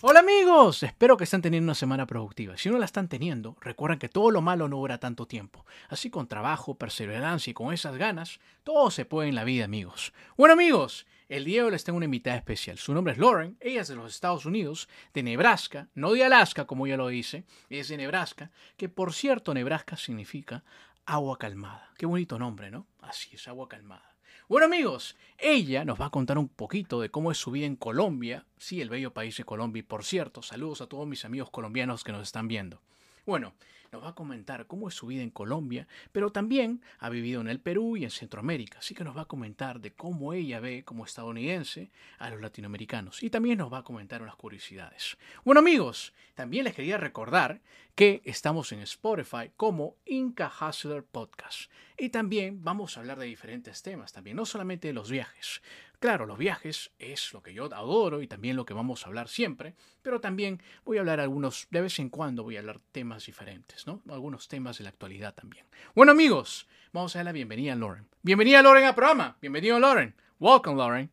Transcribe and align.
Hola 0.00 0.20
amigos, 0.20 0.82
espero 0.82 1.16
que 1.16 1.24
estén 1.24 1.42
teniendo 1.42 1.66
una 1.66 1.74
semana 1.74 2.06
productiva. 2.06 2.56
Si 2.56 2.68
no 2.68 2.78
la 2.78 2.84
están 2.84 3.08
teniendo, 3.08 3.56
recuerden 3.60 3.98
que 3.98 4.08
todo 4.08 4.30
lo 4.30 4.40
malo 4.40 4.68
no 4.68 4.76
dura 4.76 4.98
tanto 4.98 5.26
tiempo. 5.26 5.64
Así 5.88 6.10
con 6.10 6.28
trabajo, 6.28 6.74
perseverancia 6.74 7.50
y 7.50 7.54
con 7.54 7.72
esas 7.72 7.96
ganas, 7.96 8.40
todo 8.64 8.90
se 8.90 9.04
puede 9.04 9.28
en 9.28 9.34
la 9.34 9.44
vida 9.44 9.64
amigos. 9.64 10.12
Bueno 10.36 10.54
amigos, 10.54 11.06
el 11.28 11.44
día 11.44 11.60
de 11.60 11.66
hoy 11.66 11.70
les 11.72 11.84
tengo 11.84 11.96
una 11.96 12.04
invitada 12.04 12.36
especial. 12.36 12.78
Su 12.78 12.94
nombre 12.94 13.12
es 13.14 13.18
Lauren, 13.18 13.56
ella 13.60 13.80
es 13.80 13.88
de 13.88 13.96
los 13.96 14.12
Estados 14.12 14.44
Unidos, 14.44 14.88
de 15.14 15.22
Nebraska, 15.22 15.88
no 15.94 16.12
de 16.12 16.24
Alaska 16.24 16.66
como 16.66 16.86
ella 16.86 16.96
lo 16.96 17.08
dice, 17.08 17.44
es 17.70 17.88
de 17.88 17.96
Nebraska, 17.96 18.50
que 18.76 18.88
por 18.88 19.12
cierto 19.12 19.54
Nebraska 19.54 19.96
significa 19.96 20.64
agua 21.06 21.38
calmada. 21.38 21.90
Qué 21.96 22.06
bonito 22.06 22.38
nombre, 22.38 22.70
¿no? 22.70 22.86
Así 23.00 23.34
es, 23.34 23.48
agua 23.48 23.68
calmada. 23.68 24.11
Bueno 24.52 24.66
amigos, 24.66 25.16
ella 25.38 25.82
nos 25.86 25.98
va 25.98 26.04
a 26.04 26.10
contar 26.10 26.36
un 26.36 26.46
poquito 26.46 27.00
de 27.00 27.08
cómo 27.08 27.32
es 27.32 27.38
su 27.38 27.50
vida 27.50 27.64
en 27.64 27.74
Colombia, 27.74 28.44
sí, 28.58 28.82
el 28.82 28.90
bello 28.90 29.14
país 29.14 29.34
de 29.38 29.44
Colombia, 29.44 29.80
y 29.80 29.82
por 29.82 30.04
cierto, 30.04 30.42
saludos 30.42 30.82
a 30.82 30.88
todos 30.88 31.06
mis 31.06 31.24
amigos 31.24 31.48
colombianos 31.48 32.04
que 32.04 32.12
nos 32.12 32.22
están 32.22 32.48
viendo. 32.48 32.82
Bueno, 33.24 33.54
nos 33.92 34.02
va 34.02 34.08
a 34.08 34.14
comentar 34.14 34.66
cómo 34.66 34.88
es 34.88 34.94
su 34.94 35.06
vida 35.06 35.22
en 35.22 35.30
Colombia, 35.30 35.86
pero 36.12 36.32
también 36.32 36.80
ha 36.98 37.10
vivido 37.10 37.42
en 37.42 37.48
el 37.48 37.60
Perú 37.60 37.98
y 37.98 38.04
en 38.04 38.10
Centroamérica, 38.10 38.78
así 38.78 38.94
que 38.94 39.04
nos 39.04 39.14
va 39.16 39.22
a 39.22 39.26
comentar 39.26 39.80
de 39.80 39.92
cómo 39.92 40.32
ella 40.32 40.60
ve 40.60 40.82
como 40.82 41.04
estadounidense 41.04 41.90
a 42.18 42.30
los 42.30 42.40
latinoamericanos 42.40 43.22
y 43.22 43.28
también 43.28 43.58
nos 43.58 43.70
va 43.70 43.78
a 43.78 43.84
comentar 43.84 44.22
unas 44.22 44.36
curiosidades. 44.36 45.18
Bueno 45.44 45.60
amigos, 45.60 46.14
también 46.34 46.64
les 46.64 46.74
quería 46.74 46.96
recordar 46.96 47.60
que 47.94 48.22
estamos 48.24 48.72
en 48.72 48.80
Spotify 48.80 49.50
como 49.58 49.96
Inca 50.06 50.50
Hustler 50.50 51.04
Podcast 51.04 51.70
y 51.98 52.08
también 52.08 52.64
vamos 52.64 52.96
a 52.96 53.00
hablar 53.00 53.18
de 53.18 53.26
diferentes 53.26 53.82
temas, 53.82 54.12
también 54.12 54.36
no 54.36 54.46
solamente 54.46 54.88
de 54.88 54.94
los 54.94 55.10
viajes. 55.10 55.60
Claro, 56.02 56.26
los 56.26 56.36
viajes 56.36 56.90
es 56.98 57.32
lo 57.32 57.44
que 57.44 57.54
yo 57.54 57.66
adoro 57.66 58.22
y 58.22 58.26
también 58.26 58.56
lo 58.56 58.64
que 58.64 58.74
vamos 58.74 59.04
a 59.04 59.06
hablar 59.06 59.28
siempre, 59.28 59.76
pero 60.02 60.20
también 60.20 60.60
voy 60.84 60.96
a 60.96 61.00
hablar 61.00 61.20
algunos, 61.20 61.68
de 61.70 61.80
vez 61.80 61.96
en 62.00 62.08
cuando 62.08 62.42
voy 62.42 62.56
a 62.56 62.58
hablar 62.58 62.80
temas 62.90 63.26
diferentes, 63.26 63.86
¿no? 63.86 64.02
Algunos 64.10 64.48
temas 64.48 64.78
de 64.78 64.82
la 64.82 64.90
actualidad 64.90 65.32
también. 65.32 65.64
Bueno 65.94 66.10
amigos, 66.10 66.66
vamos 66.92 67.14
a 67.14 67.20
dar 67.20 67.26
la 67.26 67.30
bienvenida 67.30 67.74
a 67.74 67.76
Lauren. 67.76 68.08
Bienvenida 68.20 68.60
Lauren 68.62 68.82
al 68.82 68.96
programa. 68.96 69.36
Bienvenido 69.40 69.78
Lauren. 69.78 70.12
Welcome 70.40 70.76
Lauren. 70.76 71.08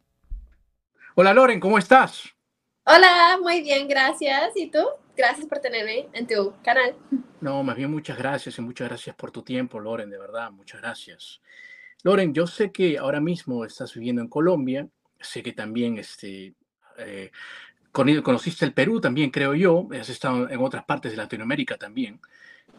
Hola 1.14 1.36
Lauren, 1.36 1.60
¿cómo 1.60 1.78
estás? 1.78 2.24
Hola, 2.86 3.38
muy 3.44 3.62
bien, 3.62 3.88
gracias. 3.88 4.54
¿Y 4.56 4.72
tú? 4.72 4.84
Gracias 5.16 5.46
por 5.46 5.60
tenerme 5.60 6.10
en 6.14 6.26
tu 6.26 6.56
canal. 6.64 6.96
No, 7.42 7.62
más 7.62 7.76
bien 7.76 7.92
muchas 7.92 8.18
gracias 8.18 8.58
y 8.58 8.62
muchas 8.64 8.88
gracias 8.88 9.16
por 9.16 9.30
tu 9.30 9.44
tiempo, 9.44 9.80
Lauren, 9.80 10.10
de 10.10 10.18
verdad, 10.18 10.50
muchas 10.50 10.82
gracias. 10.82 11.42
Loren, 12.04 12.34
yo 12.34 12.48
sé 12.48 12.72
que 12.72 12.98
ahora 12.98 13.20
mismo 13.20 13.66
estás 13.66 13.94
viviendo 13.94 14.22
en 14.22 14.30
Colombia, 14.30 14.88
sé 15.20 15.44
que 15.44 15.52
también 15.52 15.98
este, 15.98 16.54
eh, 16.98 17.32
conociste 17.92 18.66
el 18.66 18.74
Perú 18.74 19.02
también, 19.02 19.32
creo 19.32 19.54
yo, 19.54 19.88
has 20.00 20.10
estado 20.10 20.50
en 20.50 20.60
otras 20.62 20.86
partes 20.86 21.12
de 21.12 21.18
Latinoamérica 21.18 21.78
también, 21.78 22.22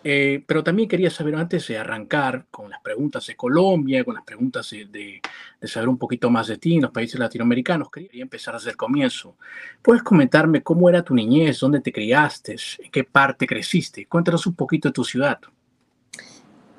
eh, 0.03 0.43
pero 0.47 0.65
también 0.65 0.89
quería 0.89 1.11
saber 1.11 1.35
antes 1.35 1.69
de 1.69 1.77
arrancar 1.77 2.47
con 2.51 2.71
las 2.71 2.81
preguntas 2.81 3.27
de 3.27 3.37
Colombia, 3.37 4.05
con 4.05 4.15
las 4.15 4.25
preguntas 4.25 4.71
de, 4.71 4.87
de, 4.87 5.69
saber 5.69 5.91
un 5.91 5.99
poquito 5.99 6.31
más 6.31 6.47
de 6.47 6.57
ti 6.57 6.77
en 6.77 6.83
los 6.83 6.91
países 6.91 7.21
latinoamericanos, 7.21 7.91
quería 7.91 8.23
empezar 8.23 8.55
desde 8.55 8.71
el 8.71 8.77
comienzo. 8.79 9.37
¿Puedes 9.83 10.03
comentarme 10.03 10.63
cómo 10.63 10.89
era 10.89 11.05
tu 11.05 11.15
niñez, 11.15 11.61
dónde 11.61 11.81
te 11.81 11.93
criaste, 11.93 12.57
en 12.79 12.91
qué 12.91 13.05
parte 13.05 13.47
creciste? 13.47 14.07
Cuéntanos 14.07 14.47
un 14.47 14.55
poquito 14.55 14.89
de 14.89 14.95
tu 14.95 15.05
ciudad. 15.05 15.41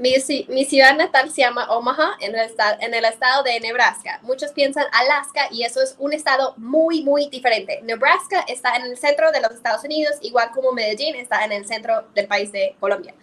Mi, 0.02 0.66
ciudad 0.66 0.98
natal 0.98 1.30
se 1.30 1.42
llama 1.42 1.70
Omaha, 1.70 2.18
en 2.22 2.36
el, 2.36 2.46
estado, 2.46 2.76
en 2.82 2.94
el 2.96 3.06
estado 3.06 3.44
de 3.44 3.60
Nebraska. 3.60 4.20
Muchos 4.24 4.52
piensan 4.52 4.86
Alaska 4.92 5.48
y 5.52 5.64
eso 5.64 5.80
es 5.80 5.96
un 6.00 6.12
estado 6.12 6.56
muy, 6.58 7.04
muy 7.04 7.30
diferente. 7.30 7.82
Nebraska 7.84 8.44
está 8.48 8.76
en 8.78 8.86
el 8.86 8.98
centro 8.98 9.32
de 9.32 9.42
los 9.42 9.52
Estados 9.52 9.84
Unidos, 9.84 10.16
igual 10.22 10.50
como 10.56 10.72
Medellín 10.72 11.16
está 11.16 11.46
en 11.46 11.52
el 11.52 11.68
centro 11.68 12.08
del 12.16 12.26
país 12.26 12.52
de 12.52 12.76
Colombia. 12.80 13.14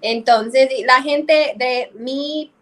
Entonces, 0.00 0.68
la 0.86 1.02
gente 1.02 1.54
de 1.56 1.90
mi 1.94 2.52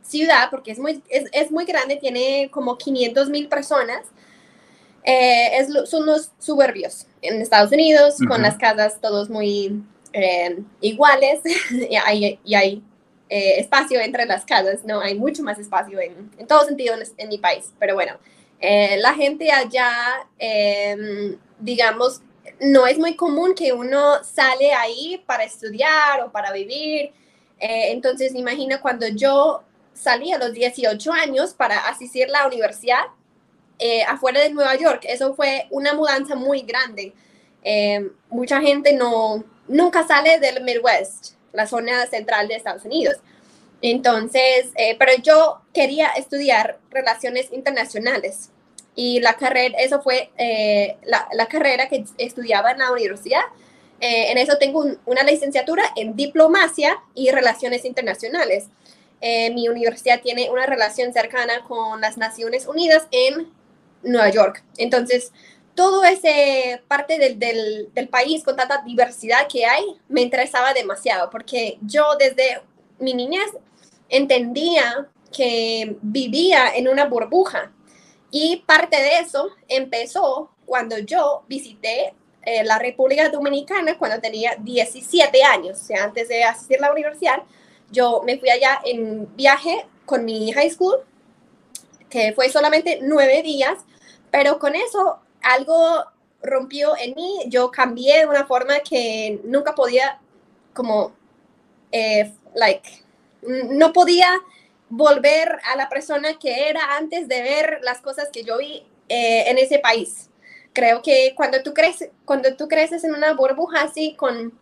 ciudad, 0.00 0.48
porque 0.50 0.70
es 0.70 0.78
muy, 0.78 1.02
es, 1.10 1.50
muy 1.50 1.66
grande, 1.66 1.96
tiene 1.96 2.48
como 2.50 2.78
500 2.78 3.28
mil 3.28 3.48
personas, 3.48 4.00
eh, 5.04 5.58
es, 5.58 5.68
son 5.90 6.06
los 6.06 6.30
suburbios 6.38 7.06
en 7.20 7.42
Estados 7.42 7.70
Unidos, 7.70 8.16
con 8.26 8.40
las 8.40 8.56
casas 8.56 8.98
todos 8.98 9.28
muy 9.28 9.82
eh, 10.14 10.58
iguales 10.80 11.40
y 11.70 11.96
hay, 11.96 12.40
y 12.44 12.54
hay 12.54 12.82
eh, 13.32 13.60
espacio 13.60 14.00
entre 14.00 14.26
las 14.26 14.44
casas, 14.44 14.84
¿no? 14.84 15.00
Hay 15.00 15.14
mucho 15.14 15.44
más 15.44 15.56
espacio 15.56 16.00
en, 16.00 16.32
en 16.36 16.46
todo 16.48 16.64
sentido 16.64 16.96
en, 17.16 17.28
mi 17.28 17.38
país, 17.38 17.72
pero 17.78 17.94
bueno, 17.94 18.14
eh, 18.58 18.96
la 18.98 19.14
gente 19.14 19.52
allá, 19.52 19.92
em, 20.36 21.38
digamos, 21.60 22.22
no 22.58 22.88
es 22.88 22.98
muy 22.98 23.14
común 23.14 23.54
que 23.54 23.72
uno 23.72 24.24
sale 24.24 24.72
ahí 24.72 25.22
para 25.26 25.44
estudiar 25.44 26.22
o 26.22 26.32
para 26.32 26.50
vivir. 26.50 27.12
Eh, 27.60 27.92
entonces, 27.92 28.34
imagina 28.34 28.80
cuando 28.80 29.06
yo 29.06 29.62
salí 29.94 30.32
a 30.32 30.38
los 30.38 30.52
18 30.52 31.12
años 31.12 31.54
para 31.54 31.86
asistir 31.86 32.26
a 32.30 32.32
la 32.32 32.46
universidad 32.48 33.04
afuera 34.08 34.40
de 34.40 34.50
Nueva 34.50 34.74
York. 34.74 35.04
Eso 35.04 35.34
fue 35.34 35.68
una 35.70 35.94
mudanza 35.94 36.34
muy 36.34 36.62
grande. 36.62 37.14
Em, 37.62 38.10
mucha 38.28 38.60
gente 38.60 38.92
no, 38.92 39.44
nunca 39.68 40.04
sale 40.04 40.40
del 40.40 40.64
Midwest 40.64 41.39
la 41.52 41.66
zona 41.66 42.06
central 42.06 42.48
de 42.48 42.56
Estados 42.56 42.84
Unidos. 42.84 43.16
Entonces, 43.82 44.68
eh, 44.76 44.96
pero 44.98 45.12
yo 45.22 45.60
quería 45.72 46.08
estudiar 46.10 46.78
relaciones 46.90 47.50
internacionales 47.52 48.50
y 48.94 49.20
la 49.20 49.34
carrera, 49.34 49.78
eso 49.78 50.02
fue 50.02 50.30
eh, 50.36 50.96
la, 51.04 51.46
carrera 51.46 51.88
que 51.88 52.04
estudiaba 52.18 52.72
en 52.72 52.78
la 52.78 52.92
universidad. 52.92 53.40
Eh, 54.00 54.30
en 54.30 54.38
eso 54.38 54.58
tengo 54.58 54.84
una 55.06 55.22
licenciatura 55.22 55.84
en 55.96 56.16
diplomacia 56.16 56.98
y 57.14 57.30
relaciones 57.30 57.84
internacionales. 57.84 58.68
mi 59.22 59.68
universidad 59.68 60.20
tiene 60.22 60.48
una 60.50 60.66
relación 60.66 61.12
cercana 61.12 61.62
con 61.68 62.00
las 62.00 62.16
Naciones 62.16 62.66
Unidas 62.66 63.06
en 63.10 63.50
Nueva 64.02 64.30
York. 64.30 64.62
Entonces, 64.78 65.32
todo 65.74 66.04
ese 66.04 66.82
parte 66.88 67.18
del, 67.18 67.38
del, 67.92 68.08
país 68.08 68.44
con 68.44 68.56
tanta 68.56 68.82
diversidad 68.82 69.46
que 69.48 69.64
hay 69.64 69.84
me 70.08 70.20
interesaba 70.20 70.74
demasiado 70.74 71.30
porque 71.30 71.78
yo 71.82 72.16
desde 72.18 72.60
mi 72.98 73.14
niñez 73.14 73.50
entendía 74.08 75.08
que 75.32 75.96
vivía 76.02 76.74
en 76.74 76.88
una 76.88 77.06
burbuja. 77.06 77.72
Y 78.30 78.58
parte 78.66 78.96
de 78.96 79.18
eso 79.18 79.50
empezó 79.68 80.50
cuando 80.66 80.98
yo 80.98 81.42
visité 81.48 82.14
eh, 82.42 82.64
la 82.64 82.78
República 82.78 83.28
Dominicana 83.28 83.98
cuando 83.98 84.20
tenía 84.20 84.56
17 84.58 85.42
años, 85.42 85.80
o 85.80 85.84
sea, 85.84 86.04
antes 86.04 86.28
de 86.28 86.44
asistir 86.44 86.78
a 86.78 86.86
la 86.86 86.92
universidad, 86.92 87.42
yo 87.90 88.22
me 88.24 88.38
fui 88.38 88.50
allá 88.50 88.80
en 88.84 89.34
viaje 89.36 89.86
con 90.06 90.24
mi 90.24 90.52
high 90.52 90.70
school, 90.70 90.96
que 92.08 92.32
fue 92.32 92.48
solamente 92.48 93.00
nueve 93.02 93.42
días, 93.42 93.78
pero 94.30 94.58
con 94.58 94.74
eso 94.74 95.18
algo 95.42 96.04
rompió 96.42 96.96
en 96.96 97.14
mí, 97.14 97.38
yo 97.46 97.70
cambié 97.70 98.20
de 98.20 98.26
una 98.26 98.46
forma 98.46 98.80
que 98.80 99.40
nunca 99.44 99.74
podía, 99.74 100.18
como, 100.74 101.12
eh, 101.92 102.32
like, 102.54 102.88
no 103.42 103.92
podía 103.92 104.32
volver 104.88 105.58
a 105.72 105.76
la 105.76 105.88
persona 105.88 106.38
que 106.38 106.68
era 106.68 106.96
antes 106.96 107.28
de 107.28 107.42
ver 107.42 107.80
las 107.82 108.00
cosas 108.00 108.28
que 108.32 108.42
yo 108.42 108.58
vi 108.58 108.86
eh, 109.08 109.44
en 109.48 109.58
ese 109.58 109.78
país. 109.78 110.28
Creo 110.72 111.02
que 111.02 111.34
cuando 111.36 111.62
tú, 111.62 111.74
creces, 111.74 112.10
cuando 112.24 112.56
tú 112.56 112.68
creces 112.68 113.04
en 113.04 113.14
una 113.14 113.34
burbuja 113.34 113.82
así 113.82 114.14
con, 114.14 114.52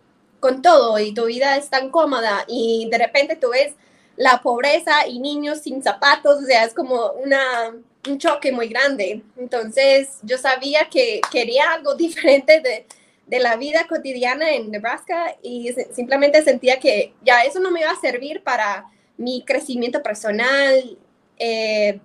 con 0.41 0.63
todo 0.63 0.99
y 0.99 1.13
tu 1.13 1.27
vida 1.27 1.57
es 1.57 1.71
tan 1.71 1.91
cómoda 1.91 2.45
y 2.47 2.89
de 2.91 2.99
repente 2.99 3.37
tú 3.37 3.51
ves 3.51 3.75
la 4.17 4.43
pobreza 4.43 5.07
y 5.07 5.21
niños 5.21 5.61
sin 5.61 5.83
zapatos, 5.83 6.43
o 6.43 6.47
sea, 6.47 6.65
es 6.65 6.75
como 6.75 7.13
una, 7.13 7.75
un 8.09 8.19
choque 8.19 8.53
muy 8.53 8.69
grande. 8.69 9.23
Entonces 9.37 10.19
yo 10.23 10.39
sabía 10.39 10.89
que 10.91 11.21
quería 11.31 11.73
algo 11.73 11.95
diferente 11.97 12.61
de, 12.61 12.87
de 13.27 13.41
la 13.41 13.57
vida 13.57 13.87
cotidiana 13.87 14.51
en 14.53 14.71
Nebraska 14.71 15.37
y 15.43 15.75
simplemente 15.93 16.43
sentía 16.43 16.81
que 16.81 17.13
ya 17.23 17.43
eso 17.43 17.61
no 17.61 17.71
me 17.71 17.81
iba 17.81 17.91
a 17.91 18.01
servir 18.01 18.43
para 18.43 18.87
mi 19.19 19.45
crecimiento 19.45 20.03
personal. 20.03 20.97
Eh, 21.39 22.01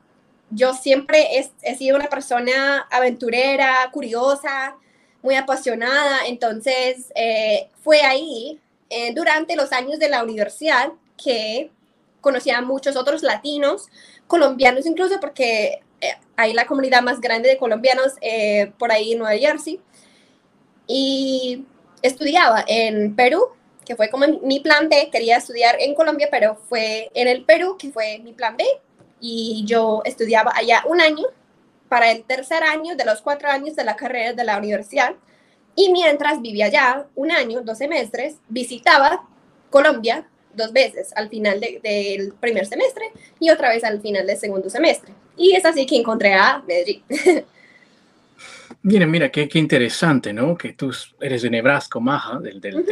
yo 0.50 0.73
siempre 0.73 1.27
he, 1.61 1.75
sido 1.75 1.95
una 1.95 2.09
persona 2.09 2.88
aventurera, 2.91 3.89
curiosa, 3.91 4.75
muy 5.21 5.35
apasionada. 5.35 6.25
Entonces, 6.27 7.11
eh, 7.15 7.69
fue 7.81 8.01
ahí, 8.01 8.59
eh, 8.89 9.13
durante 9.15 9.55
los 9.55 9.71
años 9.71 10.00
de 10.00 10.09
la 10.09 10.23
universidad, 10.23 10.91
que 11.23 11.71
conocí 12.21 12.50
a 12.50 12.61
muchos 12.61 12.95
otros 12.95 13.23
latinos, 13.23 13.88
colombianos 14.27 14.85
incluso, 14.85 15.19
porque 15.19 15.81
hay 16.35 16.53
la 16.53 16.65
comunidad 16.65 17.01
más 17.01 17.21
grande 17.21 17.50
de 17.50 17.57
colombianos 17.57 18.13
por 18.77 18.91
ahí 18.91 19.13
en 19.13 19.19
Nueva 19.19 19.38
Jersey. 19.38 19.79
Y 20.88 21.65
estudiaba 22.01 22.63
en 22.67 23.15
Perú, 23.15 23.50
que 23.85 23.95
fue 23.95 24.09
como 24.09 24.27
mi 24.44 24.59
plan 24.59 24.89
B. 24.89 25.09
Quería 25.11 25.38
estudiar 25.38 25.75
en 25.79 25.95
Colombia, 25.95 26.27
pero 26.31 26.55
fue 26.55 27.09
en 27.13 27.27
el 27.27 27.45
Perú, 27.45 27.77
que 27.77 27.91
fue 27.91 28.19
mi 28.19 28.33
plan 28.33 28.57
B. 28.57 28.65
Y 29.19 29.63
yo 29.65 30.01
estudiaba 30.05 30.51
allá 30.55 30.83
un 30.88 31.00
año 31.00 31.27
para 31.88 32.11
el 32.11 32.23
tercer 32.23 32.63
año 32.63 32.95
de 32.95 33.05
los 33.05 33.21
cuatro 33.21 33.50
años 33.50 33.75
de 33.75 33.83
la 33.83 33.95
carrera 33.95 34.33
de 34.33 34.44
la 34.44 34.57
universidad. 34.57 35.15
Y 35.75 35.91
mientras 35.91 36.41
vivía 36.41 36.65
allá 36.65 37.07
un 37.15 37.31
año, 37.31 37.61
dos 37.61 37.77
semestres, 37.77 38.35
visitaba 38.50 39.27
Colombia 39.69 40.27
dos 40.55 40.71
veces 40.73 41.11
al 41.15 41.29
final 41.29 41.59
del 41.59 42.33
primer 42.39 42.65
semestre 42.65 43.05
y 43.39 43.50
otra 43.50 43.69
vez 43.69 43.83
al 43.83 44.01
final 44.01 44.27
del 44.27 44.38
segundo 44.38 44.69
semestre. 44.69 45.13
Y 45.38 45.55
es 45.55 45.65
así 45.65 45.85
que 45.85 45.97
encontré 45.97 46.33
a 46.33 46.61
Medellín. 46.67 47.03
Mira, 48.85 49.05
mira, 49.05 49.29
qué, 49.31 49.47
qué 49.47 49.59
interesante, 49.59 50.33
¿no? 50.33 50.57
Que 50.57 50.73
tú 50.73 50.91
eres 51.21 51.41
de 51.41 51.50
Nebraska, 51.50 52.01
Maja, 52.01 52.39
del, 52.39 52.59
del, 52.59 52.83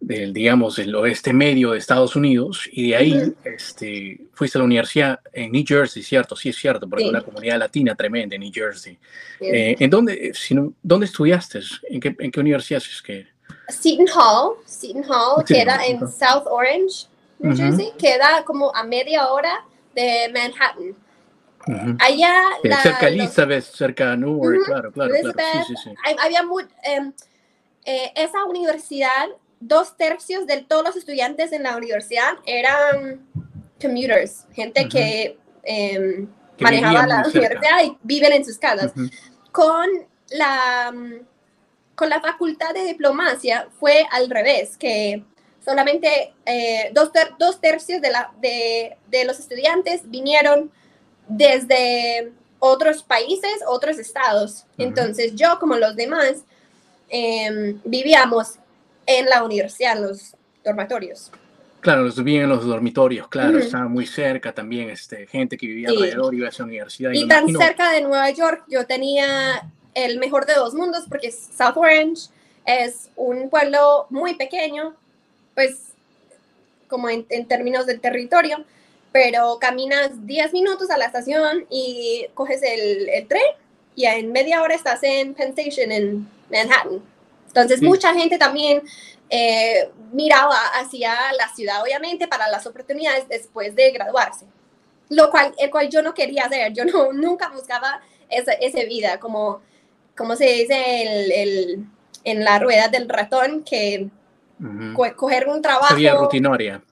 del, 0.00 0.32
digamos, 0.34 0.76
del 0.76 0.94
oeste 0.94 1.32
medio 1.32 1.70
de 1.70 1.78
Estados 1.78 2.14
Unidos, 2.14 2.68
y 2.70 2.90
de 2.90 2.96
ahí 2.96 3.32
este, 3.44 4.20
fuiste 4.34 4.58
a 4.58 4.60
la 4.60 4.66
universidad 4.66 5.20
en 5.32 5.50
New 5.52 5.64
Jersey, 5.66 6.02
¿cierto? 6.02 6.36
Sí, 6.36 6.50
es 6.50 6.56
cierto, 6.56 6.86
porque 6.86 7.08
una 7.08 7.22
comunidad 7.22 7.58
latina 7.58 7.94
tremenda 7.94 8.34
en 8.34 8.42
New 8.42 8.52
Jersey. 8.52 8.98
Eh, 9.40 9.76
¿En 9.78 9.88
dónde, 9.88 10.28
eh, 10.28 10.34
si 10.34 10.54
dónde 10.82 11.06
estudiaste? 11.06 11.60
¿En 11.88 12.00
qué, 12.00 12.14
en 12.18 12.30
qué 12.30 12.40
universidad 12.40 12.82
es 12.82 13.00
que? 13.00 13.26
Seton 13.68 14.06
Hall, 14.08 14.56
Seton 14.64 15.04
Hall, 15.04 15.44
queda 15.44 15.84
en 15.86 16.00
South 16.08 16.46
Orange, 16.46 17.06
New 17.38 17.56
Jersey, 17.56 17.92
queda 17.98 18.44
como 18.44 18.74
a 18.74 18.82
media 18.82 19.28
hora 19.28 19.64
de 19.94 20.30
Manhattan. 20.32 20.96
Allá. 22.00 22.42
cerca 22.82 23.06
de 23.06 23.12
Elizabeth, 23.12 23.64
cerca 23.64 24.10
de 24.10 24.16
Newark, 24.16 24.64
claro, 24.64 24.92
claro. 24.92 25.12
claro. 25.20 25.64
Sí, 25.66 25.74
sí, 25.76 25.82
sí. 25.84 25.94
Había 26.22 26.42
muy, 26.42 26.64
em, 26.82 27.12
eh, 27.84 28.12
esa 28.16 28.44
universidad 28.44 29.28
dos 29.60 29.96
tercios 29.96 30.46
de 30.46 30.62
todos 30.62 30.84
los 30.84 30.96
estudiantes 30.96 31.52
en 31.52 31.64
la 31.64 31.76
universidad 31.76 32.34
eran 32.46 33.26
commuters, 33.80 34.46
gente 34.52 34.88
que, 34.88 35.38
em, 35.64 36.28
manejaba 36.58 37.06
la 37.06 37.22
universidad 37.26 37.84
y 37.84 37.96
viven 38.02 38.32
en 38.32 38.44
sus 38.44 38.58
casas. 38.58 38.92
Con 39.52 39.86
la 40.30 40.92
con 41.98 42.08
la 42.08 42.20
facultad 42.20 42.72
de 42.74 42.84
diplomacia 42.84 43.66
fue 43.80 44.06
al 44.12 44.30
revés, 44.30 44.76
que 44.76 45.24
solamente 45.64 46.32
eh, 46.46 46.92
dos, 46.94 47.10
dos, 47.40 47.60
tercios 47.60 48.00
de, 48.00 48.10
la, 48.12 48.30
de, 48.40 48.96
de, 49.08 49.24
los 49.24 49.40
estudiantes 49.40 50.02
vinieron 50.08 50.70
desde 51.26 52.30
otros 52.60 53.02
países, 53.02 53.50
otros 53.66 53.98
estados. 53.98 54.64
Entonces 54.78 55.34
yo, 55.34 55.58
como 55.58 55.76
los 55.76 55.96
demás, 55.96 56.44
em, 57.08 57.80
vivíamos 57.84 58.54
en 59.04 59.26
la 59.26 59.42
universidad, 59.42 59.96
en 59.96 60.04
los 60.04 60.36
dormitorios. 60.64 61.32
Claro, 61.80 62.04
los 62.04 62.16
vivían 62.16 62.44
en 62.44 62.50
los 62.50 62.64
dormitorios, 62.64 63.26
claro, 63.26 63.58
estaban 63.58 63.90
muy 63.90 64.06
cerca 64.06 64.52
también, 64.52 64.90
este, 64.90 65.26
gente 65.26 65.56
que 65.56 65.66
vivía 65.66 65.88
alrededor 65.88 66.32
iba 66.32 66.46
a 66.46 66.50
esa 66.50 66.62
universidad. 66.62 67.10
Y, 67.12 67.26
tan 67.26 67.48
cerca 67.48 67.90
de 67.90 68.02
Nueva 68.02 68.30
York, 68.30 68.64
yo 68.68 68.86
tenía 68.86 69.68
el 70.04 70.18
mejor 70.18 70.46
de 70.46 70.54
dos 70.54 70.74
mundos 70.74 71.04
porque 71.08 71.30
South 71.32 71.76
Orange 71.76 72.28
es 72.64 73.10
un 73.16 73.48
pueblo 73.50 74.06
muy 74.10 74.34
pequeño, 74.34 74.94
pues 75.54 75.78
como 76.88 77.08
en, 77.08 77.24
términos 77.46 77.86
del 77.86 78.00
territorio, 78.00 78.64
pero 79.12 79.58
caminas 79.58 80.26
10 80.26 80.52
minutos 80.52 80.90
a 80.90 80.98
la 80.98 81.06
estación 81.06 81.66
y 81.70 82.26
coges 82.34 82.62
el, 82.62 83.08
el 83.08 83.26
tren 83.26 83.42
y 83.94 84.06
en 84.06 84.30
media 84.30 84.62
hora 84.62 84.74
estás 84.74 85.02
en 85.02 85.34
Penn 85.34 85.54
Station 85.56 85.90
en 85.90 86.28
Manhattan. 86.50 87.02
Entonces, 87.48 87.82
mucha 87.82 88.14
gente 88.14 88.38
también 88.38 88.82
eh, 89.30 89.90
miraba 90.12 90.56
hacia 90.80 91.32
la 91.32 91.48
ciudad, 91.54 91.82
obviamente, 91.82 92.28
para 92.28 92.48
las 92.48 92.66
oportunidades 92.66 93.28
después 93.28 93.74
de 93.74 93.90
graduarse, 93.90 94.46
lo 95.08 95.30
cual, 95.30 95.54
el 95.58 95.70
cual 95.70 95.88
yo 95.88 96.02
no 96.02 96.14
quería 96.14 96.44
hacer, 96.44 96.72
yo 96.72 96.84
no, 96.84 97.12
nunca 97.12 97.48
buscaba 97.48 98.00
esa, 98.28 98.52
esa 98.52 98.84
vida, 98.84 99.18
como, 99.18 99.60
como 100.18 100.36
se 100.36 100.44
dice 100.44 101.02
el, 101.02 101.32
el, 101.32 101.86
en 102.24 102.44
la 102.44 102.58
rueda 102.58 102.88
del 102.88 103.08
ratón, 103.08 103.64
que 103.64 104.08
coger 105.16 105.48
un 105.48 105.62
trabajo... 105.62 105.94
Sería 105.94 106.16
rutinaria. 106.16 106.82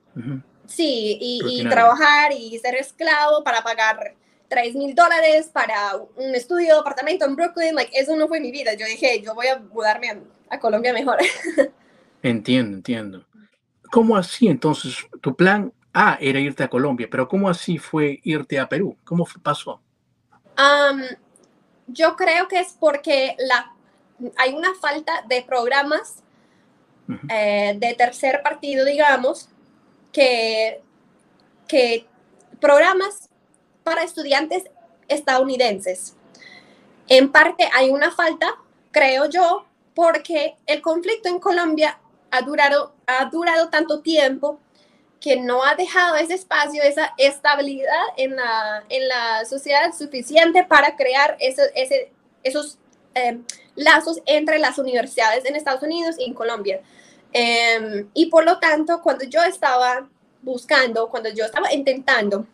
Sí, 0.67 1.19
y, 1.21 1.61
y, 1.61 1.69
trabajar 1.69 2.33
y 2.33 2.59
ser 2.59 2.77
esclavo 2.77 3.45
para 3.45 3.63
pagar 3.63 4.15
3 4.49 4.75
mil 4.77 4.95
dólares 4.95 5.51
para 5.53 5.97
un 5.97 6.35
estudio, 6.35 6.81
apartamento 6.81 7.25
en 7.25 7.37
Brooklyn, 7.37 7.75
like, 7.75 7.91
eso 7.93 8.17
no 8.17 8.29
fue 8.29 8.41
mi 8.41 8.51
vida. 8.51 8.75
Yo 8.75 8.87
dije, 8.87 9.21
yo 9.21 9.35
voy 9.35 9.49
a 9.49 9.59
mudarme 9.59 10.11
a 10.11 10.19
a 10.51 10.59
Colombia 10.59 10.93
mejor. 10.93 11.19
entiendo, 12.23 12.77
entiendo. 12.77 13.27
¿Cómo 13.91 14.17
así 14.17 14.49
entonces? 14.49 14.97
Tu 15.21 15.35
plan 15.35 15.73
A 15.93 16.19
era 16.21 16.41
irte 16.41 16.63
a 16.63 16.69
Colombia, 16.69 17.09
pero 17.11 17.29
¿cómo 17.29 17.49
así 17.49 17.79
fue 17.79 18.21
irte 18.25 18.59
a 18.59 18.69
Perú? 18.69 18.97
¿Cómo 19.05 19.27
pasó? 19.43 19.81
Yo 21.87 22.17
creo 22.17 22.49
que 22.49 22.61
es 22.61 22.77
porque 22.79 23.37
la, 23.39 23.75
hay 24.37 24.55
una 24.55 24.75
falta 24.75 25.25
de 25.29 25.43
programas 25.43 26.23
eh, 27.31 27.75
de 27.79 27.95
tercer 27.95 28.43
partido, 28.43 28.85
digamos, 28.85 29.49
que, 30.13 30.83
que 31.69 32.07
programas 32.61 33.29
para 33.85 34.03
estudiantes 34.03 34.65
estadounidenses. 35.09 36.17
En 37.09 37.31
parte 37.31 37.69
hay 37.73 37.91
una 37.91 38.11
falta, 38.11 38.57
creo 38.91 39.27
yo, 39.27 39.67
porque 39.95 40.57
el 40.67 40.83
conflicto 40.83 41.29
en 41.29 41.39
Colombia 41.39 41.99
ha 42.31 42.43
durado, 42.43 42.95
ha 43.07 43.25
durado 43.27 43.69
tanto 43.69 44.01
tiempo 44.01 44.59
que 45.21 45.37
no 45.37 45.65
ha 45.65 45.75
dejado 45.75 46.17
ese 46.17 46.35
espacio, 46.35 46.83
esa 46.83 47.13
estabilidad 47.17 48.03
en 48.17 48.37
la, 48.37 48.85
en 48.89 49.09
la 49.09 49.45
sociedad 49.45 49.93
suficiente 49.93 50.65
para 50.65 50.97
crear 50.97 51.37
ese, 51.41 51.71
ese, 51.75 52.13
esos 52.43 52.79
eh, 53.15 53.41
lazos 53.75 54.21
entre 54.27 54.59
las 54.59 54.79
universidades 54.79 55.45
en 55.45 55.57
Estados 55.57 55.83
Unidos 55.83 56.17
y 56.19 56.25
en 56.25 56.35
Colombia. 56.35 56.81
Em, 57.33 58.09
y 58.15 58.27
por 58.27 58.45
lo 58.45 58.59
tanto, 58.59 59.03
cuando 59.03 59.25
yo 59.25 59.43
estaba 59.43 60.09
buscando, 60.43 61.09
cuando 61.09 61.29
yo 61.31 61.45
estaba 61.45 61.73
intentando, 61.73 62.47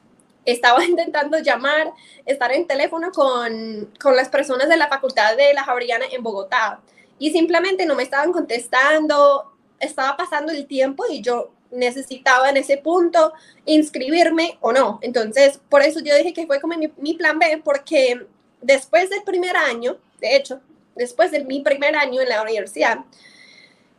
estaba 0.45 0.85
intentando 0.87 1.39
llamar, 1.39 1.93
estar 2.27 2.53
en 2.53 2.67
teléfono 2.67 3.11
con, 3.13 3.93
con 4.01 4.17
las 4.17 4.29
personas 4.29 4.69
de 4.69 4.77
la 4.77 4.89
Facultad 4.89 5.37
de 5.37 5.53
la 5.55 5.65
Javeriana 5.65 6.07
en 6.11 6.23
Bogotá 6.23 6.81
y 7.19 7.31
simplemente 7.31 7.87
no 7.87 7.95
me 7.95 8.03
estaban 8.03 8.33
contestando, 8.33 9.53
estaba 9.79 10.17
pasando 10.17 10.53
el 10.53 10.67
tiempo 10.67 11.05
y 11.09 11.23
yo 11.23 11.51
necesitaba 11.73 12.51
en 12.51 12.59
ese 12.59 12.77
punto 12.77 13.33
inscribirme 13.65 14.59
o 14.61 14.73
no. 14.73 14.99
Entonces, 15.03 15.59
por 15.69 15.83
eso 15.83 16.01
yo 16.01 16.17
dije 16.17 16.33
que 16.33 16.47
fue 16.47 16.61
como 16.61 16.75
mi, 16.77 17.15
plan 17.15 17.39
B, 17.39 17.61
porque 17.65 18.27
después 18.61 19.11
del 19.11 19.23
primer 19.23 19.57
año, 19.57 19.99
de 20.21 20.37
hecho, 20.37 20.61
después 20.95 21.31
de 21.31 21.45
mi 21.45 21.61
primer 21.61 21.97
año 21.97 22.21
en 22.21 22.29
la 22.29 22.43
universidad, 22.43 22.99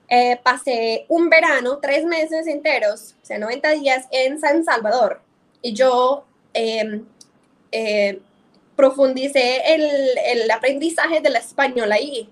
eh, 0.07 0.39
pasé 0.43 1.05
un 1.09 1.29
verano, 1.29 1.79
tres 1.79 2.05
meses 2.05 2.47
enteros, 2.47 3.15
o 3.23 3.25
sea, 3.25 3.39
90 3.39 3.71
días 3.71 4.07
en 4.11 4.39
San 4.39 4.63
Salvador. 4.63 5.21
Y 5.61 5.73
yo 5.73 6.25
em, 6.53 7.05
eh, 7.71 8.19
profundicé 8.75 9.73
el, 9.73 9.89
el 10.25 10.51
aprendizaje 10.51 11.21
del 11.21 11.35
español 11.35 11.91
ahí 11.91 12.29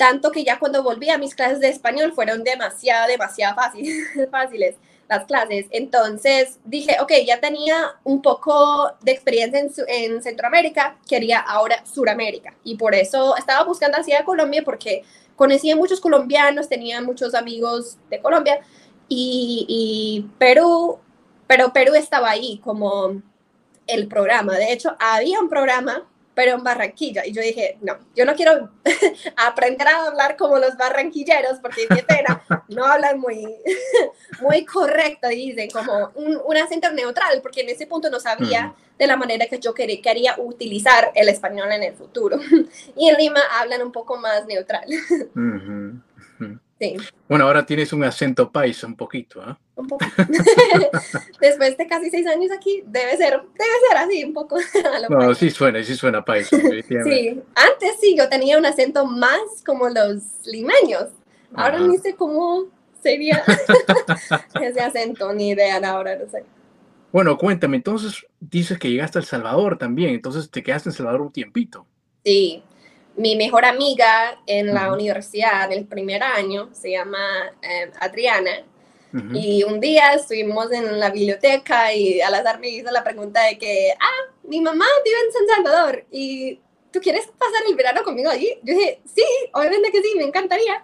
tanto 0.00 0.32
que 0.32 0.44
ya 0.44 0.58
cuando 0.58 0.82
volví 0.82 1.10
a 1.10 1.18
mis 1.18 1.34
clases 1.34 1.60
de 1.60 1.68
español 1.68 2.14
fueron 2.14 2.42
demasiado, 2.42 3.06
demasiado 3.06 3.54
fáciles, 3.54 4.08
fáciles 4.30 4.76
las 5.10 5.26
clases. 5.26 5.66
Entonces 5.68 6.58
dije, 6.64 6.96
ok, 7.02 7.12
ya 7.26 7.38
tenía 7.38 7.76
un 8.02 8.22
poco 8.22 8.94
de 9.02 9.12
experiencia 9.12 9.60
en, 9.60 9.70
en, 9.88 10.22
Centroamérica, 10.22 10.96
quería 11.06 11.38
ahora 11.38 11.84
Suramérica. 11.84 12.54
Y 12.64 12.76
por 12.76 12.94
eso 12.94 13.36
estaba 13.36 13.62
buscando 13.64 13.98
hacia 13.98 14.24
Colombia 14.24 14.62
porque 14.64 15.04
conocía 15.36 15.76
muchos 15.76 16.00
colombianos, 16.00 16.70
tenía 16.70 17.02
muchos 17.02 17.34
amigos 17.34 17.98
de 18.08 18.22
Colombia 18.22 18.58
y, 19.06 19.66
y 19.68 20.30
Perú, 20.38 20.98
pero 21.46 21.74
Perú 21.74 21.94
estaba 21.94 22.30
ahí 22.30 22.58
como 22.64 23.20
el 23.86 24.08
programa. 24.08 24.56
De 24.56 24.72
hecho, 24.72 24.96
había 24.98 25.40
un 25.40 25.50
programa 25.50 26.08
pero 26.40 26.56
en 26.56 26.64
Barranquilla. 26.64 27.26
Y 27.26 27.32
yo 27.32 27.42
dije, 27.42 27.76
no, 27.82 27.98
yo 28.16 28.24
no 28.24 28.34
quiero 28.34 28.70
aprender 29.36 29.86
a 29.86 30.06
hablar 30.06 30.38
como 30.38 30.56
los 30.56 30.74
barranquilleros, 30.74 31.58
porque 31.60 31.86
qué 31.86 32.02
pena, 32.02 32.42
no 32.68 32.86
hablan 32.86 33.20
muy, 33.20 33.46
muy 34.40 34.64
correcto, 34.64 35.28
dicen, 35.28 35.68
como 35.68 36.10
un, 36.14 36.40
un, 36.42 36.56
acento 36.56 36.90
neutral, 36.92 37.42
porque 37.42 37.60
en 37.60 37.68
ese 37.68 37.86
punto 37.86 38.08
no 38.08 38.18
sabía 38.18 38.72
de 38.98 39.06
la 39.06 39.18
manera 39.18 39.44
que 39.48 39.58
yo 39.58 39.74
quería, 39.74 40.00
quería 40.00 40.34
utilizar 40.38 41.12
el 41.14 41.28
español 41.28 41.70
en 41.72 41.82
el 41.82 41.92
futuro. 41.94 42.38
y 42.96 43.10
en 43.10 43.16
Lima 43.18 43.40
hablan 43.60 43.82
un 43.82 43.92
poco 43.92 44.16
más 44.16 44.46
neutral. 44.46 44.88
Sí. 46.78 46.96
Bueno, 47.28 47.44
ahora 47.44 47.66
tienes 47.66 47.92
un 47.92 48.02
acento 48.02 48.50
paisa 48.50 48.86
un 48.86 48.96
poquito, 48.96 49.42
¿ah? 49.42 49.58
Un 49.80 49.86
poco. 49.86 50.04
Después 51.40 51.76
de 51.76 51.86
casi 51.86 52.10
seis 52.10 52.26
años 52.26 52.50
aquí, 52.52 52.82
debe 52.86 53.16
ser, 53.16 53.40
debe 53.40 53.72
ser 53.88 53.96
así 53.96 54.24
un 54.24 54.34
poco. 54.34 54.56
no, 55.08 55.34
sí 55.34 55.50
suena, 55.50 55.82
sí 55.82 55.96
suena 55.96 56.24
paisa. 56.24 56.56
sí, 56.56 57.40
antes 57.54 58.00
sí, 58.00 58.16
yo 58.16 58.28
tenía 58.28 58.58
un 58.58 58.66
acento 58.66 59.06
más 59.06 59.40
como 59.64 59.88
los 59.88 60.22
limeños. 60.44 61.08
Ahora 61.54 61.80
ni 61.80 61.98
sé 61.98 62.14
cómo 62.14 62.66
sería 63.02 63.42
ese 64.60 64.80
acento, 64.80 65.32
ni 65.32 65.50
idea 65.50 65.76
ahora, 65.78 66.16
no 66.16 66.30
sé. 66.30 66.44
Bueno, 67.12 67.36
cuéntame, 67.36 67.76
entonces 67.76 68.24
dices 68.38 68.78
que 68.78 68.90
llegaste 68.90 69.18
a 69.18 69.20
El 69.20 69.26
Salvador 69.26 69.78
también, 69.78 70.10
entonces 70.10 70.48
te 70.50 70.62
quedaste 70.62 70.88
en 70.88 70.92
El 70.92 70.96
Salvador 70.96 71.22
un 71.22 71.32
tiempito. 71.32 71.86
Sí, 72.24 72.62
mi 73.16 73.36
mejor 73.36 73.64
amiga 73.64 74.38
en 74.46 74.72
la 74.72 74.92
universidad 74.92 75.70
el 75.72 75.86
primer 75.86 76.22
año 76.22 76.68
se 76.72 76.92
llama 76.92 77.18
eh, 77.62 77.90
Adriana. 78.00 78.50
Y 79.32 79.64
un 79.64 79.80
día 79.80 80.14
estuvimos 80.14 80.70
en 80.70 81.00
la 81.00 81.10
biblioteca 81.10 81.92
y 81.92 82.20
al 82.20 82.34
azar 82.34 82.60
me 82.60 82.68
hizo 82.68 82.90
la 82.90 83.02
pregunta 83.02 83.42
de 83.42 83.58
que, 83.58 83.92
ah, 83.98 84.32
mi 84.44 84.60
mamá 84.60 84.84
vive 85.04 85.16
en 85.26 85.32
San 85.32 85.56
Salvador 85.56 86.04
y 86.12 86.60
¿tú 86.92 87.00
quieres 87.00 87.26
pasar 87.26 87.62
el 87.68 87.74
verano 87.74 88.04
conmigo 88.04 88.30
allí? 88.30 88.58
Yo 88.62 88.74
dije, 88.74 89.00
sí, 89.12 89.24
obviamente 89.52 89.90
que 89.90 90.02
sí, 90.02 90.14
me 90.16 90.24
encantaría. 90.24 90.82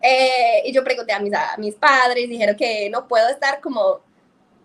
Eh, 0.00 0.62
y 0.66 0.72
yo 0.72 0.84
pregunté 0.84 1.12
a 1.12 1.18
mis, 1.18 1.34
a 1.34 1.56
mis 1.58 1.74
padres, 1.74 2.28
dijeron 2.28 2.56
que 2.56 2.88
no 2.90 3.08
puedo 3.08 3.28
estar 3.28 3.60
como, 3.60 4.02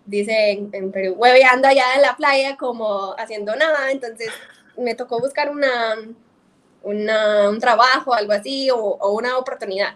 dicen 0.05 0.69
en 0.73 0.91
Perú, 0.91 1.15
hueveando 1.17 1.67
allá 1.67 1.95
en 1.95 2.01
la 2.01 2.15
playa 2.15 2.57
como 2.57 3.15
haciendo 3.17 3.55
nada, 3.55 3.91
entonces 3.91 4.29
me 4.77 4.95
tocó 4.95 5.19
buscar 5.19 5.49
una 5.49 5.95
un 6.81 7.59
trabajo, 7.59 8.13
algo 8.13 8.31
así, 8.31 8.69
o, 8.71 9.11
una 9.11 9.37
oportunidad. 9.37 9.95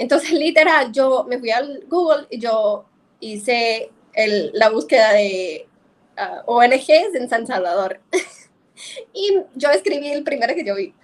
Entonces, 0.00 0.32
literal, 0.46 0.90
yo 0.92 1.24
me 1.28 1.38
fui 1.38 1.50
al 1.50 1.84
Google 1.86 2.26
y 2.30 2.40
yo 2.40 2.86
hice 3.20 3.90
el, 4.14 4.50
la 4.54 4.70
búsqueda 4.70 5.12
de 5.12 5.68
ah, 6.16 6.42
ONGs 6.46 7.14
en 7.14 7.28
San 7.28 7.46
Salvador. 7.46 8.00
y 9.12 9.38
yo 9.54 9.70
escribí 9.70 10.10
el 10.10 10.24
primero 10.24 10.54
que 10.54 10.64
yo 10.64 10.74
vi. 10.74 10.94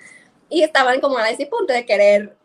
Y 0.49 0.62
estaban 0.62 1.00
como 1.00 1.19
a 1.19 1.29
ese 1.29 1.47
punto 1.47 1.73
de 1.73 1.85
querer, 1.85 2.37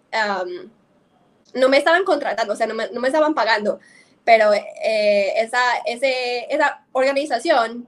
no 1.53 1.69
me 1.69 1.77
estaban 1.77 2.03
contratando, 2.03 2.53
o 2.53 2.55
sea, 2.55 2.67
no 2.67 2.73
me, 2.73 2.89
no 2.89 2.99
me 2.99 3.07
estaban 3.07 3.33
pagando, 3.33 3.79
pero 4.25 4.53
eh, 4.53 5.33
esa, 5.37 5.61
ese, 5.85 6.47
esa 6.53 6.83
organización 6.91 7.87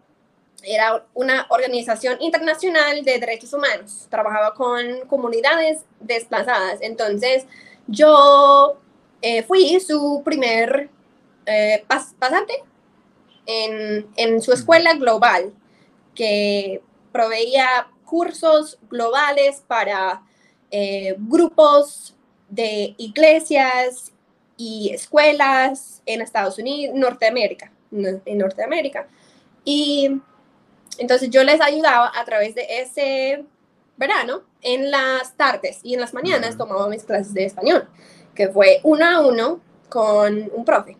era 0.64 1.06
una 1.16 1.48
organización 1.50 2.22
internacional 2.22 3.04
de 3.04 3.20
derechos 3.20 3.52
humanos, 3.54 4.08
trabajaba 4.10 4.54
con 4.54 5.02
comunidades 5.08 5.80
desplazadas. 6.00 6.78
Entonces, 6.82 7.46
yo 7.88 8.80
eh, 9.22 9.44
fui 9.44 9.80
su 9.80 10.22
primer 10.24 10.90
eh, 11.46 11.84
pasante 12.20 12.54
en, 13.46 14.08
en, 14.16 14.42
su 14.42 14.54
escuela 14.54 14.94
global, 14.94 15.54
que 16.16 16.82
proveía 17.12 17.88
cursos 18.06 18.78
globales 18.90 19.64
para 19.68 20.24
eh, 20.72 21.16
grupos 21.18 22.16
de 22.50 22.96
iglesias 22.98 24.12
y 24.58 24.92
escuelas 24.94 26.02
en 26.06 26.22
Estados 26.22 26.58
Unidos, 26.58 26.96
Norteamérica, 26.96 27.72
en 27.92 28.38
Norteamérica. 28.38 29.08
Y 29.66 30.22
entonces 30.98 31.30
yo 31.30 31.44
les 31.44 31.60
ayudaba 31.62 32.12
a 32.16 32.24
través 32.26 32.56
de 32.56 32.66
ese 32.70 33.46
verano 33.98 34.44
en 34.62 34.92
las 34.92 35.36
tardes 35.36 35.80
y 35.84 35.94
en 35.94 36.02
las 36.02 36.14
mañanas 36.14 36.58
tomaba 36.58 36.88
mis 36.88 37.04
clases 37.04 37.34
de 37.34 37.46
español, 37.46 37.88
que 38.34 38.50
fue 38.50 38.80
uno 38.84 39.06
a 39.06 39.20
uno 39.22 39.62
con 39.90 40.50
un 40.54 40.66
profe. 40.66 40.98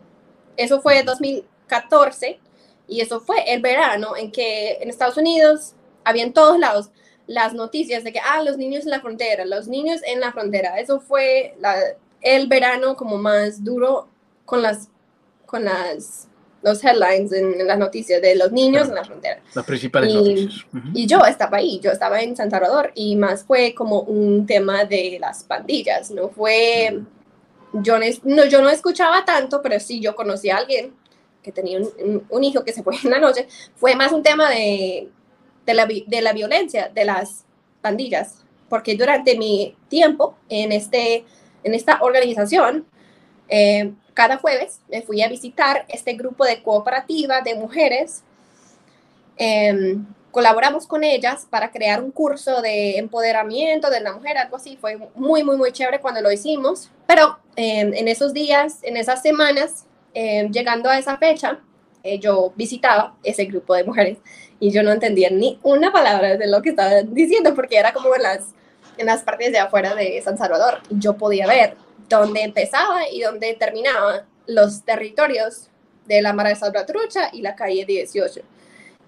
Eso 0.56 0.80
fue 0.80 1.02
2014 1.02 2.38
y 2.86 3.00
eso 3.00 3.20
fue 3.20 3.52
el 3.52 3.60
verano 3.60 4.16
en 4.16 4.30
que 4.30 4.78
en 4.80 4.88
Estados 4.88 5.16
Unidos 5.16 5.74
había 6.04 6.22
en 6.22 6.32
todos 6.32 6.58
lados 6.58 6.90
las 7.26 7.54
noticias 7.54 8.04
de 8.04 8.12
que, 8.12 8.20
ah, 8.20 8.42
los 8.42 8.58
niños 8.58 8.84
en 8.84 8.90
la 8.90 9.00
frontera, 9.00 9.44
los 9.46 9.66
niños 9.66 10.00
en 10.04 10.20
la 10.20 10.32
frontera. 10.32 10.78
Eso 10.78 11.00
fue 11.00 11.56
el 12.20 12.46
verano 12.48 12.96
como 12.96 13.16
más 13.16 13.64
duro 13.64 14.08
con 14.44 14.62
las, 14.62 14.88
con 15.46 15.64
las 15.64 16.28
los 16.64 16.82
headlines 16.82 17.30
en, 17.32 17.66
las 17.66 17.78
noticias 17.78 18.22
de 18.22 18.34
los 18.34 18.50
niños 18.50 18.88
en 18.88 18.94
la 18.94 19.04
frontera. 19.04 19.40
Las 19.54 19.64
principales 19.66 20.10
y, 20.10 20.14
noticias. 20.14 20.66
Y 20.94 21.06
yo 21.06 21.20
estaba 21.26 21.58
ahí, 21.58 21.78
yo 21.80 21.92
estaba 21.92 22.22
en 22.22 22.34
San 22.34 22.50
Salvador 22.50 22.90
y 22.94 23.16
más 23.16 23.44
fue 23.44 23.74
como 23.74 24.00
un 24.00 24.46
tema 24.46 24.84
de 24.86 25.18
las 25.20 25.44
pandillas, 25.44 26.10
no 26.10 26.30
fue, 26.30 27.02
yo, 27.74 27.98
no, 28.24 28.46
yo 28.46 28.62
no 28.62 28.70
escuchaba 28.70 29.24
tanto, 29.26 29.60
pero 29.60 29.78
sí 29.78 30.00
yo 30.00 30.16
conocí 30.16 30.48
a 30.48 30.56
alguien 30.56 30.94
que 31.42 31.52
tenía 31.52 31.78
un, 31.78 32.24
un, 32.30 32.44
hijo 32.44 32.64
que 32.64 32.72
se 32.72 32.82
fue 32.82 32.94
en 33.04 33.10
la 33.10 33.18
noche, 33.18 33.46
fue 33.76 33.94
más 33.94 34.10
un 34.12 34.22
tema 34.22 34.48
de, 34.48 35.10
de, 35.66 35.74
la, 35.74 35.86
de 35.86 36.22
la 36.22 36.32
violencia 36.32 36.90
de 36.94 37.04
las 37.04 37.44
pandillas, 37.82 38.42
porque 38.70 38.96
durante 38.96 39.36
mi 39.36 39.76
tiempo 39.88 40.38
en, 40.48 40.72
este, 40.72 41.26
en 41.62 41.74
esta 41.74 41.98
organización, 42.00 42.86
eh, 43.50 43.92
cada 44.14 44.38
jueves 44.38 44.80
me 44.88 45.02
fui 45.02 45.20
a 45.22 45.28
visitar 45.28 45.84
este 45.88 46.14
grupo 46.14 46.44
de 46.44 46.62
cooperativa 46.62 47.40
de 47.42 47.56
mujeres. 47.56 48.22
Em, 49.36 50.06
colaboramos 50.30 50.86
con 50.86 51.04
ellas 51.04 51.46
para 51.50 51.70
crear 51.70 52.02
un 52.02 52.10
curso 52.10 52.62
de 52.62 52.96
empoderamiento 52.98 53.90
de 53.90 54.00
la 54.00 54.12
mujer, 54.12 54.38
algo 54.38 54.56
así. 54.56 54.76
Fue 54.80 54.96
muy, 55.14 55.42
muy, 55.42 55.56
muy 55.56 55.72
chévere 55.72 56.00
cuando 56.00 56.20
lo 56.20 56.32
hicimos. 56.32 56.90
Pero 57.06 57.38
em, 57.56 57.92
en 57.94 58.08
esos 58.08 58.32
días, 58.32 58.78
en 58.82 58.96
esas 58.96 59.20
semanas, 59.22 59.84
em, 60.14 60.50
llegando 60.50 60.88
a 60.88 60.98
esa 60.98 61.18
fecha, 61.18 61.60
eh, 62.04 62.18
yo 62.18 62.52
visitaba 62.54 63.14
ese 63.22 63.44
grupo 63.46 63.74
de 63.74 63.84
mujeres 63.84 64.18
y 64.60 64.70
yo 64.70 64.82
no 64.82 64.92
entendía 64.92 65.30
ni 65.30 65.58
una 65.62 65.90
palabra 65.92 66.36
de 66.36 66.46
lo 66.46 66.62
que 66.62 66.70
estaban 66.70 67.14
diciendo 67.14 67.54
porque 67.54 67.78
era 67.78 67.92
como 67.92 68.14
en 68.14 68.22
las, 68.22 68.54
en 68.98 69.06
las 69.06 69.22
partes 69.22 69.52
de 69.52 69.58
afuera 69.58 69.94
de 69.94 70.20
San 70.22 70.38
Salvador. 70.38 70.80
Yo 70.90 71.16
podía 71.16 71.46
ver 71.46 71.76
donde 72.08 72.42
empezaba 72.42 73.08
y 73.08 73.20
donde 73.20 73.54
terminaba 73.54 74.26
los 74.46 74.84
territorios 74.84 75.68
de 76.06 76.22
la 76.22 76.32
Mara 76.32 76.50
de 76.50 76.56
Salvatrucha 76.56 77.30
y 77.32 77.40
la 77.40 77.54
calle 77.54 77.84
18. 77.84 78.40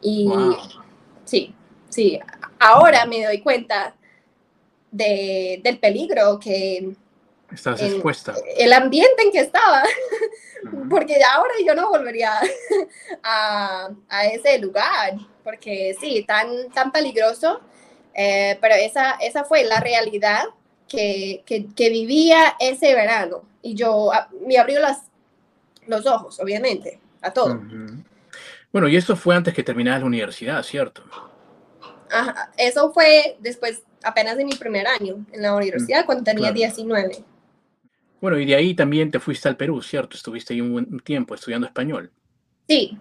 Y 0.02 0.28
sí, 1.24 1.54
sí, 1.88 2.18
ahora 2.58 3.06
me 3.06 3.24
doy 3.24 3.40
cuenta 3.40 3.94
de, 4.90 5.60
del 5.62 5.78
peligro 5.78 6.38
que... 6.38 6.92
Estás 7.52 7.80
expuesta. 7.80 8.34
El 8.56 8.72
ambiente 8.72 9.22
en 9.22 9.30
que 9.30 9.40
estaba, 9.40 9.84
porque 10.90 11.18
ahora 11.32 11.54
yo 11.64 11.74
no 11.74 11.90
volvería 11.90 12.32
a, 13.22 13.88
a, 14.08 14.26
ese 14.26 14.58
lugar, 14.58 15.14
porque 15.44 15.96
sí, 16.00 16.24
tan, 16.26 16.70
tan 16.70 16.90
peligroso, 16.90 17.60
eh, 18.14 18.58
pero 18.60 18.74
esa, 18.74 19.12
esa 19.20 19.44
fue 19.44 19.62
la 19.64 19.78
realidad 19.78 20.44
que, 20.88 21.42
que, 21.46 21.90
vivía 21.90 22.54
ese 22.60 22.94
verano. 22.94 23.44
Y 23.62 23.74
yo 23.74 24.10
me 24.46 24.58
abrió 24.58 24.80
las, 24.80 25.02
los 25.86 26.06
ojos, 26.06 26.38
obviamente, 26.40 27.00
a 27.22 27.32
todo. 27.32 27.60
Bueno, 28.72 28.88
y 28.88 28.96
eso 28.96 29.16
fue 29.16 29.34
antes 29.34 29.54
que 29.54 29.62
terminara 29.62 29.98
la 29.98 30.04
universidad, 30.04 30.62
¿cierto? 30.62 31.02
Ajá, 32.10 32.52
eso 32.56 32.92
fue 32.92 33.36
después, 33.40 33.82
apenas 34.02 34.36
de 34.36 34.44
mi 34.44 34.54
primer 34.54 34.86
año 34.86 35.24
en 35.32 35.42
la 35.42 35.54
universidad, 35.54 36.06
cuando 36.06 36.24
tenía 36.24 36.52
19. 36.52 37.24
Bueno, 38.20 38.38
y 38.38 38.46
de 38.46 38.54
ahí 38.54 38.74
también 38.74 39.10
te 39.10 39.20
fuiste 39.20 39.48
al 39.48 39.56
Perú, 39.56 39.82
¿cierto? 39.82 40.16
Estuviste 40.16 40.54
ahí 40.54 40.60
un 40.60 40.72
buen 40.72 41.00
tiempo 41.00 41.34
estudiando 41.34 41.66
español. 41.66 42.10
Sí, 42.68 42.98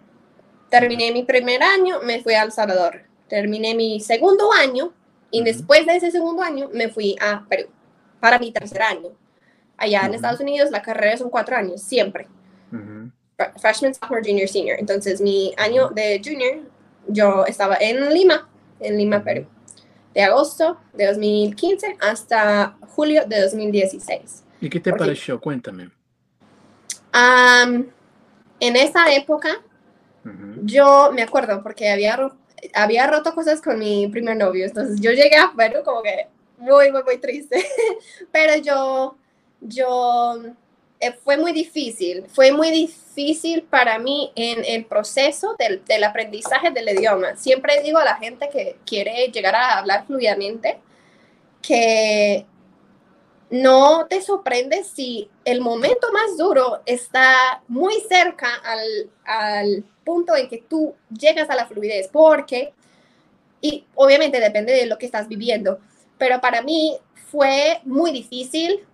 terminé 0.69 1.11
mi 1.11 1.23
primer 1.23 1.63
año, 1.63 2.01
me 2.03 2.21
fui 2.21 2.33
a 2.33 2.43
El 2.43 2.51
Salvador. 2.51 3.03
Terminé 3.27 3.73
mi 3.73 3.99
segundo 3.99 4.51
año 4.53 4.93
y 5.31 5.43
después 5.43 5.85
de 5.85 5.97
ese 5.97 6.11
segundo 6.11 6.41
año 6.41 6.69
me 6.73 6.89
fui 6.89 7.15
a 7.19 7.45
Perú 7.47 7.67
para 8.19 8.39
mi 8.39 8.51
tercer 8.51 8.81
año. 8.81 9.09
Allá 9.77 10.05
en 10.05 10.13
Estados 10.13 10.39
Unidos 10.39 10.71
la 10.71 10.81
carrera 10.81 11.17
son 11.17 11.29
cuatro 11.29 11.55
años, 11.55 11.81
siempre. 11.81 12.27
Freshman, 13.59 13.93
sophomore, 13.93 14.23
junior, 14.25 14.47
senior. 14.47 14.77
Entonces 14.79 15.21
mi 15.21 15.53
año 15.57 15.89
de 15.89 16.21
junior, 16.23 16.59
yo 17.07 17.45
estaba 17.45 17.77
en 17.79 18.13
Lima, 18.13 18.47
en 18.79 18.97
Lima, 18.97 19.23
Perú, 19.23 19.45
de 20.13 20.23
agosto 20.23 20.79
de 20.93 21.07
2015 21.07 21.97
hasta 21.99 22.77
julio 22.95 23.25
de 23.27 23.41
2016. 23.41 24.43
¿Y 24.61 24.69
qué 24.69 24.79
te 24.79 24.93
pareció? 24.93 25.39
Cuéntame. 25.39 25.89
en 27.13 28.75
esa 28.75 29.13
época, 29.13 29.61
yo 30.63 31.11
me 31.13 31.21
acuerdo 31.21 31.61
porque 31.61 31.89
había 31.89 32.17
había 32.73 33.07
roto 33.07 33.33
cosas 33.33 33.61
con 33.61 33.79
mi 33.79 34.07
primer 34.07 34.37
novio, 34.37 34.65
entonces 34.65 34.99
yo 34.99 35.11
llegué 35.11 35.37
a 35.37 35.51
Perú 35.55 35.79
como 35.83 36.01
que 36.01 36.27
muy, 36.57 36.91
muy, 36.91 37.03
muy 37.03 37.17
triste, 37.17 37.65
pero 38.31 38.55
yo, 38.57 39.15
yo, 39.61 40.41
eh, 40.99 41.13
fue 41.23 41.37
muy 41.37 41.51
difícil, 41.51 42.25
fue 42.27 42.51
muy 42.51 42.71
difícil 42.71 43.63
para 43.63 43.99
mí 43.99 44.31
en 44.35 44.63
el 44.65 44.85
proceso 44.85 45.55
del, 45.59 45.83
del 45.85 46.03
aprendizaje 46.03 46.71
del 46.71 46.89
idioma. 46.89 47.35
Siempre 47.35 47.81
digo 47.83 47.97
a 47.99 48.05
la 48.05 48.15
gente 48.15 48.49
que 48.51 48.77
quiere 48.85 49.27
llegar 49.27 49.55
a 49.55 49.77
hablar 49.77 50.05
fluidamente 50.05 50.77
que 51.61 52.45
no 53.49 54.07
te 54.07 54.21
sorprende 54.21 54.83
si 54.83 55.29
el 55.43 55.61
momento 55.61 56.11
más 56.11 56.37
duro 56.37 56.81
está 56.85 57.61
muy 57.67 57.95
cerca 58.09 58.47
al, 58.63 59.09
al, 59.25 59.83
punto 60.03 60.35
en 60.35 60.47
que 60.47 60.59
tú 60.59 60.93
llegas 61.09 61.49
a 61.49 61.55
la 61.55 61.65
fluidez, 61.65 62.09
porque, 62.11 62.73
y 63.59 63.85
obviamente 63.95 64.39
depende 64.39 64.71
de 64.71 64.85
lo 64.85 64.99
que 64.99 65.07
estás 65.07 65.27
viviendo, 65.27 65.79
pero 66.19 66.39
para 66.39 66.61
mí 66.61 66.95
fue 67.31 67.81
muy 67.85 68.11
difícil 68.11 68.85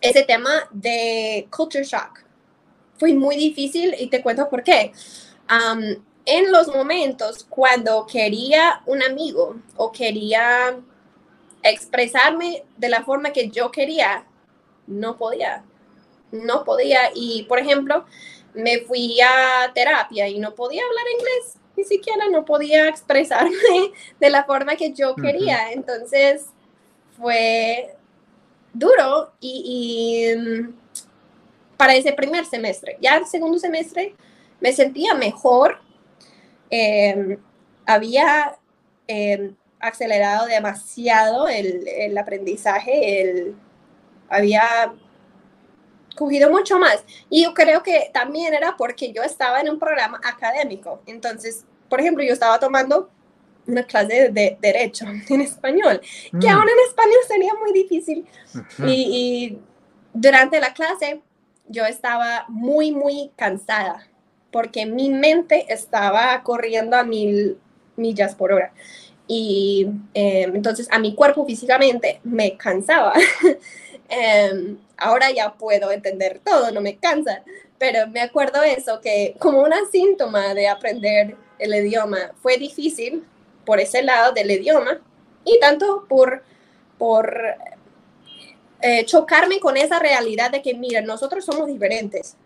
ese 0.00 0.22
tema 0.22 0.68
de 0.70 1.48
culture 1.50 1.84
shock. 1.84 2.24
Fue 2.98 3.12
muy 3.14 3.36
difícil 3.36 3.94
y 3.98 4.08
te 4.08 4.22
cuento 4.22 4.48
por 4.48 4.62
qué. 4.62 4.92
En 6.24 6.52
los 6.52 6.68
momentos 6.68 7.44
cuando 7.48 8.06
quería 8.06 8.82
un 8.86 9.02
amigo 9.02 9.56
o 9.76 9.90
quería 9.90 10.78
expresarme 11.62 12.64
de 12.76 12.88
la 12.88 13.04
forma 13.04 13.32
que 13.32 13.48
yo 13.48 13.70
quería, 13.70 14.24
no 14.86 15.16
podía, 15.16 15.64
no 16.30 16.64
podía. 16.64 17.10
Y, 17.14 17.44
por 17.44 17.58
ejemplo, 17.58 18.04
me 18.54 18.80
fui 18.80 19.20
a 19.20 19.72
terapia 19.74 20.28
y 20.28 20.38
no 20.38 20.54
podía 20.54 20.82
hablar 20.84 21.04
inglés, 21.18 21.56
ni 21.76 21.84
siquiera 21.84 22.28
no 22.28 22.44
podía 22.44 22.88
expresarme 22.88 23.52
de 24.20 24.30
la 24.30 24.44
forma 24.44 24.76
que 24.76 24.92
yo 24.92 25.14
quería. 25.14 25.72
Entonces, 25.72 26.46
fue 27.16 27.94
duro 28.72 29.32
y, 29.40 30.26
mm, 30.36 30.74
para 31.76 31.94
ese 31.94 32.12
primer 32.12 32.44
semestre. 32.44 32.96
Ya 33.00 33.16
el 33.16 33.26
segundo 33.26 33.58
semestre 33.58 34.14
me 34.60 34.72
sentía 34.72 35.14
mejor. 35.14 35.80
Em, 36.70 37.38
había 37.86 38.56
em, 39.08 39.54
acelerado 39.82 40.46
demasiado 40.46 41.48
el, 41.48 41.86
el 41.86 42.16
aprendizaje, 42.16 43.20
el, 43.20 43.56
había 44.28 44.94
cogido 46.16 46.50
mucho 46.50 46.78
más. 46.78 47.04
Y 47.28 47.44
yo 47.44 47.52
creo 47.54 47.82
que 47.82 48.10
también 48.12 48.54
era 48.54 48.76
porque 48.76 49.12
yo 49.12 49.22
estaba 49.22 49.60
en 49.60 49.68
un 49.68 49.78
programa 49.78 50.20
académico. 50.24 51.02
Entonces, 51.06 51.64
por 51.88 52.00
ejemplo, 52.00 52.24
yo 52.24 52.32
estaba 52.32 52.58
tomando 52.58 53.10
una 53.66 53.84
clase 53.84 54.30
de, 54.30 54.56
derecho 54.60 55.06
en 55.28 55.40
español, 55.40 56.00
que 56.40 56.48
mm. 56.48 56.50
aún 56.50 56.68
en 56.68 56.88
español 56.88 57.18
sería 57.28 57.52
muy 57.60 57.72
difícil. 57.72 58.26
y, 58.86 58.92
y, 58.92 59.58
durante 60.14 60.60
la 60.60 60.74
clase 60.74 61.22
yo 61.68 61.86
estaba 61.86 62.44
muy, 62.48 62.92
muy 62.92 63.30
cansada 63.34 64.06
porque 64.50 64.84
mi 64.84 65.08
mente 65.08 65.72
estaba 65.72 66.42
corriendo 66.42 66.98
a 66.98 67.02
mil 67.02 67.58
millas 67.96 68.34
por 68.34 68.52
hora 68.52 68.74
y 69.34 69.86
em, 70.12 70.54
entonces 70.56 70.86
a 70.90 70.98
mi 70.98 71.14
cuerpo 71.14 71.46
físicamente 71.46 72.20
me 72.22 72.56
cansaba. 72.58 73.14
Em, 74.14 74.76
ahora 74.98 75.30
ya 75.30 75.54
puedo 75.54 75.90
entender 75.90 76.38
todo, 76.44 76.70
no 76.70 76.82
me 76.82 76.98
cansa, 76.98 77.42
pero 77.78 78.06
me 78.08 78.20
acuerdo 78.20 78.62
eso, 78.62 79.00
que 79.00 79.34
como 79.38 79.62
un 79.62 79.72
síntoma 79.90 80.52
de 80.52 80.68
aprender 80.68 81.34
el 81.58 81.74
idioma 81.74 82.32
fue 82.42 82.58
difícil 82.58 83.24
por 83.64 83.80
ese 83.80 84.02
lado 84.02 84.32
del 84.32 84.50
idioma 84.50 85.00
y 85.46 85.58
tanto 85.60 86.04
por, 86.10 86.42
por 86.98 87.56
eh, 88.82 89.06
chocarme 89.06 89.58
con 89.60 89.78
esa 89.78 89.98
realidad 89.98 90.50
de 90.50 90.60
que, 90.60 90.74
mira, 90.74 91.00
nosotros 91.00 91.42
somos 91.42 91.68
diferentes. 91.68 92.36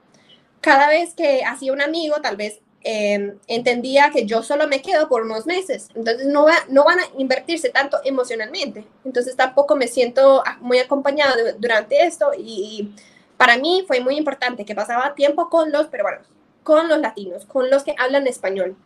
Cada 0.60 0.88
vez 0.88 1.14
que 1.14 1.42
hacía 1.44 1.72
un 1.72 1.80
amigo, 1.80 2.20
tal 2.22 2.36
vez 2.36 2.60
Em, 2.88 3.36
entendía 3.48 4.12
que 4.12 4.26
yo 4.26 4.44
solo 4.44 4.68
me 4.68 4.80
quedo 4.80 5.08
por 5.08 5.22
unos 5.22 5.44
meses, 5.44 5.88
entonces 5.96 6.28
no, 6.28 6.44
va, 6.44 6.54
no 6.68 6.84
van 6.84 7.00
a 7.00 7.02
invertirse 7.18 7.70
tanto 7.70 7.98
emocionalmente, 8.04 8.86
entonces 9.04 9.34
tampoco 9.34 9.74
me 9.74 9.88
siento 9.88 10.44
muy 10.60 10.78
acompañado 10.78 11.34
durante 11.58 12.06
esto 12.06 12.30
y 12.38 12.94
para 13.36 13.56
mí 13.56 13.82
fue 13.88 13.98
muy 13.98 14.16
importante 14.16 14.64
que 14.64 14.76
pasaba 14.76 15.16
tiempo 15.16 15.50
con 15.50 15.72
los 15.72 15.88
peruanos, 15.88 16.28
con 16.62 16.88
los 16.88 17.00
latinos, 17.00 17.44
con 17.44 17.70
los 17.70 17.82
que 17.82 17.96
hablan 17.98 18.28
español. 18.28 18.76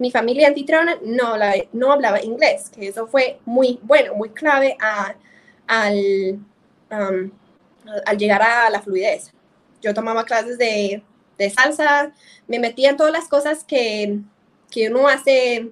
Mi 0.00 0.10
familia 0.10 0.48
antitrona 0.48 0.98
no, 1.04 1.36
no 1.72 1.92
hablaba 1.92 2.20
inglés, 2.22 2.70
que 2.70 2.88
eso 2.88 3.06
fue 3.06 3.38
muy 3.44 3.78
bueno, 3.82 4.16
muy 4.16 4.30
clave 4.30 4.76
a, 4.80 5.14
al, 5.68 6.40
al 6.90 8.18
llegar 8.18 8.42
a 8.42 8.68
la 8.68 8.82
fluidez. 8.82 9.32
Yo 9.80 9.94
tomaba 9.94 10.24
clases 10.24 10.58
de 10.58 11.04
de 11.38 11.50
salsa, 11.50 12.12
me 12.46 12.58
metía 12.58 12.90
en 12.90 12.96
todas 12.96 13.12
las 13.12 13.28
cosas 13.28 13.64
que, 13.64 14.18
que 14.70 14.88
uno 14.88 15.08
hace 15.08 15.70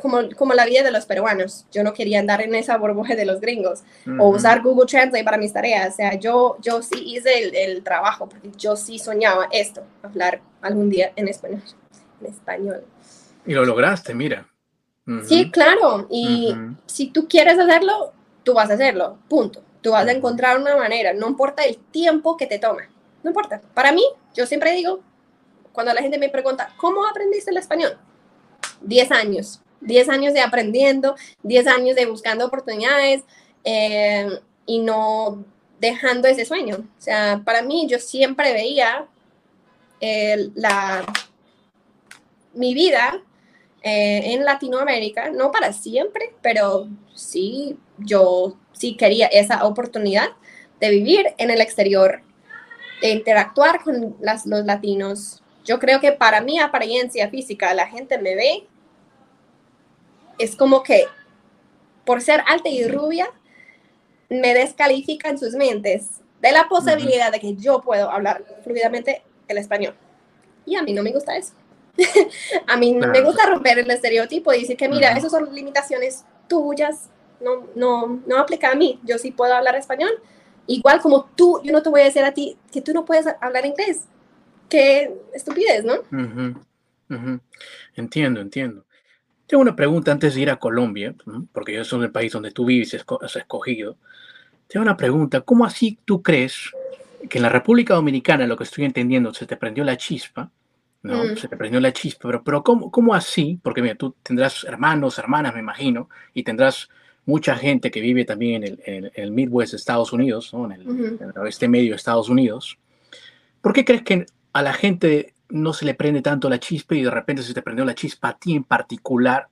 como, 0.00 0.18
como, 0.36 0.54
la 0.54 0.64
vida 0.64 0.82
de 0.82 0.90
los 0.90 1.06
peruanos. 1.06 1.66
Yo 1.72 1.82
no 1.82 1.92
quería 1.92 2.20
andar 2.20 2.40
en 2.40 2.54
esa 2.54 2.76
burbuja 2.76 3.14
de 3.16 3.24
los 3.24 3.40
gringos 3.40 3.82
o 4.18 4.28
usar 4.28 4.62
Google 4.62 4.86
Translate 4.86 5.24
para 5.24 5.38
mis 5.38 5.52
tareas. 5.52 5.94
O 5.94 5.96
sea, 5.96 6.14
yo, 6.14 6.56
yo 6.62 6.82
sí 6.82 7.02
hice 7.04 7.42
el, 7.42 7.54
el, 7.54 7.82
trabajo 7.82 8.28
porque 8.28 8.50
yo 8.56 8.76
sí 8.76 8.98
soñaba 8.98 9.48
esto, 9.50 9.82
hablar 10.02 10.40
algún 10.62 10.88
día 10.90 11.12
en 11.16 11.28
español. 11.28 11.62
En 12.20 12.26
español. 12.26 12.84
Y 13.44 13.54
lo 13.54 13.64
lograste, 13.64 14.14
mira. 14.14 14.48
Sí, 15.24 15.50
claro. 15.50 16.08
Y 16.10 16.52
si 16.86 17.08
tú 17.08 17.28
quieres 17.28 17.58
hacerlo, 17.58 18.12
tú 18.42 18.54
vas 18.54 18.70
a 18.70 18.74
hacerlo. 18.74 19.18
Punto. 19.28 19.62
Tú 19.80 19.92
vas 19.92 20.06
a 20.06 20.12
encontrar 20.12 20.58
una 20.58 20.76
manera. 20.76 21.12
No 21.12 21.28
importa 21.28 21.64
el 21.64 21.76
tiempo 21.76 22.36
que 22.36 22.46
te 22.46 22.58
tome. 22.58 22.88
No 23.22 23.30
importa. 23.30 23.60
Para 23.72 23.92
mí, 23.92 24.02
yo 24.36 24.46
siempre 24.46 24.72
digo, 24.72 25.00
cuando 25.72 25.92
la 25.94 26.02
gente 26.02 26.18
me 26.18 26.28
pregunta, 26.28 26.72
¿cómo 26.76 27.06
aprendiste 27.06 27.50
el 27.50 27.56
español? 27.56 27.98
10 28.82 29.10
años. 29.12 29.60
10 29.80 30.08
años 30.08 30.34
de 30.34 30.40
aprendiendo, 30.40 31.16
10 31.42 31.66
años 31.66 31.96
de 31.96 32.06
buscando 32.06 32.46
oportunidades 32.46 33.22
eh, 33.64 34.28
y 34.66 34.78
no 34.78 35.44
dejando 35.80 36.28
ese 36.28 36.44
sueño. 36.44 36.76
O 36.76 37.00
sea, 37.00 37.42
para 37.44 37.62
mí 37.62 37.86
yo 37.88 37.98
siempre 37.98 38.52
veía 38.52 39.06
la, 40.54 41.04
mi 42.54 42.74
vida 42.74 43.22
eh, 43.82 44.32
en 44.32 44.44
Latinoamérica, 44.44 45.30
no 45.30 45.50
para 45.50 45.72
siempre, 45.72 46.34
pero 46.42 46.88
sí, 47.14 47.78
yo 47.98 48.56
sí 48.72 48.96
quería 48.96 49.26
esa 49.26 49.64
oportunidad 49.64 50.30
de 50.80 50.90
vivir 50.90 51.34
en 51.38 51.50
el 51.50 51.60
exterior 51.60 52.22
de 53.00 53.10
interactuar 53.10 53.82
con 53.82 54.16
las, 54.20 54.46
los 54.46 54.64
latinos. 54.64 55.42
Yo 55.64 55.78
creo 55.78 56.00
que 56.00 56.12
para 56.12 56.40
mi 56.40 56.58
apariencia 56.58 57.28
física, 57.28 57.74
la 57.74 57.86
gente 57.86 58.18
me 58.18 58.34
ve, 58.34 58.66
es 60.38 60.56
como 60.56 60.82
que 60.82 61.06
por 62.04 62.22
ser 62.22 62.42
alta 62.46 62.68
y 62.68 62.86
rubia, 62.86 63.28
me 64.28 64.54
descalifica 64.54 65.28
en 65.28 65.38
sus 65.38 65.54
mentes 65.54 66.20
de 66.40 66.52
la 66.52 66.68
posibilidad 66.68 67.32
de 67.32 67.40
que 67.40 67.54
yo 67.56 67.80
puedo 67.80 68.10
hablar 68.10 68.44
fluidamente 68.62 69.22
el 69.48 69.58
español. 69.58 69.94
Y 70.64 70.76
a 70.76 70.82
mí 70.82 70.92
no 70.92 71.02
me 71.02 71.12
gusta 71.12 71.36
eso. 71.36 71.52
a 72.66 72.76
mí 72.76 72.92
no 72.92 73.08
me 73.08 73.20
gusta 73.22 73.46
romper 73.46 73.78
el 73.78 73.90
estereotipo 73.90 74.52
y 74.52 74.60
decir 74.60 74.76
que, 74.76 74.88
mira, 74.88 75.12
esas 75.12 75.30
son 75.30 75.52
limitaciones 75.54 76.24
tuyas, 76.48 77.08
no, 77.40 77.66
no, 77.74 78.20
no 78.26 78.38
aplica 78.38 78.70
a 78.70 78.74
mí. 78.74 79.00
Yo 79.04 79.18
sí 79.18 79.30
puedo 79.32 79.54
hablar 79.54 79.76
español 79.76 80.10
Igual 80.66 81.00
como 81.00 81.24
tú, 81.36 81.60
yo 81.62 81.72
no 81.72 81.82
te 81.82 81.90
voy 81.90 82.00
a 82.00 82.04
decir 82.04 82.22
a 82.24 82.34
ti 82.34 82.56
que 82.72 82.82
tú 82.82 82.92
no 82.92 83.04
puedes 83.04 83.26
hablar 83.40 83.66
inglés. 83.66 84.02
Qué 84.68 85.14
estupidez, 85.32 85.84
¿no? 85.84 85.94
Entiendo, 87.94 88.40
entiendo. 88.40 88.84
Tengo 89.46 89.62
una 89.62 89.76
pregunta 89.76 90.10
antes 90.10 90.34
de 90.34 90.40
ir 90.40 90.50
a 90.50 90.56
Colombia, 90.56 91.14
porque 91.52 91.72
yo 91.72 91.84
soy 91.84 92.02
el 92.02 92.10
país 92.10 92.32
donde 92.32 92.50
tú 92.50 92.64
vives 92.64 92.94
y 92.94 92.96
has 92.96 93.36
escogido. 93.36 93.96
Tengo 94.66 94.82
una 94.82 94.96
pregunta. 94.96 95.40
¿Cómo 95.42 95.64
así 95.64 95.98
tú 96.04 96.20
crees 96.20 96.72
que 97.30 97.38
en 97.38 97.42
la 97.42 97.48
República 97.48 97.94
Dominicana, 97.94 98.46
lo 98.46 98.56
que 98.56 98.64
estoy 98.64 98.84
entendiendo, 98.84 99.32
se 99.32 99.46
te 99.46 99.56
prendió 99.56 99.84
la 99.84 99.96
chispa? 99.96 100.50
¿no? 101.02 101.24
Mm. 101.24 101.36
Se 101.36 101.48
te 101.48 101.56
prendió 101.56 101.80
la 101.80 101.92
chispa, 101.92 102.28
pero, 102.28 102.42
pero 102.42 102.62
¿cómo, 102.64 102.90
¿cómo 102.90 103.14
así? 103.14 103.60
Porque 103.62 103.82
mira, 103.82 103.94
tú 103.94 104.14
tendrás 104.22 104.64
hermanos, 104.64 105.18
hermanas, 105.18 105.54
me 105.54 105.60
imagino, 105.60 106.08
y 106.34 106.42
tendrás 106.42 106.88
mucha 107.26 107.56
gente 107.56 107.90
que 107.90 108.00
vive 108.00 108.24
también 108.24 108.64
en 108.64 109.10
el, 109.12 109.30
Midwest 109.32 109.72
de 109.72 109.76
Estados 109.76 110.12
Unidos, 110.12 110.52
en, 110.54 110.72
el, 110.72 111.38
oeste 111.38 111.68
medio 111.68 111.90
de 111.90 111.96
Estados 111.96 112.28
Unidos. 112.28 112.78
¿Por 113.60 113.72
qué 113.72 113.84
crees 113.84 114.02
que 114.02 114.26
a 114.52 114.62
la 114.62 114.72
gente 114.72 115.34
no 115.48 115.72
se 115.72 115.84
le 115.84 115.94
prende 115.94 116.22
tanto 116.22 116.48
la 116.48 116.60
chispa 116.60 116.94
y 116.94 117.02
de 117.02 117.10
repente 117.10 117.42
se 117.42 117.52
te 117.52 117.62
prendió 117.62 117.84
la 117.84 117.94
chispa 117.94 118.28
a 118.28 118.38
ti 118.38 118.54
en 118.54 118.64
particular 118.64 119.48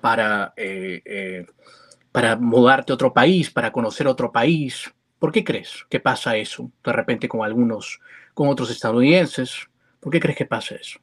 para, 0.00 0.52
eh, 0.56 1.00
eh, 1.04 1.46
para 2.10 2.36
mudarte 2.36 2.92
a 2.92 2.94
otro 2.94 3.12
país, 3.12 3.50
para 3.50 3.72
conocer 3.72 4.08
otro 4.08 4.32
país? 4.32 4.92
¿Por 5.20 5.30
qué 5.32 5.44
crees 5.44 5.86
que 5.88 6.00
pasa 6.00 6.36
eso 6.36 6.70
de 6.84 6.92
repente 6.92 7.28
con 7.28 7.44
algunos, 7.44 8.00
con 8.34 8.48
otros 8.48 8.70
estadounidenses? 8.70 9.68
¿Por 10.00 10.12
qué 10.12 10.20
crees 10.20 10.36
que 10.36 10.46
pasa 10.46 10.74
eso? 10.74 10.98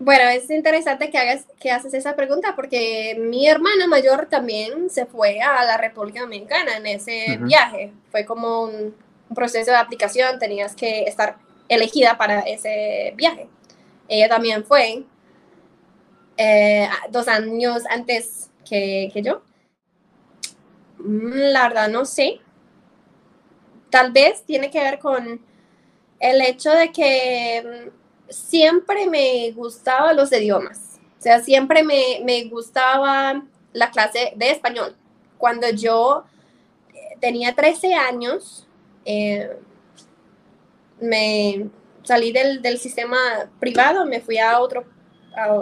Bueno, 0.00 0.28
es 0.28 0.48
interesante 0.50 1.10
que 1.10 1.18
hagas 1.18 1.44
que 1.58 1.72
haces 1.72 1.92
esa 1.92 2.14
pregunta 2.14 2.54
porque 2.54 3.16
mi 3.18 3.48
hermana 3.48 3.88
mayor 3.88 4.26
también 4.26 4.90
se 4.90 5.06
fue 5.06 5.40
a 5.40 5.64
la 5.64 5.76
República 5.76 6.20
Dominicana 6.20 6.76
en 6.76 6.86
ese 6.86 7.38
viaje. 7.40 7.92
Fue 8.12 8.24
como 8.24 8.62
un, 8.62 8.94
proceso 9.34 9.72
de 9.72 9.76
aplicación, 9.76 10.38
tenías 10.38 10.74
que 10.74 11.02
estar 11.02 11.36
elegida 11.68 12.16
para 12.16 12.40
ese 12.40 13.12
viaje. 13.16 13.48
Ella 14.08 14.28
también 14.28 14.64
fue 14.64 15.04
eh, 16.36 16.88
dos 17.10 17.28
años 17.28 17.82
antes 17.90 18.50
que, 18.68 19.10
que 19.12 19.22
yo. 19.22 19.42
Mm, 20.98 21.52
la 21.52 21.68
verdad 21.68 21.88
no 21.88 22.04
sé. 22.04 22.40
Tal 23.90 24.12
vez 24.12 24.44
tiene 24.44 24.70
que 24.70 24.80
ver 24.80 24.98
con 24.98 25.40
el 26.20 26.40
hecho 26.40 26.70
de 26.70 26.90
que 26.92 27.62
mm, 27.64 27.97
siempre 28.28 29.08
me 29.08 29.52
gustaban 29.52 30.16
los 30.16 30.32
idiomas. 30.32 30.98
O 31.18 31.22
sea, 31.22 31.40
siempre 31.40 31.82
me, 31.82 32.20
me 32.24 32.44
gustaba 32.44 33.42
la 33.72 33.90
clase 33.90 34.32
de 34.36 34.50
español. 34.50 34.96
Cuando 35.36 35.68
yo 35.70 36.24
eh, 36.94 37.16
tenía 37.20 37.54
13 37.54 37.94
años, 37.94 38.66
eh, 39.04 39.50
me 41.00 41.68
salí 42.02 42.32
del, 42.32 42.62
del, 42.62 42.78
sistema 42.78 43.18
privado, 43.60 44.06
me 44.06 44.20
fui 44.20 44.38
a 44.38 44.60
otro, 44.60 44.84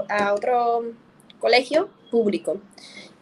a, 0.08 0.32
otro 0.34 0.92
colegio 1.38 1.88
público. 2.10 2.60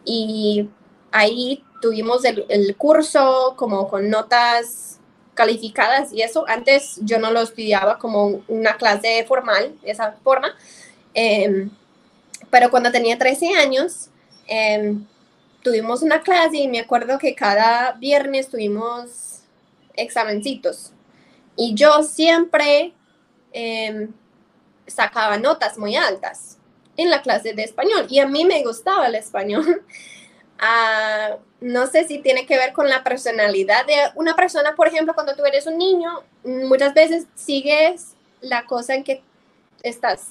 Y 0.05 0.69
ahí 1.13 1.65
tuvimos 1.81 2.25
el, 2.25 2.45
el, 2.49 2.77
curso 2.77 3.55
como 3.57 3.89
con 3.89 4.11
notas 4.11 5.01
calificadas 5.35 6.13
y 6.13 6.23
eso. 6.23 6.45
Antes 6.49 6.99
yo 7.03 7.19
no 7.19 7.31
lo 7.31 7.43
estudiaba 7.43 7.99
como 7.99 8.43
una 8.49 8.77
clase 8.77 9.25
formal, 9.27 9.77
de 9.83 9.91
esa 9.91 10.13
forma. 10.25 10.55
Em, 11.13 11.71
pero 12.51 12.71
cuando 12.71 12.91
tenía 12.91 13.19
13 13.19 13.55
años, 13.57 14.09
em, 14.47 15.05
tuvimos 15.63 16.03
una 16.03 16.23
clase 16.23 16.59
y 16.59 16.69
me 16.69 16.81
acuerdo 16.81 17.19
que 17.19 17.35
cada 17.35 17.93
viernes 17.93 18.49
tuvimos 18.49 19.41
examencitos. 19.95 20.93
Y 21.57 21.75
yo 21.75 22.03
siempre 22.03 22.93
em, 23.53 24.13
sacaba 24.87 25.39
notas 25.39 25.79
muy 25.79 25.95
altas 25.97 26.59
en 26.97 27.11
la 27.11 27.23
clase 27.23 27.55
de 27.55 27.63
español. 27.63 28.07
Y 28.09 28.19
a 28.19 28.27
mí 28.27 28.45
me 28.45 28.63
gustaba 28.63 29.07
el 29.07 29.15
español. 29.15 29.83
Ah, 30.59 31.37
no 31.61 31.87
sé 31.87 32.07
si 32.07 32.19
tiene 32.19 32.47
que 32.47 32.57
ver 32.57 32.73
con 32.73 32.89
la 32.89 33.03
personalidad 33.03 33.87
de 33.87 33.95
una 34.15 34.37
persona, 34.37 34.75
por 34.75 34.89
ejemplo, 34.89 35.15
cuando 35.15 35.35
tú 35.35 35.45
eres 35.45 35.67
un 35.67 35.79
niño, 35.79 36.23
muchas 36.45 36.95
veces 36.95 37.27
sigues 37.35 38.15
la 38.41 38.65
cosa 38.67 38.95
en 38.95 39.05
que 39.05 39.23
estás, 39.83 40.29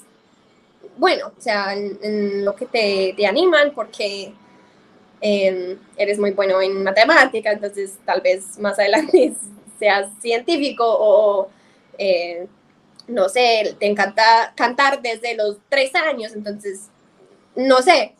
bueno, 0.96 1.32
o 1.36 1.40
sea, 1.40 1.74
en, 1.74 2.44
lo 2.44 2.54
que 2.54 2.66
te, 2.66 3.14
te, 3.16 3.26
animan 3.26 3.72
porque 3.74 4.32
em, 5.20 5.78
eres 5.96 6.18
muy 6.18 6.30
bueno 6.30 6.60
en 6.60 6.82
matemática, 6.82 7.52
entonces 7.52 7.98
tal 8.04 8.20
vez 8.20 8.58
más 8.58 8.78
adelante 8.78 9.34
seas 9.78 10.08
científico 10.20 10.84
o, 10.86 11.48
eh, 11.98 12.46
no 13.08 13.28
sé, 13.28 13.76
te 13.78 13.86
encanta 13.86 14.52
cantar 14.56 15.02
desde 15.02 15.34
los 15.34 15.58
tres 15.68 15.94
años, 15.94 16.32
entonces, 16.34 16.88
no 17.56 17.82
sé, 17.82 18.14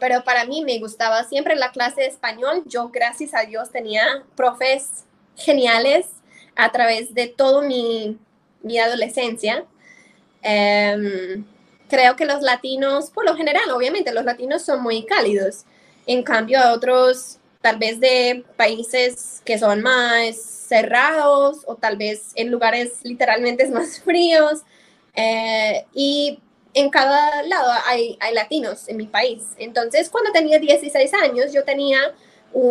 pero 0.00 0.24
para 0.24 0.44
mí 0.44 0.64
me 0.64 0.78
gustaba 0.78 1.24
siempre 1.24 1.56
la 1.56 1.70
clase 1.70 2.02
de 2.02 2.06
español. 2.06 2.62
Yo, 2.66 2.88
gracias 2.88 3.34
a 3.34 3.42
Dios, 3.42 3.70
tenía 3.70 4.24
profes 4.36 5.04
geniales 5.36 6.06
a 6.56 6.70
través 6.72 7.14
de 7.14 7.28
toda 7.28 7.62
mi, 7.62 8.18
mi 8.62 8.78
adolescencia. 8.78 9.64
Em, 10.42 11.44
creo 11.88 12.16
que 12.16 12.24
los 12.24 12.42
latinos, 12.42 13.10
por 13.10 13.24
lo 13.24 13.36
general, 13.36 13.70
obviamente, 13.70 14.12
los 14.12 14.24
latinos 14.24 14.62
son 14.62 14.82
muy 14.82 15.04
cálidos. 15.04 15.64
En 16.06 16.22
cambio, 16.22 16.58
a 16.60 16.72
otros, 16.72 17.38
tal 17.60 17.78
vez 17.78 18.00
de 18.00 18.44
países 18.56 19.42
que 19.44 19.58
son 19.58 19.82
más 19.82 20.36
cerrados 20.36 21.62
o 21.66 21.74
tal 21.74 21.96
vez 21.96 22.32
en 22.34 22.50
lugares 22.50 23.00
literalmente 23.02 23.68
más 23.70 24.00
fríos. 24.00 24.62
Eh, 25.14 25.84
y 25.92 26.38
en 26.74 26.90
cada 26.90 27.42
lado 27.42 27.72
hay, 27.86 28.16
hay, 28.20 28.34
latinos 28.34 28.88
en 28.88 28.96
mi 28.96 29.06
país. 29.06 29.42
Entonces, 29.58 30.08
cuando 30.08 30.32
tenía 30.32 30.58
16 30.58 31.12
años, 31.14 31.52
yo 31.52 31.64
tenía 31.64 32.14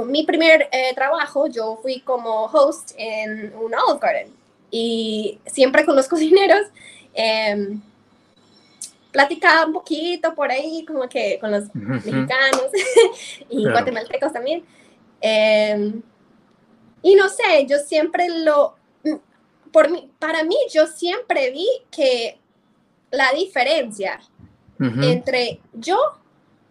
mi 0.06 0.24
primer 0.24 0.68
eh, 0.72 0.94
trabajo, 0.96 1.48
yo 1.48 1.80
fui 1.82 2.02
como 2.02 2.46
host 2.46 2.92
en 2.98 3.54
un 3.56 3.74
Olive 3.74 4.00
Garden 4.02 4.34
y 4.72 5.40
siempre 5.46 5.86
con 5.86 5.96
los 5.96 6.08
cocineros 6.10 6.68
eh, 7.14 7.78
platicaba 9.12 9.66
un 9.66 9.74
poquito 9.74 10.36
por 10.36 10.52
ahí, 10.52 10.86
como 10.86 11.08
que 11.10 11.40
con 11.40 11.52
los 11.52 11.74
mexicanos 11.74 12.68
y 13.50 13.64
guatemaltecos 13.64 14.32
también. 14.32 14.64
Em, 15.22 16.02
y 17.02 17.16
no 17.16 17.30
sé, 17.30 17.66
yo 17.68 17.78
siempre 17.80 18.30
lo, 18.30 18.76
por 19.72 19.90
mí, 19.90 20.12
para 20.20 20.44
mí, 20.44 20.56
yo 20.72 20.86
siempre 20.88 21.52
vi 21.52 21.68
que 21.92 22.38
la 23.12 23.32
diferencia 23.34 24.20
entre 24.80 25.60
yo 25.74 25.98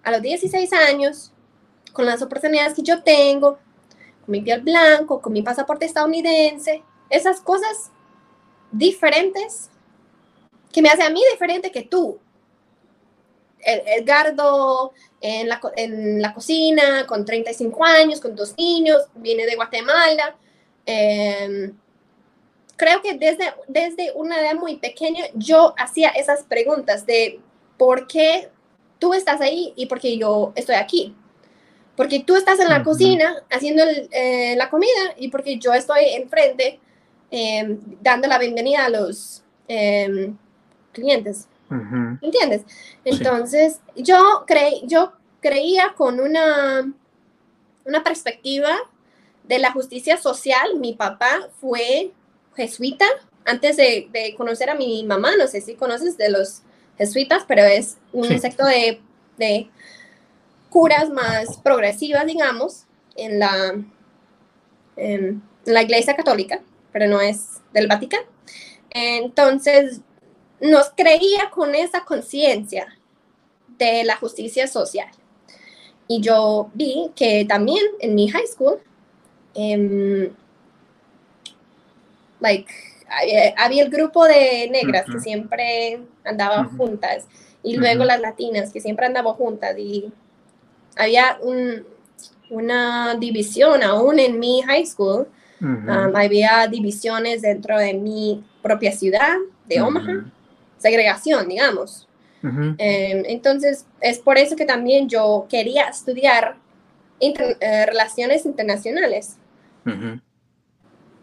a 0.03 0.11
los 0.11 0.22
16 0.22 0.72
años, 0.72 1.33
con 1.92 2.07
las 2.07 2.22
oportunidades 2.22 2.74
que 2.74 2.83
yo 2.83 3.03
tengo, 3.03 3.59
con 4.24 4.33
mi 4.33 4.40
piel 4.40 4.62
blanco, 4.62 5.20
con 5.20 5.33
mi 5.33 5.42
pasaporte 5.42 5.85
estadounidense, 5.85 6.83
esas 7.11 7.40
cosas 7.40 7.90
diferentes 8.72 9.68
que 10.72 10.81
me 10.81 10.88
hace 10.88 11.03
a 11.03 11.11
mí 11.11 11.22
diferente 11.33 11.70
que 11.70 11.83
tú. 11.83 12.18
Edgardo 13.61 14.92
en 15.20 15.48
la, 15.48 15.61
en 15.77 16.22
la 16.22 16.33
cocina, 16.33 17.07
con 17.07 17.24
35 17.24 17.85
años, 17.85 18.20
con 18.20 18.35
dos 18.35 18.55
niños, 18.57 19.03
viene 19.14 19.44
de 19.44 19.57
Guatemala. 19.57 20.37
Eh, 20.87 21.72
creo 22.79 23.03
que 23.03 23.19
desde, 23.19 23.53
desde 23.67 24.12
una 24.14 24.41
edad 24.41 24.55
muy 24.55 24.77
pequeña 24.77 25.25
yo 25.35 25.75
hacía 25.77 26.11
esas 26.11 26.45
preguntas 26.45 27.05
de 27.05 27.41
por 27.77 28.07
qué 28.07 28.49
tú 28.99 29.12
estás 29.12 29.41
ahí 29.41 29.75
y 29.77 29.87
por 29.87 30.01
qué 30.01 30.17
yo 30.17 30.53
estoy 30.55 30.77
aquí. 30.77 31.14
Porque 31.97 32.21
tú 32.21 32.37
estás 32.37 32.61
en 32.61 32.69
la 32.69 32.85
cocina 32.85 33.43
haciendo 33.51 33.83
eh, 34.12 34.55
la 34.57 34.71
comida 34.71 35.14
y 35.17 35.29
porque 35.29 35.59
yo 35.59 35.75
estoy 35.75 36.05
enfrente 36.14 36.79
em, 37.31 37.81
dando 38.01 38.29
la 38.29 38.38
bienvenida 38.38 38.85
a 38.85 38.88
los 38.88 39.43
em, 39.67 40.37
clientes. 40.93 41.49
¿Entiendes? 42.23 42.62
Entonces, 43.05 43.81
yo, 43.95 44.45
creí, 44.47 44.83
yo 44.85 45.12
creía 45.41 45.93
con 45.97 46.21
una, 46.21 46.91
una 47.85 48.05
perspectiva 48.05 48.71
de 49.45 49.59
la 49.59 49.73
justicia 49.73 50.17
social. 50.17 50.77
Mi 50.77 50.95
papá 50.95 51.49
fue 51.61 52.12
jesuita. 52.59 53.07
Antes 53.44 53.79
de, 53.79 54.35
conocer 54.37 54.68
a 54.68 54.75
mi 54.75 55.05
mamá, 55.05 55.37
no 55.38 55.47
sé 55.47 55.62
si 55.62 55.75
conoces 55.75 56.18
de 56.18 56.29
los 56.29 56.61
jesuitas, 56.99 57.44
pero 57.49 57.62
es 57.62 57.97
un 58.12 58.27
secto 58.40 58.66
de, 58.66 59.01
curas 60.68 61.09
más 61.09 61.57
progresivas, 61.59 62.27
digamos, 62.27 62.85
en 63.16 63.38
la, 63.38 63.83
en 64.97 65.42
la 65.64 65.83
Iglesia 65.83 66.14
Católica, 66.14 66.61
pero 66.92 67.07
no 67.07 67.23
es 67.23 67.62
del 67.73 67.87
Vaticano. 67.87 68.27
Entonces, 68.90 70.03
nos 70.61 70.90
creía 70.90 71.51
con 71.51 71.75
esa 71.75 72.05
conciencia 72.05 72.99
de 73.79 74.05
la 74.05 74.16
justicia 74.16 74.66
social. 74.66 75.09
Y 76.09 76.21
yo 76.21 76.71
vi 76.75 77.11
que 77.14 77.44
también 77.49 77.85
en 78.01 78.14
mi 78.14 78.29
high 78.29 78.47
school, 78.47 78.81
em, 79.55 80.35
like, 82.40 82.72
había 83.57 83.83
el 83.83 83.90
grupo 83.90 84.27
de 84.27 84.68
negras 84.70 85.07
que 85.11 85.18
siempre 85.20 86.01
andaban 86.24 86.77
juntas 86.77 87.27
y 87.62 87.77
luego 87.77 88.05
las 88.05 88.20
latinas 88.20 88.72
que 88.72 88.81
siempre 88.81 89.07
andaban 89.07 89.35
juntas 89.35 89.77
y 89.79 90.12
había 90.96 91.38
un, 91.40 91.87
una 92.51 93.14
división 93.18 93.83
aún 93.83 94.18
en 94.18 94.38
mi 94.38 94.62
high 94.62 94.87
school. 94.87 95.27
Um, 95.61 96.14
había 96.14 96.68
divisiones 96.68 97.42
dentro 97.42 97.77
de 97.79 97.92
mi 97.92 98.44
propia 98.62 98.92
ciudad 98.92 99.35
de 99.66 99.81
Omaha, 99.81 100.31
segregación, 100.77 101.48
digamos. 101.48 102.07
Em, 102.44 103.24
entonces, 103.27 103.85
es 104.01 104.20
por 104.20 104.38
eso 104.38 104.55
que 104.55 104.64
también 104.64 105.09
yo 105.09 105.46
quería 105.51 105.88
estudiar 105.88 106.55
eh, 107.18 107.87
relaciones 107.87 108.46
internacionales. 108.46 109.37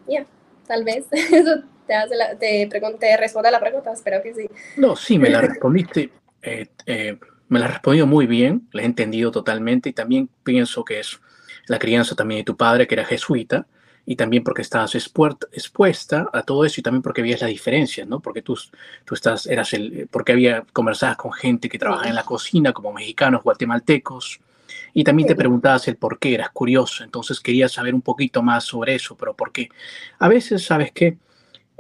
Ya 0.06 0.25
tal 0.67 0.84
vez. 0.84 1.06
Eso 1.12 1.62
te, 1.88 1.93
hace 1.93 2.15
la, 2.15 2.38
te, 2.38 2.67
te 2.99 3.17
responde 3.17 3.49
a 3.49 3.51
la 3.51 3.60
pregunta, 3.60 3.91
espero 3.91 4.21
que 4.21 4.34
sí. 4.34 4.47
No, 4.78 4.95
sí, 4.95 5.19
me 5.19 5.30
la 5.30 5.41
respondiste. 5.41 6.10
Eh, 6.41 6.67
eh, 6.86 7.17
me 7.47 7.60
la 7.60 7.65
has 7.65 7.73
respondido 7.73 8.08
muy 8.08 8.28
bien, 8.28 8.67
la 8.71 8.82
he 8.82 8.86
entendido 8.86 9.32
totalmente 9.32 9.89
y 9.89 9.93
también 9.93 10.30
pienso 10.43 10.84
que 10.84 10.99
es 10.99 11.19
la 11.67 11.80
crianza 11.80 12.15
también 12.15 12.39
de 12.39 12.45
tu 12.45 12.58
padre, 12.58 12.88
que 12.88 12.95
era 12.95 13.06
jesuita, 13.06 13.67
y 14.06 14.15
también 14.15 14.43
porque 14.43 14.62
estabas 14.62 14.93
expuesta 14.95 16.30
a 16.32 16.43
todo 16.43 16.63
eso 16.63 16.80
y 16.80 16.84
también 16.84 17.01
porque 17.01 17.23
veías 17.23 17.41
las 17.41 17.49
diferencias, 17.49 18.08
¿no? 18.08 18.19
Porque 18.19 18.43
tú, 18.43 18.58
tú 19.04 19.15
estás, 19.15 19.47
eras 19.47 19.73
el, 19.73 20.08
porque 20.12 20.32
había 20.32 20.63
conversado 20.73 21.17
con 21.17 21.34
gente 21.34 21.69
que 21.69 21.80
trabajaba 21.80 22.10
en 22.10 22.15
la 22.15 22.23
cocina, 22.23 22.71
como 22.71 22.93
mexicanos, 22.93 23.41
guatemaltecos, 23.41 24.39
y 24.97 25.03
también 25.03 25.27
te 25.27 25.36
preguntabas 25.36 25.89
el 25.89 25.97
por 25.97 26.17
qué, 26.19 26.34
eras 26.36 26.51
curioso, 26.51 27.03
entonces 27.03 27.41
querías 27.41 27.73
saber 27.73 27.93
un 27.93 28.01
poquito 28.01 28.41
más 28.41 28.63
sobre 28.63 28.95
eso, 28.95 29.17
pero 29.17 29.36
por 29.36 29.51
qué. 29.51 29.67
A 30.19 30.29
veces, 30.29 30.65
¿sabes 30.65 30.93
qué? 30.93 31.17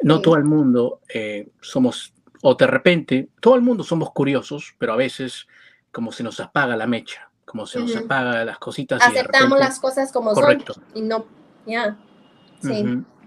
No 0.03 0.19
todo 0.19 0.35
el 0.35 0.43
mundo 0.43 0.99
eh, 1.07 1.47
somos, 1.61 2.13
o 2.41 2.55
de 2.55 2.67
repente, 2.67 3.29
todo 3.39 3.55
el 3.55 3.61
mundo 3.61 3.85
somos 3.85 4.11
curiosos, 4.11 4.75
pero 4.77 4.91
a 4.91 4.97
veces 4.97 5.47
como 5.93 6.11
se 6.11 6.23
nos 6.23 6.41
apaga 6.41 6.75
la 6.75 6.87
mecha, 6.87 7.31
como 7.45 7.65
se 7.65 7.79
nos 7.79 7.95
apaga 7.95 8.43
las 8.43 8.59
cositas. 8.59 9.01
Aceptamos 9.01 9.59
las 9.59 9.79
cosas 9.79 10.11
como 10.11 10.33
correcto. 10.33 10.73
son 10.73 10.83
y 10.93 11.01
no, 11.01 11.25
ya. 11.65 11.97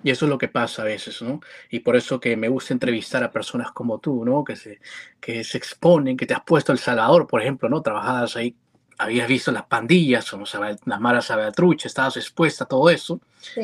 Y 0.03 0.11
eso 0.11 0.27
es 0.27 0.29
lo 0.29 0.37
que 0.37 0.49
pasa 0.49 0.83
a 0.83 0.85
veces, 0.85 1.23
¿no? 1.23 1.41
Y 1.71 1.81
por 1.81 1.97
eso 1.97 2.21
que 2.21 2.37
me 2.37 2.51
gusta 2.51 2.75
entrevistar 2.75 3.25
a 3.25 3.33
personas 3.33 3.73
como 3.73 3.99
tú, 4.01 4.23
¿no? 4.23 4.45
Que 4.45 4.55
se, 4.55 4.81
que 5.19 5.43
se 5.45 5.57
exponen, 5.57 6.15
que 6.15 6.27
te 6.27 6.35
has 6.35 6.43
puesto 6.45 6.73
El 6.73 6.79
Salvador, 6.79 7.27
por 7.27 7.41
ejemplo, 7.41 7.71
¿no? 7.71 7.81
Trabajadas 7.81 8.37
ahí, 8.37 8.55
habías 8.99 9.29
visto 9.29 9.53
las 9.53 9.65
pandillas, 9.65 10.33
o 10.33 10.43
las 10.85 11.01
malas 11.01 11.33
trucha, 11.55 11.89
estabas 11.89 12.17
expuesta 12.17 12.65
a 12.65 12.67
todo 12.67 12.91
eso, 12.91 13.21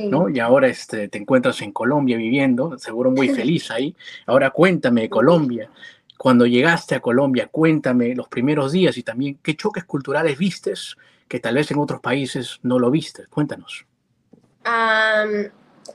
¿no? 0.08 0.28
Y 0.28 0.38
ahora 0.40 0.68
este, 0.68 1.08
te 1.08 1.18
encuentras 1.18 1.60
en 1.62 1.72
Colombia 1.72 2.16
viviendo, 2.16 2.78
seguro 2.78 3.10
muy 3.10 3.28
feliz 3.34 3.70
ahí. 3.70 3.94
Ahora 4.26 4.50
cuéntame 4.50 5.02
de 5.02 5.10
Colombia. 5.10 5.68
Cuando 6.16 6.46
llegaste 6.46 6.94
a 6.94 7.00
Colombia, 7.00 7.48
cuéntame 7.50 8.14
los 8.14 8.28
primeros 8.28 8.72
días 8.72 8.96
y 8.96 9.02
también 9.02 9.38
qué 9.42 9.56
choques 9.56 9.84
culturales 9.84 10.38
vistes 10.38 10.96
que 11.28 11.40
tal 11.40 11.56
vez 11.56 11.70
en 11.70 11.78
otros 11.78 12.00
países 12.00 12.60
no 12.62 12.78
lo 12.78 12.90
viste. 12.90 13.26
Cuéntanos 13.26 13.84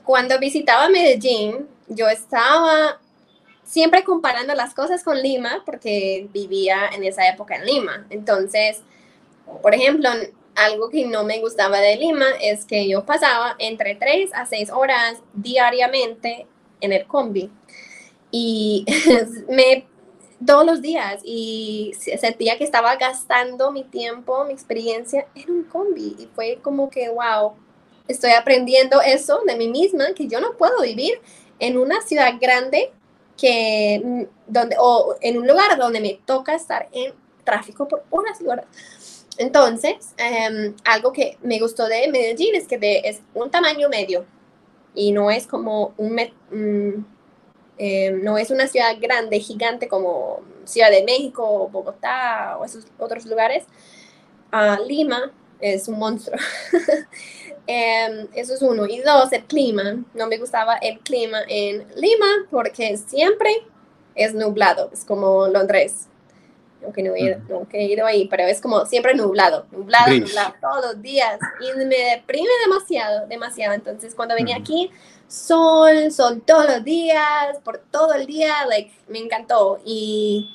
cuando 0.04 0.38
visitaba 0.38 0.88
Medellín, 0.88 1.66
yo 1.88 2.08
estaba 2.08 2.98
siempre 3.64 4.04
comparando 4.04 4.54
las 4.54 4.74
cosas 4.74 5.04
con 5.04 5.20
Lima 5.20 5.62
porque 5.64 6.28
vivía 6.32 6.88
en 6.92 7.04
esa 7.04 7.28
época 7.28 7.56
en 7.56 7.66
Lima. 7.66 8.06
Entonces, 8.10 8.82
por 9.62 9.74
ejemplo, 9.74 10.08
algo 10.54 10.90
que 10.90 11.06
no 11.06 11.24
me 11.24 11.40
gustaba 11.40 11.78
de 11.78 11.96
Lima 11.96 12.26
es 12.40 12.64
que 12.64 12.88
yo 12.88 13.04
pasaba 13.04 13.56
entre 13.58 13.94
3 13.94 14.30
a 14.34 14.46
6 14.46 14.70
horas 14.70 15.18
diariamente 15.32 16.46
en 16.80 16.92
el 16.92 17.06
combi. 17.06 17.50
Y 18.30 18.84
me 19.48 19.86
todos 20.44 20.64
los 20.64 20.80
días 20.80 21.20
y 21.22 21.92
sentía 22.18 22.56
que 22.56 22.64
estaba 22.64 22.96
gastando 22.96 23.72
mi 23.72 23.84
tiempo, 23.84 24.44
mi 24.44 24.52
experiencia 24.52 25.26
en 25.34 25.50
un 25.50 25.64
combi 25.64 26.16
y 26.18 26.28
fue 26.34 26.58
como 26.62 26.88
que 26.88 27.10
wow, 27.10 27.52
estoy 28.08 28.32
aprendiendo 28.32 29.00
eso 29.02 29.42
de 29.46 29.56
mí 29.56 29.68
misma, 29.68 30.14
que 30.14 30.26
yo 30.26 30.40
no 30.40 30.56
puedo 30.56 30.82
vivir 30.82 31.20
en 31.58 31.76
una 31.76 32.00
ciudad 32.00 32.32
grande 32.40 32.90
que, 33.36 34.00
mm, 34.02 34.22
donde, 34.46 34.76
o 34.78 35.16
en 35.20 35.38
un 35.38 35.46
lugar 35.46 35.76
donde 35.78 36.00
me 36.00 36.20
toca 36.24 36.54
estar 36.54 36.88
en 36.92 37.14
tráfico 37.44 37.88
por 37.88 38.04
horas 38.10 38.40
y 38.40 38.46
horas. 38.46 38.66
Entonces, 39.40 40.12
em, 40.18 40.74
algo 40.84 41.14
que 41.14 41.38
me 41.42 41.58
gustó 41.58 41.88
de 41.88 42.08
Medellín 42.08 42.54
es 42.54 42.68
que 42.68 43.00
es 43.04 43.22
un 43.32 43.50
tamaño 43.50 43.88
medio 43.88 44.26
y 44.94 45.12
no 45.12 45.30
es 45.30 45.46
como 45.46 45.94
un... 45.96 46.14
Mm, 46.50 47.06
em, 47.78 48.22
no 48.22 48.36
es 48.36 48.50
una 48.50 48.66
ciudad 48.66 48.94
grande, 49.00 49.40
gigante 49.40 49.88
como 49.88 50.42
Ciudad 50.64 50.90
de 50.90 51.04
México, 51.04 51.70
Bogotá 51.72 52.58
o 52.60 52.66
esos 52.66 52.84
otros 52.98 53.24
lugares. 53.24 53.64
Ah, 54.52 54.78
Lima 54.86 55.32
es 55.58 55.88
un 55.88 55.98
monstruo. 55.98 56.38
Em, 57.66 58.26
eso 58.34 58.54
es 58.54 58.62
uno. 58.62 58.84
Y 58.86 58.98
dos, 59.00 59.32
el 59.32 59.44
clima. 59.44 60.04
No 60.12 60.26
me 60.26 60.36
gustaba 60.36 60.76
el 60.76 60.98
clima 61.00 61.38
en 61.48 61.86
Lima 61.94 62.46
porque 62.50 62.96
siempre 62.98 63.50
es 64.14 64.34
nublado. 64.34 64.90
Es 64.92 65.04
como 65.04 65.46
Londres. 65.46 66.09
Aunque 66.84 67.02
no, 67.02 67.14
he, 67.14 67.84
ido 67.84 68.06
ahí, 68.06 68.26
pero 68.28 68.44
es 68.44 68.60
como 68.60 68.86
siempre 68.86 69.14
nublado, 69.14 69.66
nublado, 69.70 70.14
nublado, 70.14 70.54
todos 70.60 70.94
los 70.94 71.02
días. 71.02 71.38
Y 71.60 71.76
me 71.78 71.96
deprime 71.96 72.48
demasiado, 72.66 73.26
demasiado. 73.26 73.74
Entonces, 73.74 74.14
cuando 74.14 74.34
venía 74.34 74.56
aquí, 74.56 74.90
sol, 75.28 76.10
sol 76.10 76.42
todos 76.46 76.66
los 76.66 76.84
días, 76.84 77.58
por 77.64 77.78
todo 77.78 78.14
el 78.14 78.26
día, 78.26 78.64
like, 78.66 78.92
me 79.08 79.18
encantó. 79.18 79.80
Y 79.84 80.48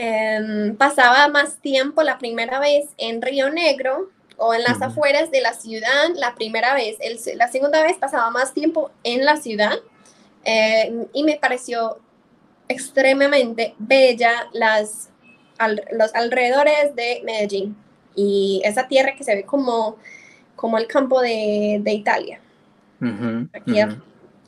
Em, 0.00 0.76
pasaba 0.76 1.26
más 1.26 1.56
tiempo 1.58 2.04
la 2.04 2.18
primera 2.18 2.60
vez 2.60 2.86
en 2.98 3.20
Río 3.20 3.50
Negro 3.50 4.10
o 4.36 4.54
en 4.54 4.62
las 4.62 4.80
afueras 4.80 5.32
de 5.32 5.40
la 5.40 5.54
ciudad 5.54 6.10
la 6.14 6.36
primera 6.36 6.72
vez. 6.72 6.98
la 7.34 7.48
segunda 7.48 7.82
vez 7.82 7.98
pasaba 7.98 8.30
más 8.30 8.54
tiempo 8.54 8.92
en 9.02 9.24
la 9.24 9.36
ciudad 9.38 9.76
em, 10.44 11.06
y 11.12 11.24
me 11.24 11.36
pareció 11.36 11.98
extremadamente 12.68 13.74
bella 13.78 14.48
las, 14.52 15.10
los 15.92 16.14
alrededores 16.14 16.94
de 16.94 17.22
Medellín 17.24 17.76
y 18.14 18.60
esa 18.64 18.88
tierra 18.88 19.14
que 19.16 19.24
se 19.24 19.34
ve 19.34 19.44
como, 19.44 19.96
como 20.56 20.78
el 20.78 20.86
campo 20.86 21.20
de, 21.20 21.82
Italia. 21.86 22.40
Aquí 23.52 23.80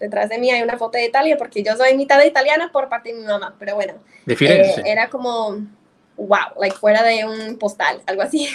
detrás 0.01 0.29
de 0.29 0.39
mí 0.39 0.51
hay 0.51 0.63
una 0.63 0.79
foto 0.79 0.99
de 0.99 1.07
Italia 1.07 1.37
porque 1.37 1.63
yo 1.63 1.77
soy 1.77 1.97
mitad 1.97 2.23
italiana 2.25 2.73
por 2.73 2.89
parte 2.89 3.13
de 3.13 3.21
mi 3.21 3.27
mamá, 3.27 3.55
pero 3.59 3.75
bueno, 3.75 3.95
eh, 4.27 4.75
era 4.85 5.09
como, 5.09 5.59
wow, 6.17 6.59
like 6.59 6.77
fuera 6.77 7.03
de 7.03 7.25
un 7.25 7.59
postal, 7.59 8.01
algo 8.07 8.23
así, 8.23 8.49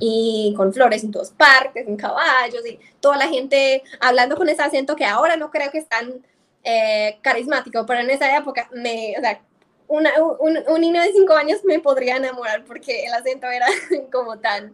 y 0.00 0.52
con 0.56 0.72
flores 0.74 1.04
en 1.04 1.12
todos 1.12 1.30
partes, 1.30 1.86
en 1.86 1.96
caballos, 1.96 2.66
y 2.66 2.78
toda 3.00 3.16
la 3.16 3.28
gente 3.28 3.82
hablando 4.00 4.36
con 4.36 4.48
ese 4.48 4.62
acento 4.62 4.96
que 4.96 5.04
ahora 5.04 5.36
no 5.36 5.50
creo 5.50 5.70
que 5.70 5.78
es 5.78 5.88
tan 5.88 6.20
eh, 6.64 7.18
carismático, 7.22 7.84
pero 7.86 8.00
en 8.00 8.10
esa 8.10 8.36
época 8.36 8.68
me, 8.72 9.14
o 9.18 9.20
sea, 9.20 9.40
una, 9.88 10.10
un, 10.38 10.80
niño 10.80 11.02
de 11.02 11.12
cinco 11.12 11.34
años 11.34 11.60
me 11.64 11.80
podría 11.80 12.16
enamorar 12.16 12.64
porque 12.64 13.04
el 13.04 13.12
acento 13.12 13.48
era 13.48 13.66
como 14.12 14.38
tan, 14.38 14.72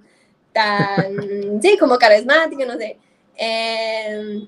tan, 0.52 1.60
sí, 1.62 1.76
como 1.78 1.96
carismático, 1.98 2.64
no 2.64 2.76
sé. 2.76 2.98
Eh, 3.36 4.46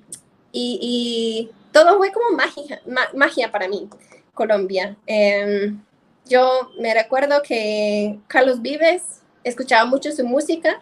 y, 0.53 1.51
todo 1.73 1.99
fue 1.99 2.11
como 2.13 2.37
magia, 2.37 2.83
magia 3.15 3.51
para 3.51 3.69
mí, 3.69 3.89
Colombia. 4.35 4.97
Em, 5.07 5.81
yo 6.27 6.73
me 6.79 6.93
recuerdo 6.93 7.43
que 7.43 8.19
Carlos 8.27 8.61
Vives 8.61 9.23
escuchaba 9.45 9.85
mucho 9.85 10.11
su 10.11 10.25
música 10.25 10.81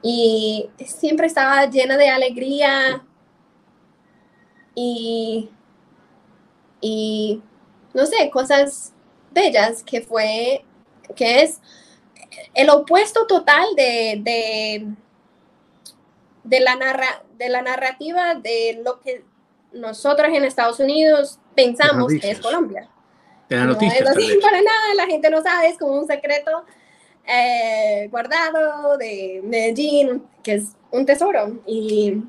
y 0.00 0.70
siempre 0.86 1.26
estaba 1.26 1.66
llena 1.66 1.96
de 1.98 2.08
alegría 2.08 3.04
y, 4.74 5.50
y 6.82 7.40
no 7.94 8.04
sé, 8.04 8.28
cosas 8.30 8.92
bellas 9.30 9.82
que 9.82 10.02
fue, 10.02 10.64
que 11.16 11.42
es 11.42 11.60
el 12.52 12.68
opuesto 12.68 13.26
total 13.26 13.64
de, 13.76 14.20
de, 14.22 14.86
de 16.44 16.60
la 16.60 16.76
narra, 16.76 17.22
de 17.38 17.48
la 17.48 17.62
narrativa 17.62 18.34
de 18.34 18.82
lo 18.84 19.00
que 19.00 19.24
nosotros 19.72 20.28
en 20.34 20.44
Estados 20.44 20.80
Unidos 20.80 21.38
pensamos 21.54 22.12
que 22.20 22.30
es 22.30 22.40
Colombia. 22.40 22.88
De 23.48 23.56
la 23.56 23.64
noticia, 23.64 24.00
no 24.02 24.10
es 24.10 24.16
así 24.16 24.38
para 24.40 24.58
nada, 24.58 24.94
la 24.96 25.06
gente 25.06 25.30
no 25.30 25.42
sabe, 25.42 25.68
es 25.68 25.78
como 25.78 25.98
un 25.98 26.06
secreto 26.06 26.64
eh, 27.26 28.08
guardado 28.10 28.96
de 28.98 29.40
Medellín, 29.44 30.24
que 30.42 30.54
es 30.54 30.76
un 30.90 31.06
tesoro. 31.06 31.60
Y, 31.66 32.22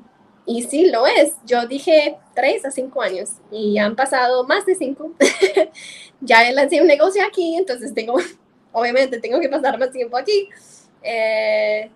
y 0.46 0.62
sí, 0.64 0.90
lo 0.90 1.06
es. 1.06 1.36
Yo 1.46 1.66
dije 1.66 2.18
tres 2.34 2.64
a 2.64 2.70
cinco 2.70 3.00
años 3.00 3.30
y 3.50 3.78
han 3.78 3.96
pasado 3.96 4.44
más 4.44 4.66
de 4.66 4.74
cinco. 4.74 5.12
ya 6.20 6.50
lancé 6.52 6.80
un 6.80 6.86
negocio 6.86 7.24
aquí, 7.24 7.56
entonces 7.56 7.94
tengo, 7.94 8.16
obviamente 8.72 9.20
tengo 9.20 9.40
que 9.40 9.48
pasar 9.48 9.78
más 9.78 9.90
tiempo 9.90 10.16
aquí. 10.16 10.48
Eh, 11.02 11.90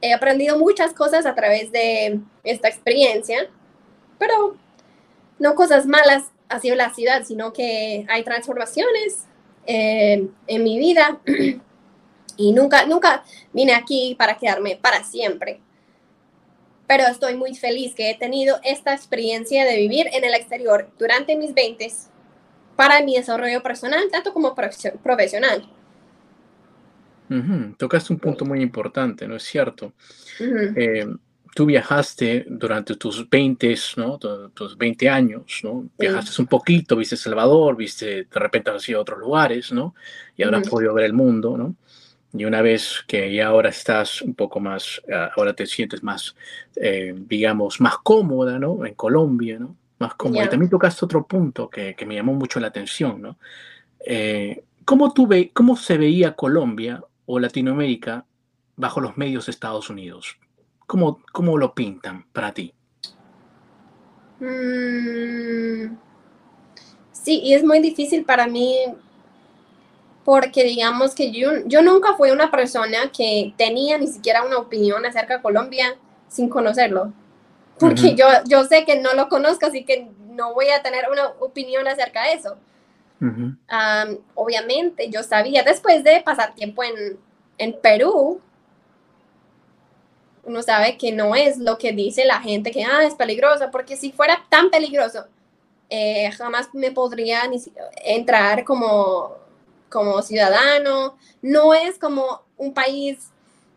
he 0.00 0.12
aprendido 0.12 0.58
muchas 0.58 0.92
cosas 0.92 1.26
a 1.26 1.34
través 1.34 1.72
de 1.72 2.20
esta 2.42 2.68
experiencia, 2.68 3.50
pero 4.18 4.56
no 5.38 5.54
cosas 5.54 5.86
malas 5.86 6.24
ha 6.48 6.60
sido 6.60 6.76
la 6.76 6.92
ciudad, 6.92 7.24
sino 7.24 7.52
que 7.52 8.06
hay 8.08 8.22
transformaciones 8.22 9.24
eh, 9.66 10.28
en 10.46 10.62
mi 10.62 10.78
vida 10.78 11.20
y 12.36 12.52
nunca, 12.52 12.86
nunca 12.86 13.24
vine 13.52 13.74
aquí 13.74 14.14
para 14.18 14.36
quedarme 14.36 14.76
para 14.76 15.04
siempre. 15.04 15.60
Pero 16.86 17.04
estoy 17.04 17.36
muy 17.36 17.54
feliz 17.54 17.94
que 17.94 18.10
he 18.10 18.18
tenido 18.18 18.58
esta 18.62 18.92
experiencia 18.94 19.64
de 19.64 19.76
vivir 19.76 20.06
en 20.12 20.24
el 20.24 20.34
exterior 20.34 20.90
durante 20.98 21.36
mis 21.36 21.54
20 21.54 21.90
para 22.76 23.02
mi 23.02 23.16
desarrollo 23.16 23.62
personal, 23.62 24.04
tanto 24.10 24.32
como 24.32 24.54
profesional. 24.54 25.68
Tocaste 27.78 28.12
un 28.12 28.18
punto 28.18 28.44
muy 28.44 28.60
importante, 28.60 29.26
¿no 29.26 29.36
es 29.36 29.42
cierto? 29.44 29.92
Eh, 30.38 31.06
tú 31.54 31.66
viajaste 31.66 32.44
durante 32.48 32.96
tus 32.96 33.28
20, 33.28 33.74
¿no? 33.96 34.18
Tus 34.18 34.76
20 34.76 35.08
años, 35.08 35.60
¿no? 35.62 35.88
Viajaste 35.98 36.42
un 36.42 36.48
poquito, 36.48 36.96
viste 36.96 37.16
Salvador, 37.16 37.76
viste, 37.76 38.24
de 38.24 38.40
repente 38.40 38.70
has 38.70 38.88
ido 38.88 38.98
a 38.98 39.02
otros 39.02 39.18
lugares, 39.20 39.72
¿no? 39.72 39.94
Y 40.36 40.42
ahora 40.42 40.58
has 40.58 40.68
podido 40.68 40.92
ver 40.94 41.06
el 41.06 41.12
mundo, 41.12 41.56
¿no? 41.56 41.74
Y 42.36 42.44
una 42.44 42.62
vez 42.62 43.04
que 43.06 43.32
ya 43.32 43.46
ahora 43.46 43.68
estás 43.68 44.20
un 44.20 44.34
poco 44.34 44.58
más, 44.58 45.00
ah, 45.12 45.30
ahora 45.36 45.54
te 45.54 45.66
sientes 45.66 46.02
más, 46.02 46.34
eh, 46.74 47.14
digamos, 47.16 47.80
más 47.80 47.98
cómoda, 47.98 48.58
¿no? 48.58 48.84
En 48.84 48.94
Colombia, 48.94 49.58
¿no? 49.60 49.76
Más 50.00 50.16
cómoda. 50.16 50.44
Y 50.44 50.48
también 50.48 50.68
tocaste 50.68 51.04
otro 51.04 51.24
punto 51.26 51.70
que, 51.70 51.94
que, 51.94 52.04
me 52.04 52.16
llamó 52.16 52.34
mucho 52.34 52.58
la 52.58 52.66
atención, 52.66 53.22
¿no? 53.22 53.38
Eh, 54.04 54.64
¿cómo, 54.84 55.14
tú 55.14 55.28
ve, 55.28 55.52
¿Cómo 55.54 55.76
se 55.76 55.96
veía 55.96 56.34
Colombia 56.34 57.04
o 57.26 57.38
Latinoamérica 57.38 58.26
bajo 58.74 59.00
los 59.00 59.16
medios 59.16 59.46
de 59.46 59.52
Estados 59.52 59.88
Unidos? 59.88 60.36
¿Cómo, 60.86 61.22
cómo 61.32 61.56
lo 61.56 61.72
pintan 61.72 62.26
para 62.32 62.52
ti? 62.52 62.74
Mm, 64.40 65.96
sí, 67.12 67.40
y 67.44 67.54
es 67.54 67.62
muy 67.62 67.78
difícil 67.78 68.24
para 68.24 68.48
mí 68.48 68.76
porque 70.24 70.64
digamos 70.64 71.14
que 71.14 71.30
yo, 71.30 71.50
yo 71.66 71.82
nunca 71.82 72.14
fui 72.14 72.30
una 72.30 72.50
persona 72.50 73.12
que 73.16 73.52
tenía 73.56 73.98
ni 73.98 74.06
siquiera 74.06 74.42
una 74.42 74.58
opinión 74.58 75.04
acerca 75.04 75.36
de 75.36 75.42
Colombia 75.42 75.96
sin 76.28 76.48
conocerlo. 76.48 77.12
Porque 77.78 78.14
yo, 78.14 78.26
yo 78.46 78.64
sé 78.64 78.84
que 78.84 79.00
no 79.00 79.14
lo 79.14 79.28
conozco, 79.28 79.66
así 79.66 79.84
que 79.84 80.08
no 80.30 80.54
voy 80.54 80.68
a 80.70 80.82
tener 80.82 81.04
una 81.10 81.28
opinión 81.40 81.86
acerca 81.86 82.22
de 82.24 82.32
eso. 82.34 82.56
obviamente, 84.34 85.10
yo 85.10 85.22
sabía, 85.22 85.62
después 85.62 86.02
de 86.04 86.22
pasar 86.22 86.54
tiempo 86.54 86.82
en, 86.82 87.18
en 87.58 87.72
Perú, 87.80 88.40
uno 90.44 90.62
sabe 90.62 90.96
que 90.96 91.12
no 91.12 91.34
es 91.34 91.58
lo 91.58 91.78
que 91.78 91.92
dice 91.92 92.24
la 92.24 92.40
gente, 92.40 92.70
que 92.70 92.84
ah, 92.84 93.04
es 93.04 93.14
peligroso, 93.14 93.70
porque 93.70 93.96
si 93.96 94.12
fuera 94.12 94.44
tan 94.48 94.70
peligroso, 94.70 95.26
eh, 95.90 96.30
jamás 96.32 96.68
me 96.74 96.92
podría 96.92 97.46
ni 97.46 97.58
entrar 98.04 98.64
como 98.64 99.43
como 99.94 100.20
ciudadano, 100.22 101.16
no 101.40 101.72
es 101.72 102.00
como 102.00 102.42
un 102.56 102.74
país 102.74 103.30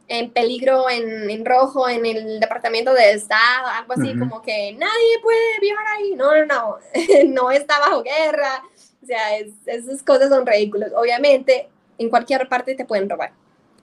en 0.08 0.32
peligro, 0.32 0.90
en, 0.90 1.46
rojo, 1.46 1.88
en 1.88 2.04
el 2.08 2.40
departamento 2.40 2.92
de 2.92 3.12
Estado, 3.12 3.68
algo 3.68 3.94
así, 3.94 4.18
como 4.18 4.42
que 4.42 4.74
nadie 4.74 5.20
puede 5.22 5.60
viajar 5.62 5.86
ahí. 5.96 6.16
No, 6.16 6.36
no, 6.36 6.46
no, 6.46 6.78
no 7.28 7.52
está 7.52 7.80
bajo 7.80 8.02
guerra. 8.02 8.64
O 9.04 9.06
sea, 9.06 9.38
esas 9.38 10.02
cosas 10.02 10.30
son 10.30 10.48
ridículas. 10.48 10.92
Obviamente, 10.96 11.70
en 12.00 12.10
cualquier 12.10 12.50
parte 12.50 12.74
te 12.74 12.86
pueden 12.86 13.08
robar. 13.08 13.34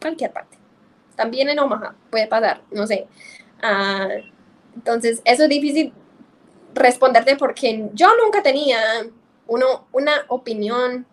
Cualquier 0.00 0.32
parte. 0.32 0.58
También 1.14 1.48
en 1.48 1.60
Omaha 1.60 1.94
puede 2.10 2.26
pasar, 2.26 2.62
no 2.72 2.84
sé. 2.88 3.06
Ah, 3.62 4.08
entonces, 4.74 5.22
eso 5.24 5.44
es 5.44 5.48
difícil 5.48 5.92
responderte 6.74 7.36
porque 7.36 7.90
yo 7.92 8.08
nunca 8.16 8.42
tenía 8.42 8.80
uno, 9.46 9.86
una 9.92 10.24
opinión 10.26 11.06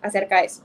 acerca 0.00 0.38
de 0.38 0.46
eso. 0.46 0.62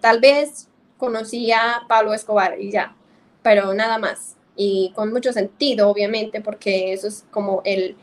Tal 0.00 0.20
vez 0.20 0.68
conocía 0.98 1.76
a 1.76 1.88
Pablo 1.88 2.14
Escobar 2.14 2.60
y 2.60 2.70
ya, 2.70 2.94
pero 3.42 3.74
nada 3.74 3.98
más. 3.98 4.36
Y 4.54 4.92
con 4.94 5.12
mucho 5.12 5.32
sentido, 5.32 5.88
obviamente, 5.88 6.40
porque 6.40 6.92
eso 6.92 7.08
es 7.08 7.24
como 7.30 7.62
el, 7.64 7.96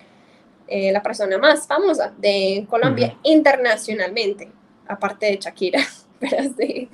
eh, 0.68 0.92
la 0.92 1.04
persona 1.04 1.38
más 1.38 1.68
famosa 1.68 2.14
de 2.18 2.66
Colombia 2.70 3.18
internacionalmente, 3.24 4.52
aparte 4.88 5.28
de 5.28 5.38
Shakira. 5.38 5.82
pero 6.20 6.44
sí. 6.58 6.90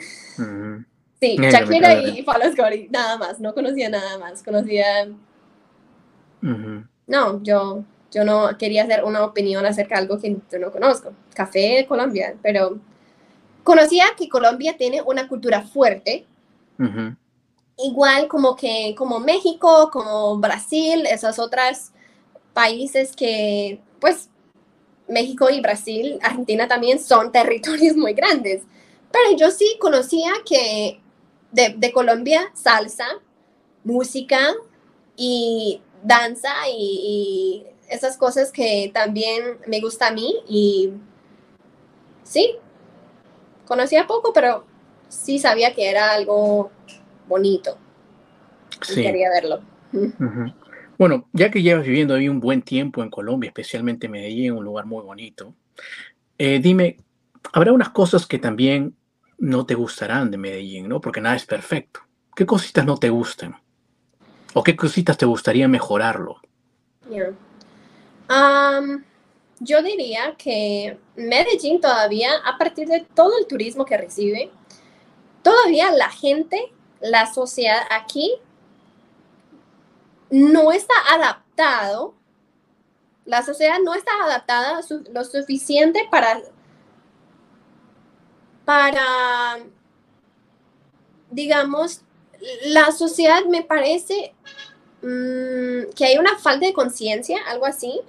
Sí, 1.20 1.38
Shakira 1.38 1.94
y 1.94 2.24
Pablo 2.24 2.46
Escobar, 2.46 2.74
nada 2.90 3.18
más, 3.18 3.40
no 3.40 3.54
conocía 3.54 3.90
nada 3.90 4.18
más, 4.18 4.44
conocía... 4.44 5.08
No, 7.08 7.42
yo 7.42 7.84
yo 8.16 8.24
no 8.24 8.58
quería 8.58 8.84
hacer 8.84 9.04
una 9.04 9.26
opinión 9.26 9.66
acerca 9.66 9.96
de 9.96 10.02
algo 10.04 10.20
que 10.20 10.38
yo 10.50 10.58
no 10.58 10.72
conozco. 10.72 11.12
Café 11.34 11.76
de 11.76 11.86
Colombia, 11.86 12.34
pero 12.42 12.80
conocía 13.62 14.06
que 14.18 14.30
Colombia 14.30 14.78
tiene 14.78 15.02
una 15.02 15.28
cultura 15.28 15.64
fuerte. 15.64 16.26
Igual 17.78 18.30
como 18.30 18.56
que 18.56 18.96
como 18.98 19.20
México, 19.20 19.90
como 19.92 20.38
Brasil, 20.38 21.06
esos 21.08 21.40
otros 21.40 21.92
países 22.54 23.14
que, 23.14 23.82
pues, 24.00 24.30
México 25.10 25.50
y 25.50 25.60
Brasil, 25.60 26.18
Argentina 26.22 26.70
también 26.70 27.00
son 27.00 27.34
territorios 27.34 27.98
muy 27.98 28.14
grandes. 28.14 28.64
Pero 29.12 29.38
yo 29.38 29.52
sí 29.52 29.76
conocía 29.78 30.32
que 30.50 31.02
de, 31.52 31.76
de 31.78 31.92
Colombia 31.92 32.50
salsa, 32.54 33.08
música 33.84 34.40
y 35.18 35.82
danza 36.02 36.54
y 36.70 37.66
esas 37.90 38.18
cosas 38.18 38.52
que 38.52 38.92
también 38.94 39.58
me 39.68 39.80
gusta 39.82 40.08
a 40.08 40.12
mí 40.12 40.36
y 40.48 40.92
sí, 42.24 42.56
conocía 43.66 44.08
poco, 44.08 44.34
pero 44.34 44.66
sí 45.10 45.40
sabía 45.40 45.74
que 45.74 45.90
era 45.90 46.12
algo 46.12 46.72
bonito. 47.28 47.78
Sí. 48.82 49.02
quería 49.02 49.30
verlo. 49.30 49.62
Bueno, 50.98 51.28
ya 51.34 51.50
que 51.50 51.62
llevas 51.62 51.86
viviendo 51.86 52.14
ahí 52.14 52.30
un 52.30 52.40
buen 52.40 52.62
tiempo 52.62 53.04
en 53.04 53.10
Colombia, 53.10 53.50
especialmente 53.50 54.06
en 54.06 54.14
Medellín, 54.14 54.54
un 54.54 54.64
lugar 54.64 54.86
muy 54.86 55.04
bonito, 55.04 55.54
eh, 56.38 56.60
dime, 56.60 56.98
habrá 57.54 57.74
unas 57.74 57.90
cosas 57.90 58.26
que 58.26 58.40
también 58.40 58.96
no 59.38 59.66
te 59.66 59.76
gustarán 59.76 60.32
de 60.32 60.38
Medellín, 60.38 60.88
¿no? 60.88 61.02
Porque 61.02 61.22
nada 61.22 61.36
es 61.36 61.46
perfecto. 61.46 62.02
¿Qué 62.36 62.46
cositas 62.46 62.86
no 62.86 62.98
te 62.98 63.10
gustan? 63.10 63.56
¿O 64.54 64.64
qué 64.64 64.76
cositas 64.76 65.18
te 65.18 65.26
gustaría 65.26 65.68
mejorarlo? 65.68 66.42
Yo 68.28 69.82
diría 69.82 70.36
que 70.38 71.00
Medellín 71.16 71.80
todavía, 71.80 72.30
a 72.46 72.58
partir 72.58 72.88
de 72.88 73.02
todo 73.14 73.38
el 73.38 73.48
turismo 73.48 73.86
que 73.86 73.98
recibe, 73.98 74.52
todavía 75.44 75.92
la 75.92 76.10
gente, 76.10 76.74
la 77.00 77.32
sociedad 77.32 77.82
aquí 77.92 78.36
no 80.30 80.72
está 80.72 80.94
adaptado, 81.12 82.16
la 83.26 83.44
sociedad 83.44 83.78
no 83.84 83.94
está 83.94 84.12
adaptada 84.24 84.82
lo 85.12 85.24
suficiente 85.24 86.08
para, 86.12 86.42
para, 88.66 89.60
digamos, 91.30 92.02
la 92.66 92.92
sociedad 92.92 93.46
me 93.46 93.64
parece 93.64 94.34
mm, 95.02 95.94
que 95.96 96.06
hay 96.06 96.18
una 96.18 96.38
falta 96.38 96.66
de 96.66 96.74
conciencia, 96.74 97.38
algo 97.48 97.66
así, 97.66 98.02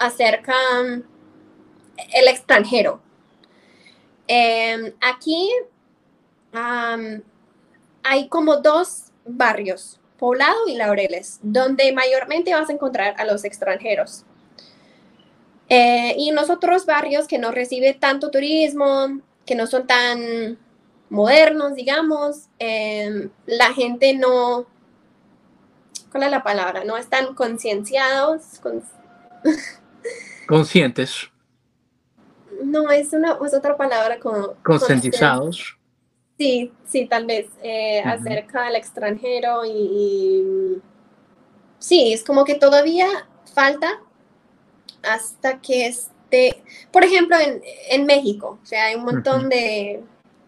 acerca 0.00 0.54
el 2.12 2.28
extranjero. 2.28 3.00
Em, 4.26 4.92
aquí 5.00 5.50
hay 8.02 8.28
como 8.28 8.56
dos 8.56 9.12
barrios, 9.24 10.00
Poblado 10.18 10.66
y 10.66 10.76
Laureles, 10.76 11.38
donde 11.42 11.92
mayormente 11.92 12.52
vas 12.52 12.68
a 12.68 12.72
encontrar 12.72 13.14
a 13.18 13.24
los 13.24 13.44
extranjeros. 13.44 14.24
Eh, 15.68 16.14
y 16.18 16.30
en 16.30 16.34
los 16.34 16.50
otros 16.50 16.84
barrios 16.84 17.28
que 17.28 17.38
no 17.38 17.52
recibe 17.52 17.94
tanto 17.94 18.30
turismo, 18.30 19.20
que 19.46 19.54
no 19.54 19.66
son 19.66 19.86
tan 19.86 20.58
modernos, 21.08 21.74
digamos, 21.74 22.48
em, 22.58 23.30
la 23.46 23.72
gente 23.72 24.14
no, 24.14 24.66
¿cuál 26.10 26.24
es 26.24 26.30
la 26.30 26.42
palabra? 26.42 26.84
No 26.84 26.96
están 26.96 27.34
concienciados. 27.34 28.60
Conscientes. 30.46 31.30
No, 32.64 32.90
es, 32.90 33.12
una, 33.12 33.38
es 33.46 33.54
otra 33.54 33.76
palabra 33.76 34.18
como... 34.18 34.54
Concientizados. 34.62 35.78
Sí, 36.38 36.72
sí, 36.86 37.06
tal 37.06 37.26
vez, 37.26 37.46
eh, 37.62 38.00
acerca 38.04 38.64
del 38.64 38.76
extranjero 38.76 39.64
y, 39.64 40.80
Sí, 41.78 42.12
es 42.12 42.24
como 42.24 42.44
que 42.44 42.56
todavía 42.56 43.06
falta 43.54 44.00
hasta 45.02 45.60
que 45.60 45.86
esté... 45.86 46.62
Por 46.92 47.04
ejemplo, 47.04 47.36
en, 47.88 48.06
México, 48.06 48.58
o 48.62 48.66
sea, 48.66 48.86
hay 48.86 48.96
un 48.96 49.04
montón 49.04 49.48
de 49.48 50.02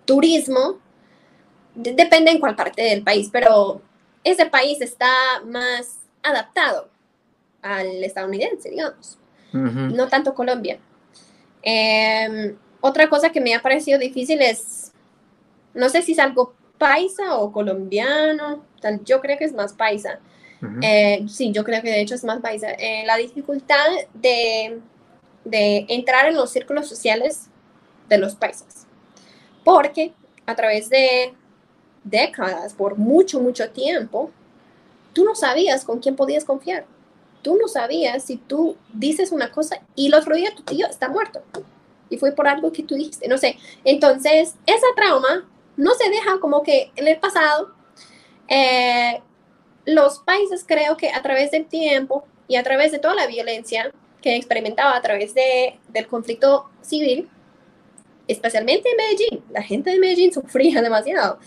turismo, 0.05 0.79
depende 1.75 2.33
en 2.33 2.41
cuál 2.41 2.57
parte 2.57 2.83
del 2.83 3.03
país, 3.03 3.29
pero 3.33 3.81
ese 4.25 4.47
país 4.47 4.81
está 4.81 5.13
más 5.47 6.01
adaptado 6.23 6.89
al 7.63 8.05
estadounidense, 8.05 8.69
digamos 8.71 9.19
no 9.53 10.09
tanto 10.09 10.35
Colombia. 10.35 10.79
Em, 11.63 12.57
otra 12.81 13.09
cosa 13.09 13.31
que 13.31 13.41
me 13.41 13.55
ha 13.55 13.63
parecido 13.63 13.99
difícil 13.99 14.41
es, 14.43 14.93
no 15.75 15.89
sé 15.89 16.03
si 16.03 16.13
es 16.13 16.19
algo 16.19 16.55
paisa 16.79 17.37
o 17.37 17.53
colombiano, 17.53 18.65
tal, 18.81 19.05
yo 19.05 19.21
creo 19.21 19.39
que 19.39 19.45
es 19.45 19.53
más 19.53 19.73
paisa. 19.73 20.19
Eh, 20.81 21.25
sí, 21.29 21.51
yo 21.51 21.65
creo 21.65 21.83
que 21.83 21.91
de 21.91 22.01
hecho 22.01 22.15
es 22.15 22.25
más 22.25 22.41
paisa. 22.41 22.71
Eh, 22.71 23.03
la 23.05 23.17
dificultad 23.17 23.85
de, 24.15 24.81
de 25.45 25.87
entrar 25.89 26.27
en 26.27 26.37
los 26.37 26.51
círculos 26.51 26.89
sociales 26.89 27.49
de 28.09 28.19
los 28.19 28.37
paisas. 28.37 28.87
Porque 29.65 30.13
a 30.47 30.55
través 30.55 30.89
de 30.89 31.35
décadas, 32.05 32.75
por 32.75 32.97
mucho, 32.97 33.41
mucho 33.41 33.71
tiempo, 33.71 34.31
tú 35.13 35.25
no 35.25 35.35
sabías 35.35 35.85
con 35.85 35.99
quién 35.99 36.15
podías 36.15 36.45
confiar 36.45 36.85
tú 37.43 37.57
no 37.57 37.69
sabías 37.69 38.25
si 38.25 38.37
tú 38.37 38.77
dices 38.93 39.33
una 39.33 39.51
cosa 39.51 39.81
y 39.95 40.07
el 40.07 40.15
otro 40.15 40.35
día 40.35 40.55
tu 40.55 40.63
tío 40.63 40.87
está 40.87 41.09
muerto. 41.09 41.43
Y 42.09 42.19
fue 42.19 42.33
por 42.33 42.47
algo 42.47 42.73
que 42.73 42.83
tú 42.83 42.95
dijiste, 42.95 43.29
no 43.29 43.39
sé. 43.39 43.57
Entonces, 43.85 44.55
esa 44.67 44.87
trauma 44.95 45.49
no 45.77 45.95
se 45.95 46.09
deja 46.11 46.39
como 46.41 46.63
que 46.63 46.91
en 46.97 47.09
el 47.09 47.19
pasado, 47.19 47.73
eh, 48.49 49.21
los 49.85 50.21
países 50.21 50.65
creo 50.67 50.97
que 50.97 51.11
a 51.11 51.23
través 51.23 51.51
del 51.51 51.67
tiempo 51.67 52.25
y 52.49 52.57
a 52.57 52.63
través 52.63 52.93
de 52.93 52.99
toda 52.99 53.15
la 53.15 53.27
violencia 53.27 53.91
que 54.21 54.37
experimentaba 54.37 54.97
a 54.97 55.03
través 55.03 55.35
de, 55.35 55.79
del 55.89 56.07
conflicto 56.07 56.71
civil, 56.83 57.29
especialmente 58.29 58.89
en 58.91 58.97
Medellín, 58.97 59.45
la 59.51 59.63
gente 59.63 59.91
de 59.91 59.99
Medellín 59.99 60.33
sufría 60.35 60.81
demasiado 60.83 61.39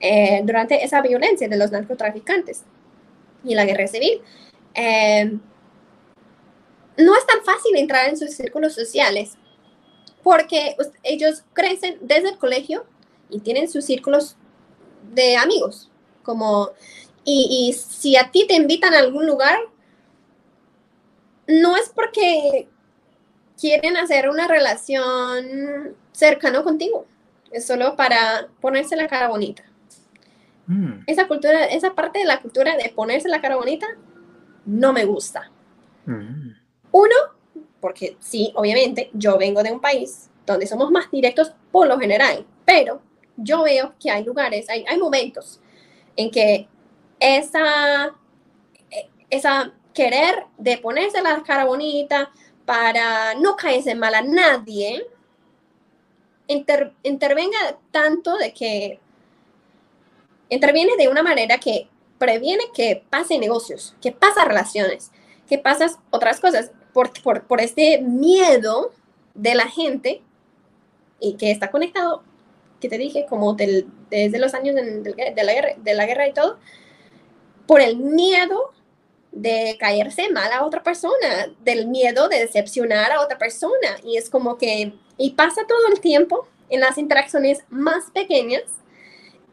eh, 0.00 0.40
durante 0.44 0.84
esa 0.84 1.00
violencia 1.00 1.48
de 1.48 1.56
los 1.56 1.70
narcotraficantes 1.70 2.62
y 3.44 3.54
la 3.54 3.64
guerra 3.64 3.86
civil. 3.86 4.20
Eh, 4.76 5.38
no 6.98 7.16
es 7.16 7.26
tan 7.26 7.42
fácil 7.44 7.76
entrar 7.76 8.08
en 8.08 8.16
sus 8.16 8.30
círculos 8.30 8.74
sociales 8.74 9.36
porque 10.22 10.76
ellos 11.02 11.44
crecen 11.52 11.98
desde 12.00 12.30
el 12.30 12.38
colegio 12.38 12.84
y 13.30 13.40
tienen 13.40 13.68
sus 13.68 13.84
círculos 13.84 14.36
de 15.14 15.36
amigos, 15.36 15.90
como, 16.22 16.70
y, 17.24 17.68
y 17.68 17.72
si 17.74 18.16
a 18.16 18.30
ti 18.30 18.46
te 18.46 18.54
invitan 18.54 18.92
a 18.92 18.98
algún 18.98 19.26
lugar, 19.26 19.58
no 21.46 21.76
es 21.76 21.90
porque 21.90 22.68
quieren 23.58 23.96
hacer 23.96 24.28
una 24.28 24.48
relación 24.48 25.96
cercana 26.12 26.62
contigo, 26.62 27.06
es 27.50 27.66
solo 27.66 27.96
para 27.96 28.48
ponerse 28.60 28.96
la 28.96 29.06
cara 29.06 29.28
bonita. 29.28 29.64
Mm. 30.66 31.04
Esa 31.06 31.28
cultura, 31.28 31.66
esa 31.66 31.94
parte 31.94 32.18
de 32.18 32.24
la 32.24 32.40
cultura 32.40 32.76
de 32.76 32.88
ponerse 32.90 33.28
la 33.28 33.40
cara 33.40 33.56
bonita, 33.56 33.86
no 34.66 34.92
me 34.92 35.04
gusta. 35.04 35.50
Mm. 36.04 36.50
Uno, 36.92 37.16
porque 37.80 38.16
sí, 38.20 38.52
obviamente, 38.54 39.10
yo 39.12 39.38
vengo 39.38 39.62
de 39.62 39.72
un 39.72 39.80
país 39.80 40.28
donde 40.44 40.66
somos 40.66 40.90
más 40.90 41.10
directos 41.10 41.52
por 41.72 41.88
lo 41.88 41.98
general, 41.98 42.46
pero 42.64 43.00
yo 43.36 43.62
veo 43.62 43.94
que 44.00 44.10
hay 44.10 44.24
lugares, 44.24 44.68
hay, 44.68 44.84
hay 44.88 44.98
momentos 44.98 45.60
en 46.16 46.30
que 46.30 46.68
esa, 47.18 48.14
esa 49.30 49.72
querer 49.92 50.44
de 50.58 50.78
ponerse 50.78 51.22
la 51.22 51.42
cara 51.42 51.64
bonita 51.64 52.30
para 52.64 53.34
no 53.34 53.56
caerse 53.56 53.94
mal 53.94 54.14
a 54.14 54.22
nadie, 54.22 55.06
intervenga 56.48 57.78
tanto 57.90 58.36
de 58.36 58.52
que 58.52 59.00
interviene 60.48 60.96
de 60.96 61.08
una 61.08 61.22
manera 61.22 61.58
que 61.58 61.88
previene 62.18 62.64
que 62.74 63.04
pase 63.10 63.38
negocios, 63.38 63.94
que 64.00 64.12
pasa 64.12 64.44
relaciones, 64.44 65.10
que 65.48 65.58
pasas 65.58 65.98
otras 66.10 66.40
cosas 66.40 66.72
por, 66.92 67.12
por, 67.46 67.60
este 67.60 68.00
miedo 68.00 68.92
de 69.34 69.54
la 69.54 69.68
gente 69.68 70.22
y 71.20 71.34
que 71.34 71.50
está 71.50 71.70
conectado, 71.70 72.22
que 72.80 72.88
te 72.88 72.98
dije, 72.98 73.26
como 73.28 73.54
desde 73.54 74.38
los 74.38 74.54
años 74.54 74.74
de, 74.74 75.14
la 75.44 75.52
guerra, 75.52 75.68
de 75.76 75.94
la 75.94 76.06
guerra 76.06 76.28
y 76.28 76.32
todo, 76.32 76.58
por 77.66 77.80
el 77.80 77.96
miedo 77.96 78.72
de 79.32 79.76
caerse 79.78 80.30
mal 80.30 80.50
a 80.52 80.64
otra 80.64 80.82
persona, 80.82 81.52
del 81.60 81.86
miedo 81.88 82.28
de 82.28 82.38
decepcionar 82.38 83.12
a 83.12 83.20
otra 83.20 83.36
persona. 83.36 83.98
Y 84.02 84.16
es 84.16 84.30
como 84.30 84.56
que, 84.56 84.94
y 85.18 85.30
pasa 85.32 85.66
todo 85.68 85.88
el 85.92 86.00
tiempo 86.00 86.48
en 86.70 86.80
las 86.80 86.96
interacciones 86.96 87.62
más 87.68 88.10
pequeñas 88.12 88.62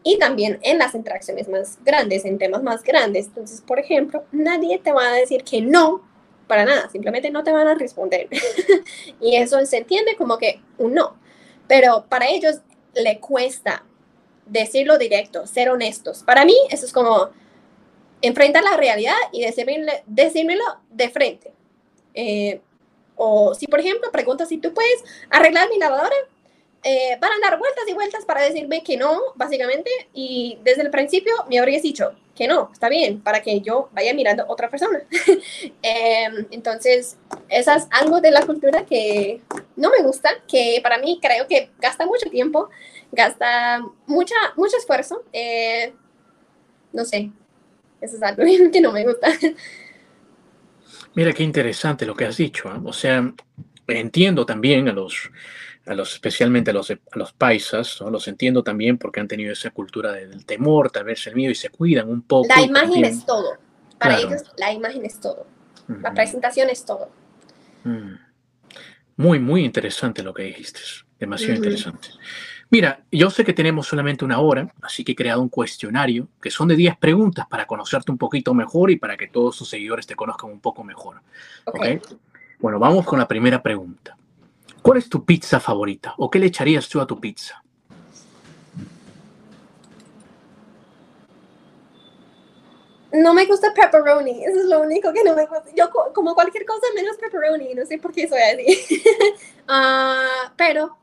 y 0.03 0.17
también 0.19 0.59
en 0.61 0.77
las 0.77 0.95
interacciones 0.95 1.47
más 1.47 1.79
grandes, 1.83 2.25
en 2.25 2.37
temas 2.37 2.61
más 2.61 2.83
grandes. 2.83 3.27
Entonces, 3.27 3.61
por 3.61 3.79
ejemplo, 3.79 4.23
nadie 4.31 4.77
te 4.79 4.91
va 4.91 5.07
a 5.07 5.13
decir 5.13 5.43
que 5.43 5.61
no 5.61 6.01
para 6.47 6.65
nada, 6.65 6.89
simplemente 6.89 7.31
no 7.31 7.43
te 7.43 7.51
van 7.51 7.67
a 7.67 7.75
responder. 7.75 8.27
y 9.21 9.35
eso 9.37 9.63
se 9.65 9.77
entiende 9.77 10.15
como 10.15 10.37
que 10.37 10.61
un 10.77 10.93
no. 10.93 11.17
Pero 11.67 12.05
para 12.09 12.29
ellos 12.29 12.59
le 12.93 13.19
cuesta 13.19 13.83
decirlo 14.45 14.97
directo, 14.97 15.47
ser 15.47 15.69
honestos. 15.69 16.23
Para 16.23 16.45
mí 16.45 16.55
eso 16.69 16.85
es 16.85 16.93
como 16.93 17.29
enfrentar 18.21 18.63
la 18.63 18.77
realidad 18.77 19.15
y 19.31 19.43
decírmelo 19.43 20.63
de 20.89 21.09
frente. 21.09 21.53
Eh, 22.13 22.61
o 23.15 23.53
si, 23.53 23.67
por 23.67 23.79
ejemplo, 23.79 24.11
preguntas 24.11 24.49
si 24.49 24.57
tú 24.57 24.73
puedes 24.73 25.03
arreglar 25.29 25.69
mi 25.69 25.77
lavadora, 25.77 26.15
eh, 26.83 27.17
van 27.19 27.31
a 27.31 27.49
dar 27.49 27.57
vueltas 27.57 27.83
y 27.87 27.93
vueltas 27.93 28.25
para 28.25 28.41
decirme 28.41 28.83
que 28.83 28.97
no, 28.97 29.19
básicamente, 29.35 29.89
y 30.13 30.59
desde 30.63 30.81
el 30.81 30.91
principio 30.91 31.33
me 31.49 31.59
habrías 31.59 31.81
dicho 31.81 32.13
que 32.35 32.47
no, 32.47 32.69
está 32.73 32.89
bien, 32.89 33.21
para 33.21 33.41
que 33.41 33.61
yo 33.61 33.89
vaya 33.93 34.13
mirando 34.13 34.43
a 34.43 34.51
otra 34.51 34.69
persona. 34.69 35.03
Em, 35.81 36.47
entonces, 36.51 37.17
eso 37.49 37.71
es 37.71 37.87
algo 37.91 38.21
de 38.21 38.31
la 38.31 38.45
cultura 38.45 38.85
que 38.85 39.41
no 39.75 39.91
me 39.91 40.03
gusta, 40.03 40.29
que 40.47 40.79
para 40.81 40.97
mí 40.97 41.19
creo 41.21 41.47
que 41.47 41.69
gasta 41.79 42.05
mucho 42.05 42.29
tiempo, 42.29 42.69
gasta 43.11 43.81
mucha, 44.07 44.35
mucho 44.55 44.77
esfuerzo. 44.77 45.23
Eh, 45.31 45.93
no 46.91 47.05
sé, 47.05 47.31
eso 48.01 48.15
es 48.15 48.23
algo 48.23 48.43
que 48.71 48.81
no 48.81 48.91
me 48.91 49.05
gusta. 49.05 49.29
Mira 51.15 51.33
qué 51.33 51.43
interesante 51.43 52.05
lo 52.05 52.15
que 52.15 52.25
has 52.25 52.37
dicho. 52.37 52.69
¿eh? 52.69 52.79
O 52.83 52.93
sea, 52.93 53.31
entiendo 53.99 54.45
también 54.45 54.87
a 54.89 54.93
los 54.93 55.31
a 55.85 55.93
los, 55.93 56.13
especialmente 56.13 56.71
a 56.71 56.73
los, 56.73 56.91
a 56.91 56.97
los 57.15 57.33
paisas, 57.33 57.99
¿no? 57.99 58.09
los 58.09 58.27
entiendo 58.29 58.63
también 58.63 58.97
porque 58.97 59.19
han 59.19 59.27
tenido 59.27 59.51
esa 59.51 59.69
cultura 59.71 60.13
del 60.13 60.45
temor, 60.45 60.89
tal 60.91 61.03
vez 61.03 61.27
el 61.27 61.35
miedo 61.35 61.51
y 61.51 61.55
se 61.55 61.69
cuidan 61.69 62.09
un 62.09 62.21
poco. 62.21 62.47
La 62.47 62.61
imagen 62.61 63.03
es 63.03 63.25
todo. 63.25 63.57
Para 63.97 64.17
ellos 64.17 64.43
la 64.57 64.71
imagen 64.71 65.05
es 65.05 65.19
todo. 65.19 65.45
La 66.01 66.13
presentación 66.13 66.69
es 66.69 66.85
todo. 66.85 67.09
Mm. 67.83 68.15
Muy, 69.17 69.39
muy 69.39 69.63
interesante 69.63 70.23
lo 70.23 70.33
que 70.33 70.43
dijiste. 70.43 70.79
Demasiado 71.19 71.55
interesante. 71.55 72.09
Mira, 72.69 73.03
yo 73.11 73.29
sé 73.29 73.45
que 73.45 73.53
tenemos 73.53 73.85
solamente 73.87 74.25
una 74.25 74.39
hora, 74.39 74.73
así 74.81 75.03
que 75.03 75.11
he 75.11 75.15
creado 75.15 75.41
un 75.41 75.49
cuestionario 75.49 76.27
que 76.41 76.49
son 76.49 76.67
de 76.67 76.75
10 76.75 76.97
preguntas 76.97 77.45
para 77.47 77.67
conocerte 77.67 78.11
un 78.11 78.17
poquito 78.17 78.53
mejor 78.53 78.89
y 78.89 78.95
para 78.95 79.15
que 79.15 79.27
todos 79.27 79.57
tus 79.57 79.69
seguidores 79.69 80.07
te 80.07 80.15
conozcan 80.15 80.49
un 80.49 80.59
poco 80.59 80.83
mejor. 80.83 81.21
Okay. 81.65 82.01
Bueno, 82.63 82.79
vamos 82.79 83.05
con 83.05 83.19
la 83.19 83.27
primera 83.27 83.61
pregunta. 83.61 84.15
¿Cuál 84.81 84.97
es 84.97 85.09
tu 85.09 85.25
pizza 85.25 85.59
favorita? 85.59 86.13
¿O 86.17 86.31
qué 86.31 86.39
le 86.39 86.45
echarías 86.45 86.87
tú 86.87 87.01
a 87.01 87.05
tu 87.05 87.19
pizza? 87.19 87.61
No 93.11 93.33
me 93.33 93.45
gusta 93.47 93.73
pepperoni, 93.73 94.45
eso 94.45 94.61
es 94.61 94.65
lo 94.67 94.79
único 94.79 95.11
que 95.11 95.25
no 95.25 95.35
me 95.35 95.45
gusta. 95.45 95.65
Yo 95.75 95.89
como 96.13 96.33
cualquier 96.33 96.65
cosa 96.65 96.87
menos 96.95 97.17
pepperoni, 97.17 97.73
no 97.73 97.85
sé 97.85 97.97
por 97.97 98.13
qué 98.13 98.29
soy 98.29 98.39
así. 98.39 99.03
uh, 99.67 100.49
pero 100.55 100.95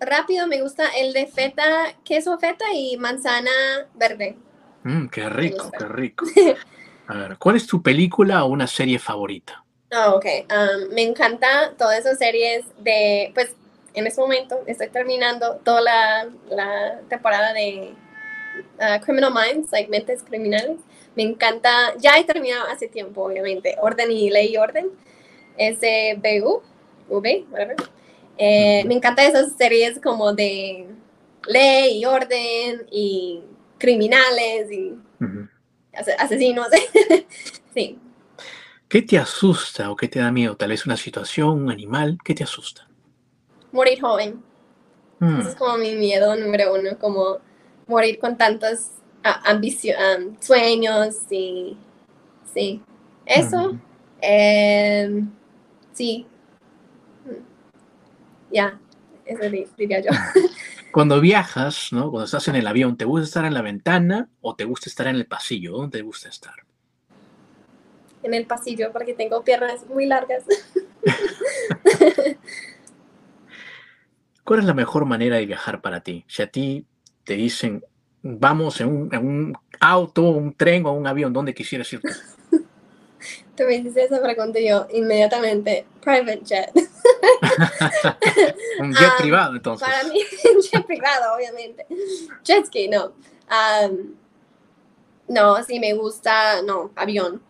rápido 0.00 0.46
me 0.46 0.62
gusta 0.62 0.88
el 0.96 1.12
de 1.12 1.26
feta, 1.26 1.98
queso 2.02 2.38
feta 2.38 2.64
y 2.72 2.96
manzana 2.96 3.50
verde. 3.92 4.38
Mm, 4.84 5.08
qué 5.08 5.28
rico, 5.28 5.70
qué 5.78 5.84
rico. 5.84 6.24
A 7.08 7.14
ver, 7.14 7.36
¿cuál 7.36 7.56
es 7.56 7.66
tu 7.66 7.82
película 7.82 8.42
o 8.44 8.48
una 8.48 8.66
serie 8.66 8.98
favorita? 8.98 9.66
Ah, 9.90 10.14
ok. 10.14 10.26
Um, 10.50 10.94
me 10.94 11.02
encanta 11.02 11.72
todas 11.78 12.00
esas 12.00 12.18
series 12.18 12.64
de, 12.78 13.30
pues, 13.34 13.54
en 13.94 14.06
este 14.06 14.20
momento 14.20 14.62
estoy 14.66 14.88
terminando 14.88 15.56
toda 15.64 15.80
la, 15.80 16.28
la 16.50 17.00
temporada 17.08 17.52
de 17.54 17.94
uh, 18.78 19.00
Criminal 19.02 19.32
Minds, 19.32 19.72
like 19.72 19.90
Mentes 19.90 20.22
Criminales. 20.22 20.78
Me 21.16 21.22
encanta, 21.22 21.94
ya 21.98 22.18
he 22.18 22.24
terminado 22.24 22.66
hace 22.68 22.86
tiempo, 22.88 23.24
obviamente, 23.24 23.76
Orden 23.80 24.12
y 24.12 24.30
Ley 24.30 24.52
y 24.52 24.56
Orden. 24.58 24.90
Es 25.56 25.80
de 25.80 26.18
BU, 26.22 26.62
V, 27.08 27.46
whatever. 27.50 27.76
Eh, 28.36 28.84
me 28.86 28.94
encantan 28.94 29.26
esas 29.26 29.56
series 29.56 29.98
como 30.00 30.32
de 30.32 30.86
ley 31.46 31.98
y 31.98 32.04
orden 32.04 32.86
y 32.90 33.42
criminales 33.78 34.70
y 34.70 34.94
asesinos. 36.18 36.68
sí, 37.74 37.98
¿Qué 38.88 39.02
te 39.02 39.18
asusta 39.18 39.90
o 39.90 39.96
qué 39.96 40.08
te 40.08 40.18
da 40.18 40.32
miedo? 40.32 40.56
Tal 40.56 40.70
vez 40.70 40.86
una 40.86 40.96
situación, 40.96 41.64
un 41.64 41.70
animal, 41.70 42.18
¿qué 42.24 42.34
te 42.34 42.42
asusta? 42.42 42.88
Morir 43.70 44.00
joven. 44.00 44.42
Mm. 45.18 45.40
Ese 45.40 45.50
es 45.50 45.54
como 45.56 45.76
mi 45.76 45.94
miedo 45.94 46.34
número 46.36 46.72
uno, 46.74 46.98
como 46.98 47.36
morir 47.86 48.18
con 48.18 48.38
tantos 48.38 48.92
uh, 49.26 50.34
sueños 50.40 51.16
y 51.30 51.76
sí. 52.54 52.80
Eso, 53.26 53.74
mm. 53.74 53.80
em, 54.22 55.30
sí. 55.92 56.26
Mm. 57.26 58.54
Ya, 58.54 58.80
eso 59.26 59.50
diría 59.76 60.00
yo. 60.00 60.10
Cuando 60.92 61.20
viajas, 61.20 61.92
¿no? 61.92 62.10
Cuando 62.10 62.24
estás 62.24 62.48
en 62.48 62.56
el 62.56 62.66
avión, 62.66 62.96
¿te 62.96 63.04
gusta 63.04 63.24
estar 63.26 63.44
en 63.44 63.52
la 63.52 63.60
ventana 63.60 64.30
o 64.40 64.56
te 64.56 64.64
gusta 64.64 64.88
estar 64.88 65.06
en 65.08 65.16
el 65.16 65.26
pasillo? 65.26 65.72
¿Dónde 65.72 65.98
te 65.98 66.02
gusta 66.02 66.30
estar? 66.30 66.67
En 68.22 68.34
el 68.34 68.46
pasillo 68.46 68.92
porque 68.92 69.14
tengo 69.14 69.42
piernas 69.42 69.86
muy 69.86 70.06
largas. 70.06 70.44
¿Cuál 74.44 74.60
es 74.60 74.66
la 74.66 74.74
mejor 74.74 75.04
manera 75.04 75.36
de 75.36 75.46
viajar 75.46 75.80
para 75.80 76.00
ti? 76.00 76.24
Si 76.26 76.42
a 76.42 76.46
ti 76.46 76.86
te 77.24 77.34
dicen, 77.34 77.84
vamos 78.22 78.80
en 78.80 78.88
un, 78.88 79.58
auto, 79.80 80.22
un 80.22 80.54
tren 80.54 80.86
o 80.86 80.92
un 80.92 81.06
avión, 81.06 81.32
¿dónde 81.32 81.54
quisieras 81.54 81.92
ir 81.92 82.00
Tú 83.56 83.64
me 83.64 83.74
hiciste 83.74 84.04
esa 84.04 84.22
pregunta 84.22 84.58
y 84.60 84.68
yo 84.68 84.86
inmediatamente, 84.92 85.84
private 86.00 86.40
jet. 86.44 86.70
Un 88.80 88.94
jet 88.94 89.10
Um, 89.10 89.16
privado, 89.22 89.56
entonces. 89.56 89.88
Para 89.88 90.04
mí, 90.04 90.22
jet 90.70 90.86
privado, 90.86 91.34
obviamente. 91.34 91.84
Jet 92.44 92.66
ski, 92.66 92.88
no. 92.88 93.14
Um, 93.50 94.14
no, 95.28 95.62
sí 95.64 95.80
me 95.80 95.92
gusta, 95.94 96.62
no, 96.62 96.92
avión. 96.94 97.42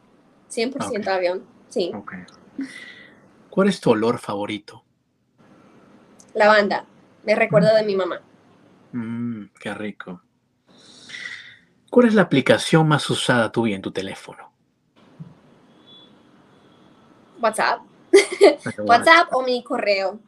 100% 0.48 1.00
Ok. 1.00 1.08
avión, 1.08 1.44
sí. 1.68 1.92
¿Cuál 3.50 3.68
es 3.68 3.80
tu 3.80 3.90
olor 3.90 4.18
favorito? 4.18 4.84
Lavanda, 6.34 6.84
me 7.24 7.34
recuerda 7.34 7.74
de 7.74 7.84
mi 7.84 7.96
mamá. 7.96 8.20
Mm, 8.92 9.46
qué 9.60 9.74
rico. 9.74 10.22
¿Cuál 11.90 12.06
es 12.06 12.14
la 12.14 12.22
aplicación 12.22 12.86
más 12.86 13.08
usada 13.10 13.50
tuya 13.50 13.74
en 13.74 13.82
tu 13.82 13.90
teléfono? 13.90 14.52
WhatsApp, 17.40 17.80
WhatsApp 18.78 19.32
o 19.32 19.42
mi 19.42 19.62
correo. 19.62 20.20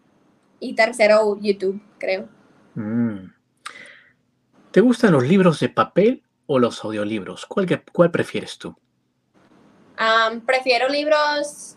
Y 0.58 0.74
tercero, 0.74 1.38
YouTube, 1.40 1.80
creo. 1.98 2.28
Mm. 2.74 3.32
¿Te 4.70 4.80
gustan 4.80 5.12
los 5.12 5.26
libros 5.26 5.58
de 5.60 5.68
papel 5.68 6.22
o 6.46 6.58
los 6.58 6.84
audiolibros? 6.84 7.46
¿Cuál, 7.46 7.82
cuál 7.92 8.10
prefieres 8.10 8.58
tú? 8.58 8.76
Prefiero 10.46 10.88
libros 10.88 11.76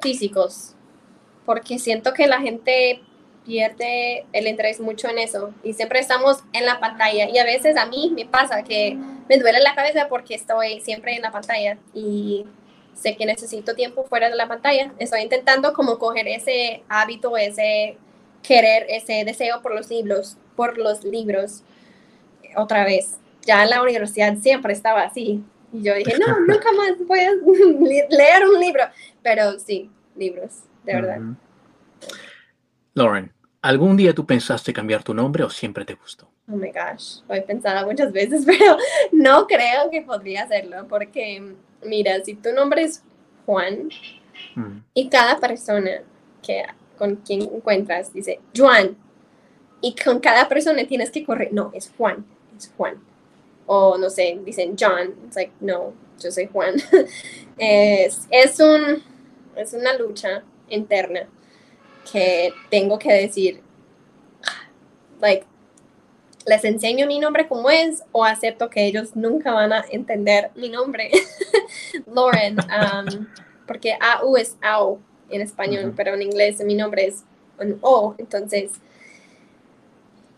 físicos 0.00 0.74
porque 1.46 1.78
siento 1.78 2.12
que 2.12 2.26
la 2.26 2.40
gente 2.40 3.00
pierde 3.46 4.26
el 4.34 4.46
interés 4.46 4.80
mucho 4.80 5.08
en 5.08 5.18
eso 5.18 5.54
y 5.62 5.72
siempre 5.72 5.98
estamos 5.98 6.44
en 6.52 6.66
la 6.66 6.78
pantalla 6.78 7.26
y 7.30 7.38
a 7.38 7.44
veces 7.44 7.78
a 7.78 7.86
mí 7.86 8.12
me 8.14 8.26
pasa 8.26 8.62
que 8.62 8.98
me 9.28 9.38
duele 9.38 9.60
la 9.60 9.74
cabeza 9.74 10.08
porque 10.10 10.34
estoy 10.34 10.80
siempre 10.80 11.14
en 11.16 11.22
la 11.22 11.32
pantalla 11.32 11.78
y 11.94 12.44
sé 12.92 13.16
que 13.16 13.24
necesito 13.24 13.74
tiempo 13.74 14.04
fuera 14.04 14.28
de 14.28 14.36
la 14.36 14.46
pantalla. 14.46 14.92
Estoy 14.98 15.22
intentando 15.22 15.72
como 15.72 15.98
coger 15.98 16.28
ese 16.28 16.82
hábito, 16.88 17.36
ese 17.38 17.96
querer, 18.42 18.84
ese 18.90 19.24
deseo 19.24 19.62
por 19.62 19.74
los 19.74 19.88
libros, 19.88 20.36
por 20.54 20.76
los 20.76 21.04
libros 21.04 21.62
otra 22.56 22.84
vez. 22.84 23.16
Ya 23.46 23.62
en 23.62 23.70
la 23.70 23.82
universidad 23.82 24.36
siempre 24.36 24.74
estaba 24.74 25.02
así, 25.02 25.42
y 25.72 25.82
yo 25.82 25.94
dije, 25.94 26.18
no, 26.18 26.40
nunca 26.40 26.72
más 26.72 26.92
voy 27.06 27.20
a 27.20 27.30
leer 28.10 28.48
un 28.48 28.60
libro. 28.60 28.84
Pero 29.22 29.58
sí, 29.58 29.90
libros, 30.16 30.62
de 30.84 30.94
verdad. 30.94 31.18
Lauren, 32.94 33.32
¿algún 33.62 33.96
día 33.96 34.14
tú 34.14 34.26
pensaste 34.26 34.72
cambiar 34.72 35.02
tu 35.02 35.14
nombre 35.14 35.44
o 35.44 35.50
siempre 35.50 35.84
te 35.84 35.94
gustó? 35.94 36.28
Oh 36.50 36.56
my 36.56 36.72
gosh, 36.72 37.20
lo 37.28 37.34
he 37.34 37.42
pensado 37.42 37.86
muchas 37.86 38.12
veces, 38.12 38.44
pero 38.46 38.76
no 39.12 39.46
creo 39.46 39.90
que 39.90 40.02
podría 40.02 40.44
hacerlo. 40.44 40.86
Porque, 40.88 41.54
mira, 41.84 42.22
si 42.24 42.34
tu 42.34 42.52
nombre 42.52 42.82
es 42.82 43.04
Juan 43.44 43.88
Mm, 44.54 44.78
y 44.94 45.08
cada 45.08 45.38
persona 45.38 46.02
que 46.42 46.64
con 46.96 47.16
quien 47.16 47.42
encuentras 47.42 48.12
dice 48.12 48.40
Juan, 48.56 48.96
y 49.80 49.94
con 49.94 50.18
cada 50.18 50.48
persona 50.48 50.84
tienes 50.86 51.10
que 51.10 51.24
correr, 51.24 51.52
no, 51.52 51.70
es 51.72 51.92
Juan, 51.96 52.26
es 52.56 52.72
Juan. 52.76 52.96
O 53.70 53.98
no 53.98 54.08
sé, 54.08 54.40
dicen 54.44 54.76
John, 54.80 55.14
it's 55.26 55.36
like, 55.36 55.52
no, 55.60 55.92
yo 56.18 56.30
soy 56.30 56.46
Juan. 56.46 56.74
es, 57.58 58.26
es, 58.30 58.58
un, 58.60 59.02
es 59.56 59.74
una 59.74 59.92
lucha 59.96 60.42
interna 60.70 61.28
que 62.10 62.50
tengo 62.70 62.98
que 62.98 63.12
decir, 63.12 63.60
like, 65.20 65.44
les 66.46 66.64
enseño 66.64 67.06
mi 67.06 67.18
nombre 67.18 67.46
como 67.46 67.68
es 67.68 68.02
o 68.10 68.24
acepto 68.24 68.70
que 68.70 68.86
ellos 68.86 69.14
nunca 69.14 69.52
van 69.52 69.72
a 69.72 69.84
entender 69.90 70.50
mi 70.54 70.70
nombre. 70.70 71.10
Lauren, 72.06 72.56
um, 72.58 73.26
porque 73.66 73.96
AU 74.00 74.36
es 74.38 74.56
AO 74.62 74.98
en 75.28 75.42
español, 75.42 75.88
Ujú. 75.88 75.94
pero 75.94 76.14
en 76.14 76.22
inglés 76.22 76.58
mi 76.64 76.74
nombre 76.74 77.06
es 77.06 77.24
un 77.58 77.78
O, 77.82 78.14
entonces, 78.16 78.72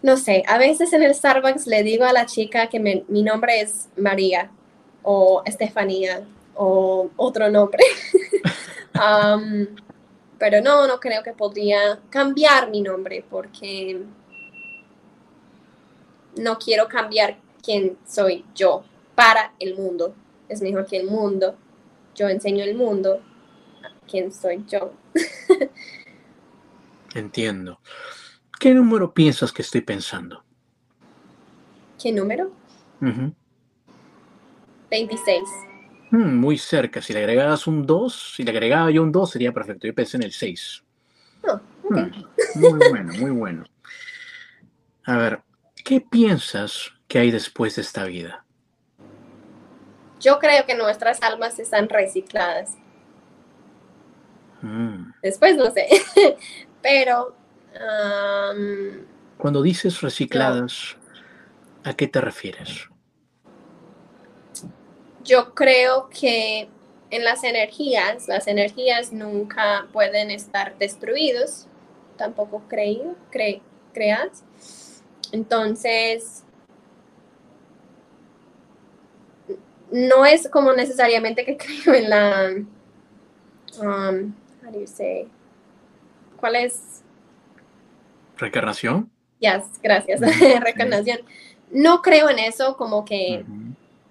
no 0.03 0.17
sé, 0.17 0.43
a 0.47 0.59
veces 0.59 0.93
en 0.93 1.03
el 1.03 1.15
Starbucks 1.15 1.67
le 1.67 1.83
digo 1.83 2.05
a 2.05 2.13
la 2.13 2.27
chica 2.27 2.69
que 2.69 2.81
mi 2.81 3.23
nombre 3.23 3.61
es 3.61 3.89
María 3.97 4.51
o 5.03 5.43
Estefanía 5.45 6.27
o 6.55 7.11
otro 7.17 7.51
nombre. 7.51 7.85
Pero 10.39 10.63
no, 10.63 10.87
no 10.87 11.01
creo 11.01 11.23
que 11.23 11.33
podría 11.33 12.01
cambiar 12.09 12.71
mi 12.71 12.81
nombre 12.81 13.25
porque 13.29 14.03
no 16.37 16.59
quiero 16.59 16.89
cambiar 16.89 17.39
quién 17.63 17.99
soy 18.07 18.45
yo 18.55 18.85
para 19.15 19.53
el 19.59 19.77
mundo. 19.77 20.15
Es 20.49 20.63
mejor 20.63 20.87
que 20.87 20.97
el 20.97 21.07
mundo. 21.07 21.57
Yo 22.15 22.29
enseño 22.29 22.65
el 22.65 22.75
mundo 22.75 23.21
quién 24.09 24.33
soy 24.33 24.65
yo. 24.67 24.93
entiendo. 27.15 27.79
¿Qué 28.61 28.75
número 28.75 29.15
piensas 29.15 29.53
que 29.53 29.63
estoy 29.63 29.81
pensando? 29.81 30.45
¿Qué 32.01 32.13
número? 32.13 32.53
Ujú. 33.01 33.35
26. 34.91 35.41
Mm, 36.11 36.37
muy 36.37 36.59
cerca. 36.59 37.01
Si 37.01 37.15
le 37.15 37.21
agregaras 37.21 37.67
un 37.67 37.87
2, 37.87 38.35
si 38.37 38.45
le 38.45 38.51
agregaba 38.51 38.91
yo 38.91 39.03
un 39.03 39.13
2 39.13 39.31
sería 39.31 39.51
perfecto. 39.53 39.87
Yo 39.87 39.95
pensé 39.95 40.19
en 40.19 40.25
el 40.25 40.33
6. 40.33 40.85
Oh, 41.49 41.59
ok. 41.85 41.97
Mm, 41.97 42.61
Muy 42.61 42.89
bueno, 42.91 43.13
muy 43.15 43.31
bueno. 43.31 43.65
A 45.05 45.17
ver, 45.17 45.41
¿qué 45.83 46.03
piensas 46.03 46.91
que 47.09 47.19
hay 47.19 47.31
después 47.31 47.77
de 47.77 47.83
esta 47.83 48.05
vida? 48.05 48.45
Yo 50.21 50.39
creo 50.39 50.67
que 50.67 50.75
nuestras 50.75 51.23
almas 51.23 51.59
están 51.59 51.89
recicladas. 51.89 52.77
Mm. 54.61 55.13
Después 55.23 55.57
no 55.57 55.71
sé. 55.71 55.89
Pero 56.83 57.40
um, 57.75 59.05
Cuando 59.39 59.63
dices 59.63 60.01
recicladas, 60.01 60.97
¿a 61.85 61.95
qué 61.95 62.07
te 62.09 62.21
refieres? 62.21 62.89
yo 65.25 65.55
creo 65.55 66.09
que 66.09 66.69
en 67.11 67.25
las 67.25 67.45
energías, 67.45 68.27
las 68.29 68.47
energías 68.47 69.13
nunca 69.13 69.87
pueden 69.93 70.31
estar 70.31 70.77
destruidos, 70.79 71.67
tampoco 72.17 72.63
creído, 72.69 73.17
cre- 73.33 73.61
creas. 73.93 74.45
Entonces, 75.33 76.45
no 79.91 80.25
es 80.25 80.49
como 80.49 80.73
necesariamente 80.73 81.45
que 81.45 81.57
creo 81.85 81.95
en 81.95 82.11
la, 82.11 82.51
um, 83.81 84.33
how 84.65 84.71
do 84.73 84.81
you 84.81 84.87
say? 84.87 85.29
¿Cuál 86.39 86.57
es? 86.57 87.00
¿Reencarnación? 88.41 89.11
Yes, 89.39 89.65
gracias, 89.83 90.21
reencarnación. 90.61 91.21
No 91.71 92.03
creo 92.03 92.29
en 92.31 92.39
eso 92.39 92.77
como 92.77 93.05
que. 93.05 93.45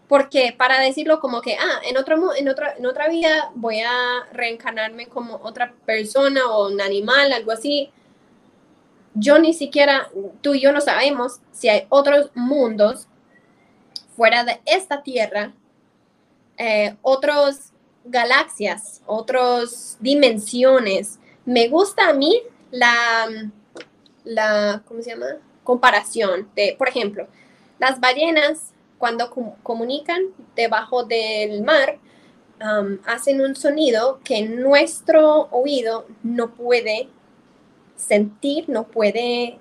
Porque 0.07 0.55
para 0.57 0.79
decirlo 0.79 1.19
como 1.19 1.41
que, 1.41 1.55
ah, 1.55 1.81
en, 1.83 1.95
otro, 1.97 2.35
en, 2.35 2.49
otra, 2.49 2.75
en 2.77 2.85
otra 2.87 3.07
vida 3.09 3.51
voy 3.53 3.81
a 3.81 4.25
reencarnarme 4.31 5.07
como 5.07 5.35
otra 5.43 5.73
persona 5.85 6.47
o 6.47 6.67
un 6.67 6.81
animal, 6.81 7.31
algo 7.31 7.51
así. 7.51 7.91
Yo 9.13 9.37
ni 9.37 9.53
siquiera, 9.53 10.09
tú 10.41 10.55
y 10.55 10.61
yo 10.61 10.71
no 10.71 10.81
sabemos 10.81 11.41
si 11.51 11.69
hay 11.69 11.85
otros 11.89 12.31
mundos 12.33 13.07
fuera 14.15 14.43
de 14.43 14.59
esta 14.65 15.03
Tierra, 15.03 15.53
eh, 16.57 16.95
otras 17.03 17.73
galaxias, 18.03 19.01
otras 19.05 19.97
dimensiones. 19.99 21.19
Me 21.45 21.67
gusta 21.67 22.09
a 22.09 22.13
mí 22.13 22.41
la, 22.71 23.27
la, 24.29 24.83
¿cómo 24.87 25.01
se 25.01 25.09
llama? 25.09 25.25
Comparación 25.63 26.47
de, 26.55 26.75
por 26.77 26.87
ejemplo, 26.87 27.27
las 27.79 27.99
ballenas 27.99 28.73
cuando 28.97 29.29
com- 29.29 29.55
comunican 29.63 30.21
debajo 30.55 31.03
del 31.03 31.63
mar, 31.63 31.97
um, 32.61 32.97
hacen 33.05 33.41
un 33.41 33.55
sonido 33.55 34.19
que 34.23 34.43
nuestro 34.43 35.47
oído 35.51 36.05
no 36.21 36.51
puede 36.51 37.07
sentir, 37.95 38.67
no 38.67 38.87
puede, 38.87 39.57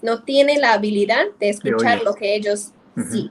no 0.00 0.22
tiene 0.22 0.58
la 0.58 0.72
habilidad 0.72 1.24
de 1.38 1.50
escuchar 1.50 2.02
lo 2.02 2.14
que 2.14 2.34
ellos 2.34 2.70
sí. 3.10 3.30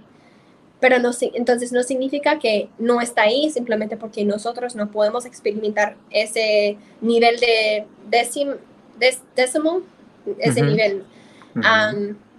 Pero 0.79 0.97
no, 0.97 1.11
entonces 1.33 1.71
no 1.71 1.83
significa 1.83 2.39
que 2.39 2.69
no 2.79 3.01
está 3.01 3.23
ahí 3.23 3.51
simplemente 3.51 3.97
porque 3.97 4.25
nosotros 4.25 4.75
no 4.75 4.89
podemos 4.89 5.25
experimentar 5.25 5.95
ese 6.09 6.75
nivel 7.01 7.39
de 7.39 7.85
décimo, 8.09 8.53
ese 10.39 10.61
nivel. 10.61 11.05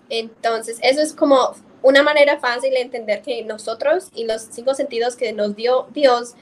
Entonces, 0.09 0.79
eso 0.83 1.01
es 1.01 1.13
como 1.13 1.55
una 1.83 2.03
manera 2.03 2.39
fácil 2.39 2.71
de 2.71 2.81
entender 2.81 3.23
que 3.23 3.45
nosotros 3.45 4.09
y 4.15 4.25
los 4.25 4.43
cinco 4.43 4.75
sentidos 4.75 5.17
que 5.17 5.33
nos 5.33 5.57
dio 5.57 5.89
Dios 5.93 6.35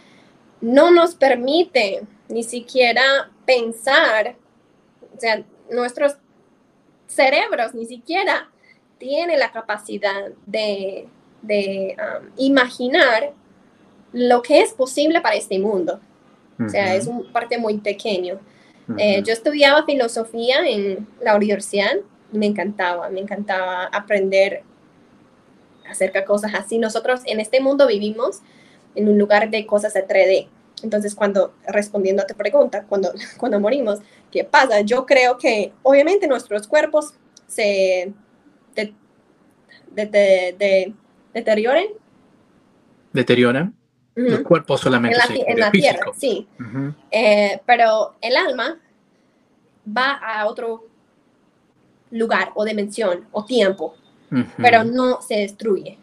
no 0.60 0.90
nos 0.90 1.14
permite 1.14 2.02
ni 2.28 2.42
siquiera 2.42 3.30
pensar, 3.46 4.36
o 5.16 5.20
sea, 5.20 5.42
nuestros 5.70 6.16
cerebros 7.06 7.74
ni 7.74 7.86
siquiera 7.86 8.50
tienen 8.98 9.38
la 9.38 9.50
capacidad 9.50 10.30
de, 10.46 11.08
de, 11.42 11.96
imaginar 12.36 13.32
lo 14.12 14.42
que 14.42 14.60
es 14.60 14.72
posible 14.72 15.20
para 15.20 15.36
este 15.36 15.58
mundo. 15.58 16.00
O 16.64 16.68
sea, 16.68 16.94
es 16.94 17.06
un 17.06 17.32
parte 17.32 17.56
muy 17.56 17.78
pequeño. 17.78 18.38
Eh, 18.98 19.22
yo 19.24 19.32
estudiaba 19.32 19.84
filosofía 19.84 20.66
en 20.66 21.06
la 21.22 21.36
universidad 21.36 21.96
y 22.32 22.38
me 22.38 22.46
encantaba, 22.46 23.08
me 23.10 23.20
encantaba 23.20 23.84
aprender 23.86 24.62
acerca 25.88 26.20
de 26.20 26.24
cosas 26.24 26.54
así. 26.54 26.78
Nosotros 26.78 27.20
en 27.26 27.40
este 27.40 27.60
mundo 27.60 27.86
vivimos 27.86 28.40
en 28.94 29.08
un 29.08 29.18
lugar 29.18 29.50
de 29.50 29.66
cosas 29.66 29.94
de 29.94 30.06
3D. 30.06 30.48
Entonces, 30.82 31.14
cuando, 31.14 31.52
respondiendo 31.66 32.22
a 32.22 32.26
tu 32.26 32.34
pregunta, 32.34 32.84
cuando, 32.88 33.12
cuando 33.38 33.60
morimos, 33.60 33.98
¿qué 34.30 34.44
pasa? 34.44 34.80
Yo 34.80 35.06
creo 35.06 35.36
que 35.36 35.72
obviamente 35.82 36.26
nuestros 36.26 36.66
cuerpos 36.66 37.14
se 37.46 38.12
de, 39.92 40.94
deterioren. 41.34 41.88
¿Deterioran? 43.12 43.74
El 44.28 44.42
cuerpo 44.42 44.76
solamente 44.76 45.18
en 45.46 45.58
la, 45.58 45.70
tierra, 45.70 46.06
sí. 46.16 46.46
Eh, 47.10 47.60
pero 47.66 48.16
el 48.20 48.36
alma 48.36 48.78
va 49.86 50.12
a 50.12 50.46
otro 50.46 50.86
lugar 52.10 52.52
o 52.54 52.64
dimensión 52.64 53.26
o 53.32 53.44
tiempo, 53.44 53.96
pero 54.56 54.84
no 54.84 55.20
se 55.22 55.36
destruye. 55.36 55.98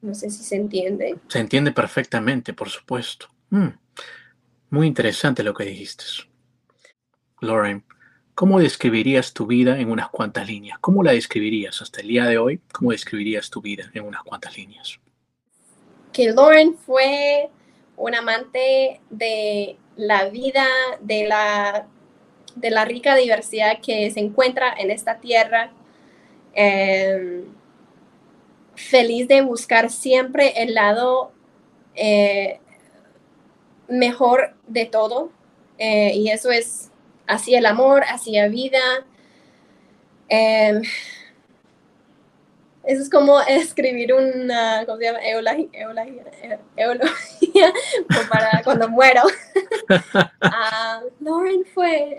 No 0.00 0.14
sé 0.14 0.30
si 0.30 0.42
se 0.42 0.56
entiende. 0.56 1.18
Se 1.28 1.38
entiende 1.38 1.70
perfectamente, 1.70 2.52
por 2.52 2.68
supuesto. 2.68 3.28
Mm. 3.50 3.68
Muy 4.70 4.86
interesante 4.86 5.42
lo 5.42 5.54
que 5.54 5.64
dijiste. 5.64 6.04
Lauren, 7.40 7.84
¿cómo 8.34 8.58
describirías 8.58 9.32
tu 9.32 9.46
vida 9.46 9.78
en 9.78 9.90
unas 9.90 10.08
cuantas 10.08 10.48
líneas? 10.48 10.78
¿Cómo 10.80 11.02
la 11.02 11.12
describirías 11.12 11.80
hasta 11.80 12.00
el 12.00 12.08
día 12.08 12.24
de 12.24 12.38
hoy? 12.38 12.60
¿Cómo 12.72 12.90
describirías 12.90 13.50
tu 13.50 13.60
vida 13.60 13.90
en 13.94 14.04
unas 14.04 14.22
cuantas 14.22 14.56
líneas? 14.56 14.98
Que 16.12 16.32
Lauren 16.32 16.76
fue 16.76 17.50
un 17.96 18.14
amante 18.14 19.00
de 19.10 19.76
la 19.96 20.28
vida, 20.28 20.66
de 21.00 21.26
la, 21.26 21.86
de 22.56 22.70
la 22.70 22.84
rica 22.84 23.14
diversidad 23.16 23.80
que 23.80 24.10
se 24.10 24.20
encuentra 24.20 24.74
en 24.76 24.90
esta 24.90 25.18
tierra. 25.20 25.72
Em, 26.54 27.44
feliz 28.74 29.28
de 29.28 29.42
buscar 29.42 29.90
siempre 29.90 30.62
el 30.62 30.74
lado 30.74 31.32
eh, 31.94 32.58
mejor 33.88 34.54
de 34.66 34.86
todo. 34.86 35.30
Eh, 35.78 36.12
y 36.14 36.30
eso 36.30 36.50
es 36.50 36.90
hacia 37.26 37.58
el 37.58 37.66
amor, 37.66 38.02
hacia 38.06 38.48
vida. 38.48 38.80
Eso 42.84 43.02
es 43.02 43.10
como 43.10 43.40
escribir 43.48 44.12
una, 44.12 44.84
¿cómo 44.86 44.98
se 44.98 45.04
llama? 45.04 45.20
Eulogía, 46.76 47.72
para 48.30 48.62
cuando 48.64 48.88
muero. 48.88 49.22
Uh, 49.88 51.08
Lauren 51.20 51.64
fue 51.72 52.16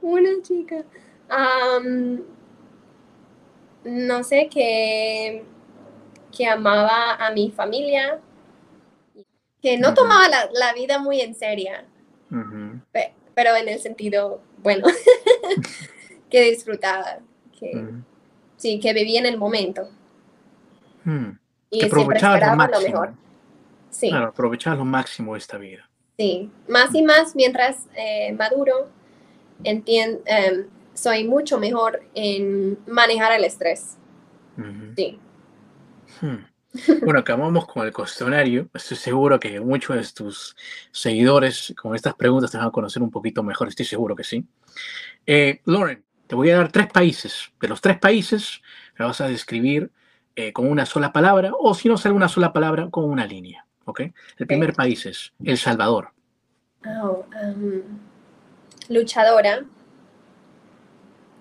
una 0.00 0.30
chica. 0.42 0.84
no 3.84 4.24
sé, 4.24 4.48
que, 4.48 5.44
que 6.36 6.46
amaba 6.46 7.14
a 7.14 7.30
mi 7.32 7.50
familia, 7.50 8.20
que 9.60 9.76
no 9.76 9.92
tomaba 9.92 10.28
la, 10.28 10.48
la, 10.52 10.72
vida 10.72 10.98
muy 10.98 11.20
en 11.20 11.34
serio, 11.34 11.72
pero 13.34 13.56
en 13.56 13.68
el 13.68 13.80
sentido 13.80 14.40
bueno, 14.62 14.86
que 16.30 16.42
disfrutaba. 16.50 17.18
Que, 17.58 17.84
Sí, 18.58 18.78
que 18.80 18.92
vivía 18.92 19.20
en 19.20 19.26
el 19.26 19.38
momento. 19.38 19.88
Hmm. 21.04 21.30
Y 21.70 21.80
que 21.80 21.86
aprovechaba 21.86 22.38
lo, 22.38 22.56
máximo. 22.56 22.82
mejor. 22.82 23.14
Sí. 23.88 24.10
Claro, 24.10 24.26
aprovechaba 24.26 24.76
lo 24.76 24.84
máximo 24.84 25.34
esta 25.36 25.56
vida. 25.56 25.88
Sí, 26.18 26.50
más 26.68 26.94
y 26.94 27.02
más 27.02 27.34
mientras 27.34 27.86
eh, 27.96 28.32
maduro, 28.32 28.90
entiendo, 29.64 30.20
em, 30.26 30.66
soy 30.92 31.24
mucho 31.24 31.58
mejor 31.58 32.02
en 32.14 32.76
manejar 32.86 33.32
el 33.32 33.44
estrés. 33.44 33.96
Sí. 34.96 35.18
Hmm. 36.20 36.44
Bueno, 37.02 37.20
acabamos 37.20 37.66
con 37.66 37.86
el 37.86 37.92
cuestionario. 37.92 38.68
Estoy 38.74 38.96
seguro 38.96 39.40
que 39.40 39.60
muchos 39.60 39.96
de 39.96 40.04
tus 40.12 40.56
seguidores 40.90 41.74
con 41.80 41.94
estas 41.94 42.14
preguntas 42.14 42.50
te 42.50 42.58
van 42.58 42.66
a 42.66 42.70
conocer 42.70 43.02
un 43.02 43.10
poquito 43.10 43.42
mejor. 43.42 43.68
Estoy 43.68 43.86
seguro 43.86 44.14
que 44.14 44.24
sí. 44.24 44.44
Eh, 45.26 45.60
Lauren, 45.64 46.04
te 46.28 46.36
voy 46.36 46.50
a 46.50 46.58
dar 46.58 46.70
tres 46.70 46.86
países. 46.86 47.50
De 47.60 47.66
los 47.66 47.80
tres 47.80 47.98
países, 47.98 48.62
me 48.98 49.04
vas 49.04 49.20
a 49.20 49.28
describir 49.28 49.90
eh, 50.36 50.52
con 50.52 50.70
una 50.70 50.86
sola 50.86 51.12
palabra, 51.12 51.50
o 51.58 51.74
si 51.74 51.88
no 51.88 51.96
sale 51.96 52.14
una 52.14 52.28
sola 52.28 52.52
palabra, 52.52 52.88
con 52.90 53.04
una 53.04 53.26
línea. 53.26 53.66
¿ok? 53.88 54.02
El 54.36 54.46
primer 54.46 54.74
país 54.74 55.06
es 55.06 55.32
El 55.42 55.56
Salvador. 55.56 56.10
Oh, 56.86 57.24
um, 57.42 57.82
luchadora. 58.88 59.64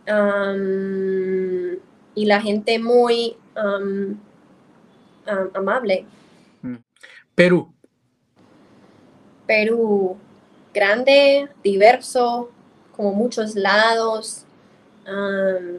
Um, 0.08 1.78
y 2.16 2.26
la 2.26 2.42
gente 2.42 2.80
muy 2.80 3.36
um, 3.56 4.18
amable. 5.54 6.06
Mm. 6.62 6.78
Perú. 7.36 7.74
Perú, 9.46 10.18
grande, 10.74 11.50
diverso, 11.64 12.50
como 12.96 13.14
muchos 13.14 13.56
lados, 13.56 14.47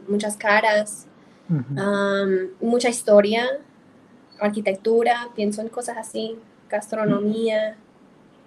muchas 0.07 0.35
caras, 0.37 1.07
mucha 2.59 2.89
historia, 2.89 3.59
arquitectura, 4.39 5.29
pienso 5.35 5.61
en 5.61 5.69
cosas 5.69 5.97
así, 5.97 6.37
gastronomía. 6.69 7.77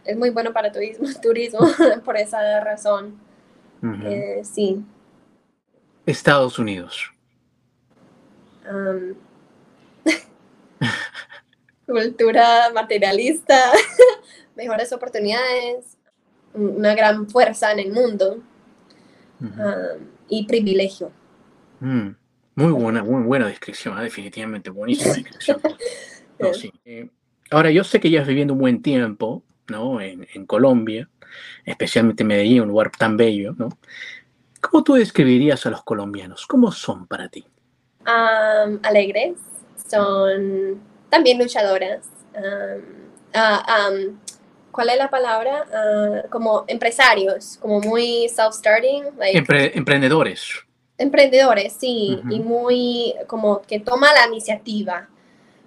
Es 0.04 0.16
muy 0.16 0.30
bueno 0.30 0.52
para 0.52 0.72
turismo, 0.72 1.06
turismo 1.22 1.60
por 2.04 2.16
esa 2.16 2.60
razón. 2.60 3.20
Eh, 4.04 4.42
sí. 4.44 4.84
Estados 6.06 6.58
Unidos. 6.58 7.12
cultura 11.86 12.70
materialista, 12.72 13.72
mejores 14.54 14.92
oportunidades, 14.92 15.98
una 16.54 16.94
gran 16.94 17.28
fuerza 17.28 17.72
en 17.72 17.80
el 17.80 17.92
mundo 17.92 18.40
y 20.32 20.46
privilegio. 20.46 21.12
Mm, 21.80 22.08
muy 22.54 22.72
buena, 22.72 23.04
muy 23.04 23.22
buena 23.22 23.46
descripción, 23.48 23.98
¿eh? 23.98 24.04
definitivamente 24.04 24.70
buenísima 24.70 25.14
descripción. 25.14 25.60
Eh, 26.84 27.08
ahora, 27.52 27.70
yo 27.70 27.84
sé 27.84 28.00
que 28.00 28.10
ya 28.10 28.24
viviendo 28.24 28.54
un 28.54 28.58
buen 28.58 28.82
tiempo 28.82 29.44
¿no? 29.68 30.00
en, 30.00 30.26
en, 30.34 30.44
Colombia, 30.44 31.08
especialmente 31.64 32.24
en 32.24 32.26
Medellín, 32.26 32.62
un 32.62 32.68
lugar 32.68 32.90
tan 32.90 33.16
bello. 33.16 33.54
¿no? 33.56 33.68
¿Cómo 34.60 34.82
tú 34.82 34.94
describirías 34.94 35.64
a 35.64 35.70
los 35.70 35.84
colombianos? 35.84 36.44
¿Cómo 36.48 36.72
son 36.72 37.06
para 37.06 37.28
ti? 37.28 37.46
alegres, 38.04 39.36
son 39.88 40.80
también 41.08 41.38
luchadoras. 41.38 42.08
Ah, 43.32 43.90
¿cuál 44.72 44.88
es 44.88 44.96
la 44.96 45.10
palabra? 45.10 45.64
Ah, 45.72 46.22
como 46.30 46.64
empresarios, 46.66 47.58
como 47.60 47.80
muy 47.80 48.28
self-starting. 48.28 49.04
emprendedores. 49.74 50.50
Emprendedores, 50.98 51.72
sí, 51.74 52.20
y 52.30 52.40
muy 52.40 53.14
como 53.26 53.62
que 53.62 53.80
toma 53.80 54.12
la 54.12 54.26
iniciativa, 54.26 55.08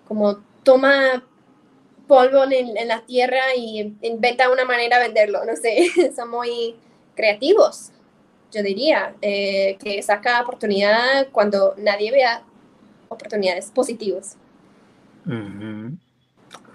como 0.08 0.38
toma 0.64 1.24
polvo 2.08 2.44
en, 2.50 2.88
la 2.88 3.02
tierra 3.02 3.56
y 3.56 3.96
inventa 4.02 4.50
una 4.50 4.66
manera 4.66 5.00
de 5.00 5.06
venderlo, 5.06 5.44
no 5.44 5.56
sé, 5.56 5.90
son 6.16 6.30
muy 6.30 6.76
creativos, 7.16 7.92
yo 8.52 8.64
diría, 8.64 9.16
eh, 9.22 9.78
que 9.80 10.02
saca 10.04 10.42
oportunidad 10.42 11.28
cuando 11.32 11.74
nadie 11.78 12.12
vea 12.12 12.44
oportunidades 13.10 13.72
positivas. 13.72 14.38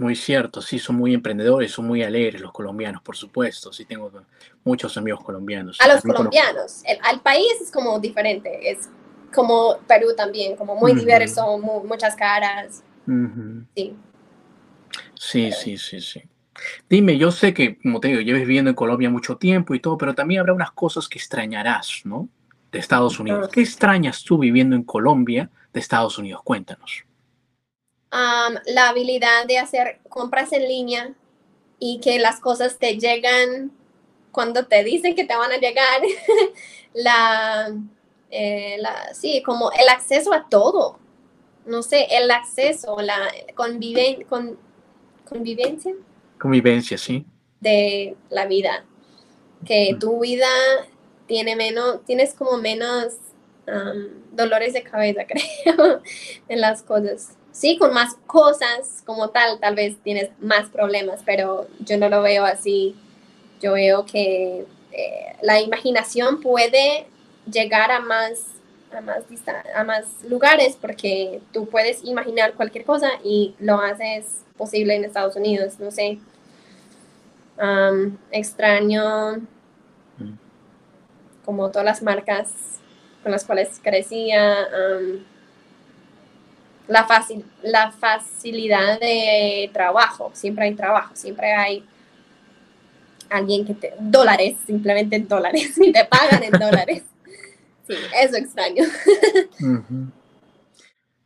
Muy 0.01 0.17
cierto, 0.17 0.63
sí, 0.63 0.79
son 0.79 0.97
muy 0.97 1.13
emprendedores, 1.13 1.73
son 1.73 1.87
muy 1.87 2.03
alegres 2.03 2.41
los 2.41 2.53
colombianos, 2.53 3.03
por 3.03 3.19
supuesto. 3.19 3.71
Sí, 3.71 3.85
tengo 3.85 4.11
muchos 4.65 4.97
amigos 4.97 5.23
colombianos. 5.23 5.79
A 5.79 5.89
los 5.89 6.01
colombianos, 6.01 6.83
el, 6.87 6.99
al 7.03 7.21
país 7.21 7.53
es 7.61 7.71
como 7.71 8.01
diferente, 8.01 8.71
es 8.71 8.89
como 9.31 9.77
Perú 9.87 10.15
también, 10.17 10.57
como 10.57 10.75
muy 10.75 10.95
diverso, 10.95 11.59
muchas 11.59 12.17
caras. 12.17 12.83
Sí. 13.77 13.95
Sí, 15.17 15.53
sí, 15.53 15.77
sí, 15.77 16.01
sí. 16.01 16.23
Dime, 16.89 17.19
yo 17.19 17.31
sé 17.31 17.53
que, 17.53 17.77
como 17.77 18.01
te 18.01 18.09
digo, 18.09 18.23
lleves 18.23 18.47
viviendo 18.47 18.71
en 18.71 18.77
Colombia 18.77 19.11
mucho 19.11 19.37
tiempo 19.37 19.75
y 19.75 19.81
todo, 19.81 19.99
pero 19.99 20.15
también 20.15 20.41
habrá 20.41 20.55
unas 20.55 20.71
cosas 20.71 21.11
que 21.11 21.19
extrañarás, 21.19 22.01
¿no? 22.05 22.27
De 22.73 22.79
Estados 22.79 23.21
Unidos. 23.21 23.51
¿Qué 23.53 23.61
extrañas 23.61 24.25
tú 24.25 24.39
viviendo 24.39 24.77
en 24.77 24.83
Colombia 24.83 25.51
de 25.75 25.81
Estados 25.81 26.17
Unidos? 26.17 26.41
Cuéntanos 26.43 27.05
la 28.11 28.89
habilidad 28.89 29.47
de 29.47 29.59
hacer 29.59 30.01
compras 30.09 30.53
en 30.53 30.67
línea 30.67 31.15
y 31.79 32.01
que 32.01 32.19
las 32.19 32.41
cosas 32.41 32.79
te 32.79 32.99
llegan 32.99 33.73
cuando 34.33 34.67
te 34.67 34.85
dicen 34.85 35.15
que 35.15 35.25
te 35.25 35.37
van 35.37 35.51
a 35.51 35.57
llegar, 35.59 36.03
la, 36.95 37.75
eh, 38.31 38.77
la, 38.79 39.13
sí, 39.15 39.43
como 39.43 39.71
el 39.73 39.89
acceso 39.89 40.33
a 40.33 40.49
todo, 40.49 40.99
no 41.67 41.83
sé, 41.83 42.07
el 42.11 42.31
acceso, 42.31 43.01
la 43.01 43.33
conviven, 43.55 44.25
con, 44.25 44.59
convivencia. 45.29 45.95
Convivencia, 46.39 46.97
sí. 46.97 47.25
De 47.61 48.17
la 48.29 48.47
vida. 48.47 48.85
Que 49.65 49.97
tu 49.99 50.21
vida 50.21 50.49
tiene 51.27 51.55
menos, 51.55 52.05
tienes 52.05 52.35
como 52.35 52.57
menos 52.57 53.15
dolores 54.33 54.73
de 54.73 54.83
cabeza, 54.83 55.23
creo, 55.29 56.01
en 56.49 56.61
las 56.61 56.83
cosas. 56.83 57.37
Sí, 57.53 57.77
con 57.79 57.93
más 57.93 58.15
cosas 58.27 59.03
como 59.05 59.31
tal, 59.31 59.59
tal 59.59 59.75
vez 59.75 59.97
tienes 60.03 60.31
más 60.41 60.69
problemas, 60.69 61.21
pero 61.25 61.67
yo 61.81 61.99
no 61.99 62.09
lo 62.09 62.23
veo 62.23 62.45
así. 62.45 62.95
Yo 63.61 63.73
veo 63.73 64.07
que 64.07 64.67
eh, 64.93 65.37
la 65.43 65.61
imaginación 65.61 66.41
puede 66.41 67.07
llegar 67.51 67.91
a 67.91 68.01
más, 68.01 68.47
a 68.93 69.01
más, 69.01 69.25
a 69.75 69.85
más 69.85 70.23
lugares 70.25 70.77
porque 70.81 71.41
tú 71.53 71.69
puedes 71.69 72.05
imaginar 72.05 72.55
cualquier 72.55 72.85
cosa 72.85 73.11
y 73.25 73.55
lo 73.59 73.81
haces 73.81 74.43
posible 74.57 74.95
en 74.95 75.05
Estados 75.05 75.37
Unidos. 75.37 75.79
No 75.81 75.91
sé. 75.91 76.19
extraño 78.31 79.37
mm. 80.19 80.33
como 81.45 81.71
todas 81.71 81.85
las 81.85 82.03
marcas 82.03 82.49
con 83.23 83.33
las 83.33 83.45
cuales 83.45 83.81
crecía, 83.83 84.67
la, 86.91 87.05
fácil 87.05 87.45
la 87.63 87.93
facilidad 87.93 88.99
de 88.99 89.71
trabajo, 89.73 90.33
siempre 90.35 90.65
hay 90.65 90.75
trabajo, 90.75 91.15
siempre 91.15 91.53
hay 91.53 91.85
alguien 93.31 93.65
que 93.65 93.75
te, 93.75 93.95
dólares, 94.01 94.57
simplemente 94.67 95.21
dólares, 95.21 95.79
y 95.81 95.93
te 95.93 96.05
pagan 96.05 96.43
en 96.43 96.51
dólares. 96.51 97.05
Sí, 97.87 97.95
eso 98.21 98.37
extraño. 98.37 98.85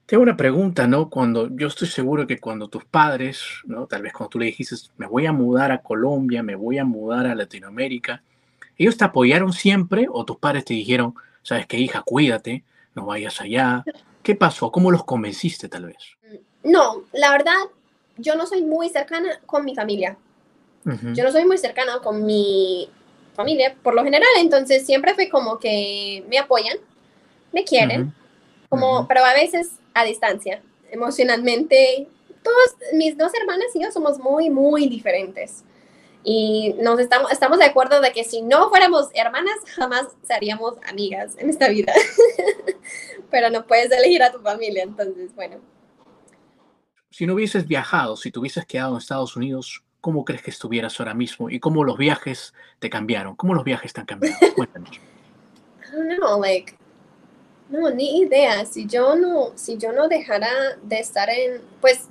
Tengo 0.05 0.23
una 0.23 0.37
pregunta, 0.37 0.87
¿no? 0.87 1.09
Cuando 1.09 1.49
yo 1.57 1.69
estoy 1.69 1.89
seguro 1.89 2.27
que 2.27 2.39
cuando 2.39 2.69
tus 2.69 2.85
padres, 2.85 3.43
¿no? 3.65 3.87
Tal 3.87 4.03
vez 4.03 4.13
cuando 4.13 4.29
tú 4.29 4.39
le 4.39 4.47
dijiste, 4.47 4.77
me 4.99 5.07
voy 5.07 5.25
a 5.25 5.33
mudar 5.33 5.73
a 5.73 5.81
Colombia, 5.81 6.43
me 6.43 6.57
voy 6.57 6.77
a 6.77 6.85
mudar 6.85 7.27
a 7.27 7.35
Latinoamérica, 7.35 8.23
¿ellos 8.77 8.99
te 8.99 9.05
apoyaron 9.05 9.55
siempre 9.55 10.09
o 10.11 10.27
tus 10.27 10.37
padres 10.37 10.67
te 10.67 10.75
dijeron, 10.75 11.15
sabes 11.43 11.67
qué, 11.67 11.79
hija, 11.79 12.03
cuídate, 12.03 12.65
no 12.95 13.07
vayas 13.07 13.41
allá. 13.41 13.83
¿Qué 14.25 14.35
pasó? 14.35 14.73
¿Cómo 14.73 14.91
los 14.91 15.05
convenciste 15.05 15.69
tal 15.69 15.85
vez? 15.85 15.99
No, 16.65 17.05
la 17.13 17.31
verdad, 17.31 17.53
yo 18.17 18.35
no 18.37 18.47
soy 18.47 18.63
muy 18.63 18.89
cercana 18.89 19.39
con 19.47 19.65
mi 19.65 19.75
familia. 19.75 20.17
Yo 21.15 21.25
no 21.25 21.33
soy 21.33 21.47
muy 21.47 21.57
cercana 21.57 21.99
con 22.01 22.27
mi 22.27 22.91
familia, 23.35 23.75
por 23.83 23.95
lo 23.95 24.05
general, 24.05 24.29
entonces 24.37 24.85
siempre 24.85 25.15
fue 25.15 25.31
como 25.31 25.59
que 25.59 26.23
me 26.29 26.39
apoyan, 26.39 26.77
me 27.53 27.65
quieren, 27.65 28.13
como, 28.69 29.09
pero 29.09 29.25
a 29.25 29.33
veces 29.33 29.73
a 29.95 30.05
distancia, 30.05 30.61
emocionalmente. 30.91 32.07
Todos 32.43 32.77
mis 32.93 33.17
dos 33.17 33.33
hermanas 33.35 33.69
y 33.75 33.83
yo 33.83 33.91
somos 33.91 34.19
muy, 34.19 34.51
muy 34.51 34.89
diferentes. 34.89 35.65
Y 36.23 36.75
nos 36.81 36.99
estamos, 37.01 37.31
estamos 37.33 37.59
de 37.59 37.65
acuerdo 37.65 38.01
de 38.03 38.13
que 38.13 38.25
si 38.25 38.43
no 38.43 38.69
fuéramos 38.69 39.09
hermanas, 39.15 39.57
jamás 39.67 40.07
seríamos 40.27 40.75
amigas 40.87 41.35
en 41.39 41.49
esta 41.49 41.69
vida. 41.69 41.93
Pero 43.31 43.51
no 43.51 43.67
puedes 43.67 43.91
elegir 43.91 44.23
a 44.23 44.33
tu 44.33 44.39
familia, 44.41 44.83
entonces, 44.83 45.35
bueno. 45.35 45.57
Si 47.11 47.27
no 47.27 47.35
hubieses 47.35 47.67
viajado, 47.67 48.17
si 48.17 48.31
te 48.31 48.39
hubieses 48.39 48.67
quedado 48.67 48.93
en 48.93 48.99
Estados 48.99 49.37
Unidos, 49.37 49.85
¿cómo 50.01 50.25
crees 50.25 50.43
que 50.43 50.51
estuvieras 50.51 50.99
ahora 50.99 51.15
mismo? 51.15 51.49
¿Y 51.49 51.61
cómo 51.61 51.85
los 51.85 51.97
viajes 51.97 52.53
te 52.79 52.91
cambiaron? 52.91 53.37
¿Cómo 53.37 53.55
los 53.55 53.65
viajes 53.65 53.93
te 53.93 54.01
han 54.01 54.07
cambiado? 54.07 54.37
Cuéntanos. 54.57 54.91
I 54.91 55.97
don't 55.97 56.19
know, 56.19 56.41
like, 56.41 56.77
no, 57.69 57.91
ni 57.91 58.19
idea. 58.21 58.65
Si 58.67 58.87
yo 58.87 59.17
no, 59.17 59.53
si 59.55 59.79
yo 59.79 59.93
no 59.93 60.09
dejara 60.09 60.51
de 60.83 60.99
estar 60.99 61.31
en, 61.31 61.63
pues, 61.81 62.09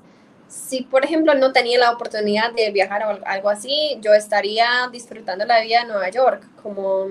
si 0.47 0.84
por 0.84 1.03
ejemplo 1.03 1.34
no 1.36 1.51
tenía 1.51 1.80
la 1.80 1.91
oportunidad 1.91 2.53
de 2.53 2.72
viajar 2.72 3.03
o 3.03 3.26
algo 3.26 3.49
así, 3.49 3.97
yo 4.01 4.14
estaría 4.14 4.88
disfrutando 4.91 5.45
la 5.45 5.61
vida 5.61 5.82
en 5.82 5.88
Nueva 5.88 6.09
York, 6.09 6.47
como 6.61 7.07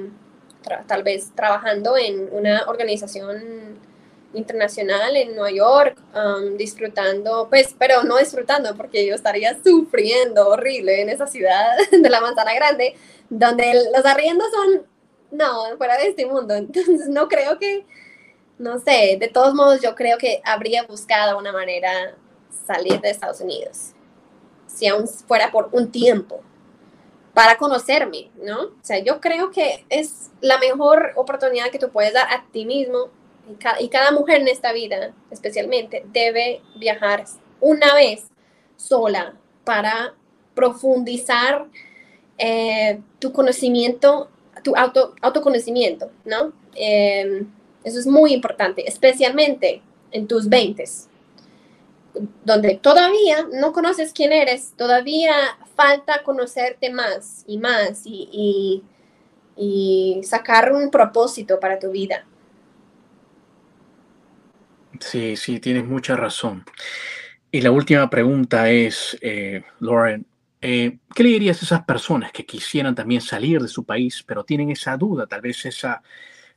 tal 0.86 1.02
vez 1.02 1.32
trabajando 1.34 1.96
en 1.96 2.28
una 2.32 2.62
organización 2.68 3.78
internacional 4.34 5.16
en 5.16 5.34
Nueva 5.34 5.50
York, 5.50 5.98
um, 6.14 6.56
disfrutando, 6.56 7.48
pues, 7.48 7.74
pero 7.78 8.02
no 8.02 8.18
disfrutando 8.18 8.74
porque 8.76 9.06
yo 9.06 9.14
estaría 9.14 9.56
sufriendo 9.62 10.48
horrible 10.48 11.02
en 11.02 11.08
esa 11.08 11.26
ciudad 11.26 11.76
de 11.90 12.10
la 12.10 12.20
Manzana 12.20 12.54
Grande, 12.54 12.94
donde 13.28 13.72
los 13.94 14.04
arriendos 14.04 14.48
son, 14.52 14.86
no, 15.30 15.76
fuera 15.76 15.96
de 15.98 16.08
este 16.08 16.26
mundo. 16.26 16.54
Entonces, 16.56 17.08
no 17.08 17.28
creo 17.28 17.58
que, 17.58 17.84
no 18.58 18.78
sé, 18.78 19.16
de 19.18 19.28
todos 19.28 19.54
modos, 19.54 19.80
yo 19.80 19.94
creo 19.94 20.18
que 20.18 20.40
habría 20.44 20.84
buscado 20.84 21.38
una 21.38 21.52
manera 21.52 22.16
salir 22.66 23.00
de 23.00 23.10
Estados 23.10 23.40
Unidos, 23.40 23.92
si 24.66 24.86
aún 24.86 25.08
fuera 25.08 25.50
por 25.50 25.68
un 25.72 25.90
tiempo, 25.90 26.42
para 27.34 27.56
conocerme, 27.56 28.30
¿no? 28.42 28.60
O 28.60 28.82
sea, 28.82 28.98
yo 28.98 29.20
creo 29.20 29.50
que 29.50 29.86
es 29.88 30.30
la 30.42 30.58
mejor 30.58 31.12
oportunidad 31.16 31.70
que 31.70 31.78
tú 31.78 31.88
puedes 31.90 32.12
dar 32.12 32.30
a 32.30 32.44
ti 32.52 32.66
mismo 32.66 33.10
y 33.78 33.88
cada, 33.88 34.12
mujer 34.12 34.40
en 34.40 34.48
esta 34.48 34.72
vida, 34.72 35.12
especialmente, 35.30 36.04
debe 36.12 36.60
viajar 36.76 37.24
una 37.60 37.94
vez 37.94 38.26
sola 38.76 39.34
para 39.64 40.14
profundizar 40.54 41.66
eh, 42.38 43.00
tu 43.18 43.32
conocimiento, 43.32 44.28
tu 44.62 44.76
auto, 44.76 45.14
autoconocimiento, 45.20 46.10
¿no? 46.24 46.52
Eh, 46.74 47.44
eso 47.84 47.98
es 47.98 48.06
muy 48.06 48.32
importante, 48.32 48.88
especialmente 48.88 49.82
en 50.12 50.26
tus 50.26 50.48
20 50.48 50.84
donde 52.44 52.76
todavía 52.76 53.46
no 53.52 53.72
conoces 53.72 54.12
quién 54.12 54.32
eres, 54.32 54.72
todavía 54.76 55.34
falta 55.74 56.22
conocerte 56.22 56.90
más 56.90 57.44
y 57.46 57.58
más 57.58 58.02
y, 58.04 58.82
sacar 60.24 60.72
un 60.72 60.90
propósito 60.90 61.60
para 61.60 61.78
tu 61.78 61.90
vida. 61.90 62.26
Sí, 65.02 65.36
sí, 65.36 65.60
tienes 65.60 65.84
mucha 65.84 66.16
razón. 66.16 66.64
Y 67.50 67.60
la 67.60 67.70
última 67.70 68.08
pregunta 68.08 68.70
es, 68.70 69.18
eh, 69.20 69.62
Lauren, 69.80 70.26
eh, 70.60 70.98
¿qué 71.14 71.22
le 71.22 71.30
dirías 71.30 71.60
a 71.60 71.66
esas 71.66 71.84
personas 71.84 72.32
que 72.32 72.46
quisieran 72.46 72.94
también 72.94 73.20
salir 73.20 73.60
de 73.60 73.68
su 73.68 73.84
país, 73.84 74.22
pero 74.26 74.44
tienen 74.44 74.70
esa 74.70 74.96
duda, 74.96 75.26
tal 75.26 75.40
vez 75.40 75.66
esa, 75.66 76.02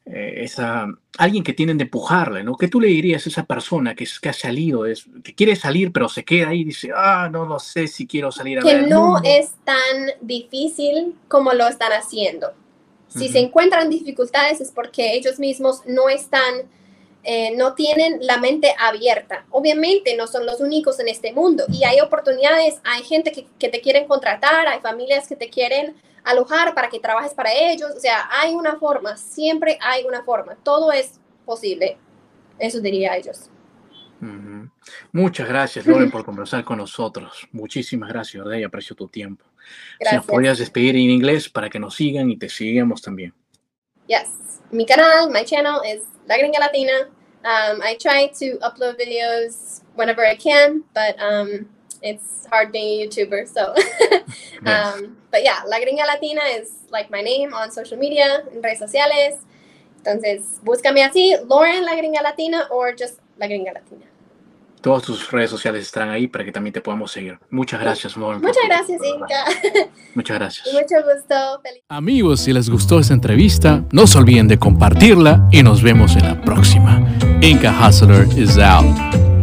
eh, 0.05 0.43
esa, 0.43 0.87
alguien 1.17 1.43
que 1.43 1.53
tienen 1.53 1.79
de 1.79 1.85
empujarle, 1.85 2.43
¿no? 2.43 2.55
¿Qué 2.55 2.67
tú 2.67 2.79
le 2.79 2.87
dirías 2.87 3.25
a 3.25 3.29
esa 3.29 3.45
persona 3.45 3.95
que, 3.95 4.07
que 4.21 4.29
ha 4.29 4.33
salido, 4.33 4.85
es, 4.85 5.05
que 5.23 5.33
quiere 5.33 5.55
salir, 5.55 5.91
pero 5.91 6.07
se 6.07 6.23
queda 6.23 6.49
ahí 6.49 6.61
y 6.61 6.65
dice, 6.65 6.91
ah, 6.95 7.27
no, 7.31 7.45
no 7.45 7.59
sé 7.59 7.87
si 7.87 8.05
quiero 8.05 8.31
salir 8.31 8.59
a 8.59 8.61
Que 8.61 8.83
no 8.83 9.19
es 9.23 9.55
tan 9.63 10.11
difícil 10.21 11.15
como 11.27 11.53
lo 11.53 11.67
están 11.67 11.91
haciendo. 11.91 12.53
Si 13.07 13.29
se 13.29 13.39
encuentran 13.39 13.89
dificultades 13.89 14.59
es 14.59 14.71
porque 14.71 15.13
ellos 15.13 15.39
mismos 15.39 15.81
no 15.87 16.09
están, 16.09 16.63
eh, 17.25 17.55
no 17.55 17.73
tienen 17.73 18.19
la 18.21 18.37
mente 18.37 18.73
abierta. 18.79 19.45
Obviamente 19.49 20.15
no 20.15 20.27
son 20.27 20.45
los 20.45 20.61
únicos 20.61 20.99
en 20.99 21.07
este 21.07 21.33
mundo 21.33 21.65
y 21.69 21.83
hay 21.83 21.99
oportunidades, 21.99 22.79
hay 22.83 23.03
gente 23.03 23.31
que, 23.31 23.47
que 23.59 23.69
te 23.69 23.81
quieren 23.81 24.07
contratar, 24.07 24.67
hay 24.67 24.79
familias 24.79 25.27
que 25.27 25.35
te 25.35 25.49
quieren 25.49 25.95
alojar 26.23 26.73
para 26.73 26.89
que 26.89 26.99
trabajes 26.99 27.33
para 27.33 27.51
ellos. 27.51 27.91
O 27.95 27.99
sea, 27.99 28.29
hay 28.31 28.53
una 28.53 28.77
forma, 28.77 29.17
siempre 29.17 29.77
hay 29.81 30.03
una 30.03 30.23
forma. 30.23 30.55
Todo 30.63 30.91
es 30.91 31.19
posible. 31.45 31.97
Eso 32.59 32.79
diría 32.79 33.15
ellos. 33.17 33.49
Muchas 35.11 35.47
gracias, 35.47 35.85
Loren, 35.85 36.09
por 36.09 36.25
conversar 36.25 36.63
con 36.63 36.77
nosotros. 36.77 37.47
Muchísimas 37.51 38.09
gracias, 38.09 38.43
¿verdad? 38.43 38.59
Y 38.59 38.63
aprecio 38.63 38.95
tu 38.95 39.07
tiempo. 39.07 39.45
Si 39.99 40.15
nos 40.15 40.25
podrías 40.25 40.57
despedir 40.57 40.95
en 40.95 41.09
inglés 41.09 41.49
para 41.49 41.69
que 41.69 41.79
nos 41.79 41.95
sigan 41.95 42.29
y 42.29 42.37
te 42.37 42.49
sigamos 42.49 43.01
también. 43.01 43.33
Yes. 44.07 44.29
Mi 44.71 44.85
canal, 44.85 45.29
my 45.31 45.43
channel 45.43 45.79
is 45.85 46.03
La 46.27 46.37
Gringa 46.37 46.59
Latina. 46.59 47.09
Um, 47.45 47.79
I 47.83 47.95
try 48.01 48.27
to 48.41 48.57
upload 48.57 48.99
videos 48.99 49.81
whenever 49.93 50.25
I 50.25 50.35
can, 50.35 50.83
but 50.95 51.15
um, 51.21 51.69
it's 52.01 52.47
hard 52.47 52.71
being 52.71 53.01
a 53.01 53.07
YouTuber. 53.07 53.47
So, 53.47 53.75
um, 54.65 55.15
but 55.29 55.43
yeah, 55.43 55.61
La 55.67 55.77
Gringa 55.77 56.07
Latina 56.07 56.41
is 56.41 56.73
like 56.89 57.11
my 57.11 57.21
name 57.21 57.53
on 57.53 57.69
social 57.69 57.97
media, 57.97 58.43
en 58.51 58.63
redes 58.63 58.79
sociales. 58.79 59.45
Entonces, 60.03 60.59
búscame 60.63 61.03
así, 61.03 61.35
Lauren 61.47 61.85
La 61.85 61.93
Gringa 61.95 62.23
Latina 62.23 62.67
or 62.71 62.93
just 62.93 63.19
La 63.37 63.45
Gringa 63.45 63.73
Latina. 63.73 64.05
Todas 64.85 65.01
tus 65.01 65.31
redes 65.31 65.49
sociales 65.49 65.81
estarán 65.81 66.11
ahí 66.11 66.27
para 66.27 66.45
que 66.45 66.51
también 66.51 66.71
te 66.71 66.79
podamos 66.79 67.11
seguir. 67.11 67.39
Muchas 67.49 67.81
gracias, 67.81 68.15
Lauren. 68.15 68.39
Muchas 68.39 68.63
gracias, 68.67 69.01
Inca. 69.03 69.89
Muchas 70.13 70.37
gracias. 70.37 70.67
Mucho 70.73 70.95
gusto. 71.03 71.61
Amigos, 71.89 72.41
si 72.41 72.53
les 72.53 72.69
gustó 72.69 72.99
esta 72.99 73.15
entrevista, 73.15 73.83
no 73.91 74.05
se 74.05 74.19
olviden 74.19 74.47
de 74.47 74.59
compartirla 74.59 75.49
y 75.51 75.63
nos 75.63 75.81
vemos 75.81 76.15
en 76.15 76.25
la 76.25 76.39
próxima. 76.39 77.03
Inca 77.41 77.73
Hustler 77.81 78.27
is 78.37 78.59
out. 78.59 79.34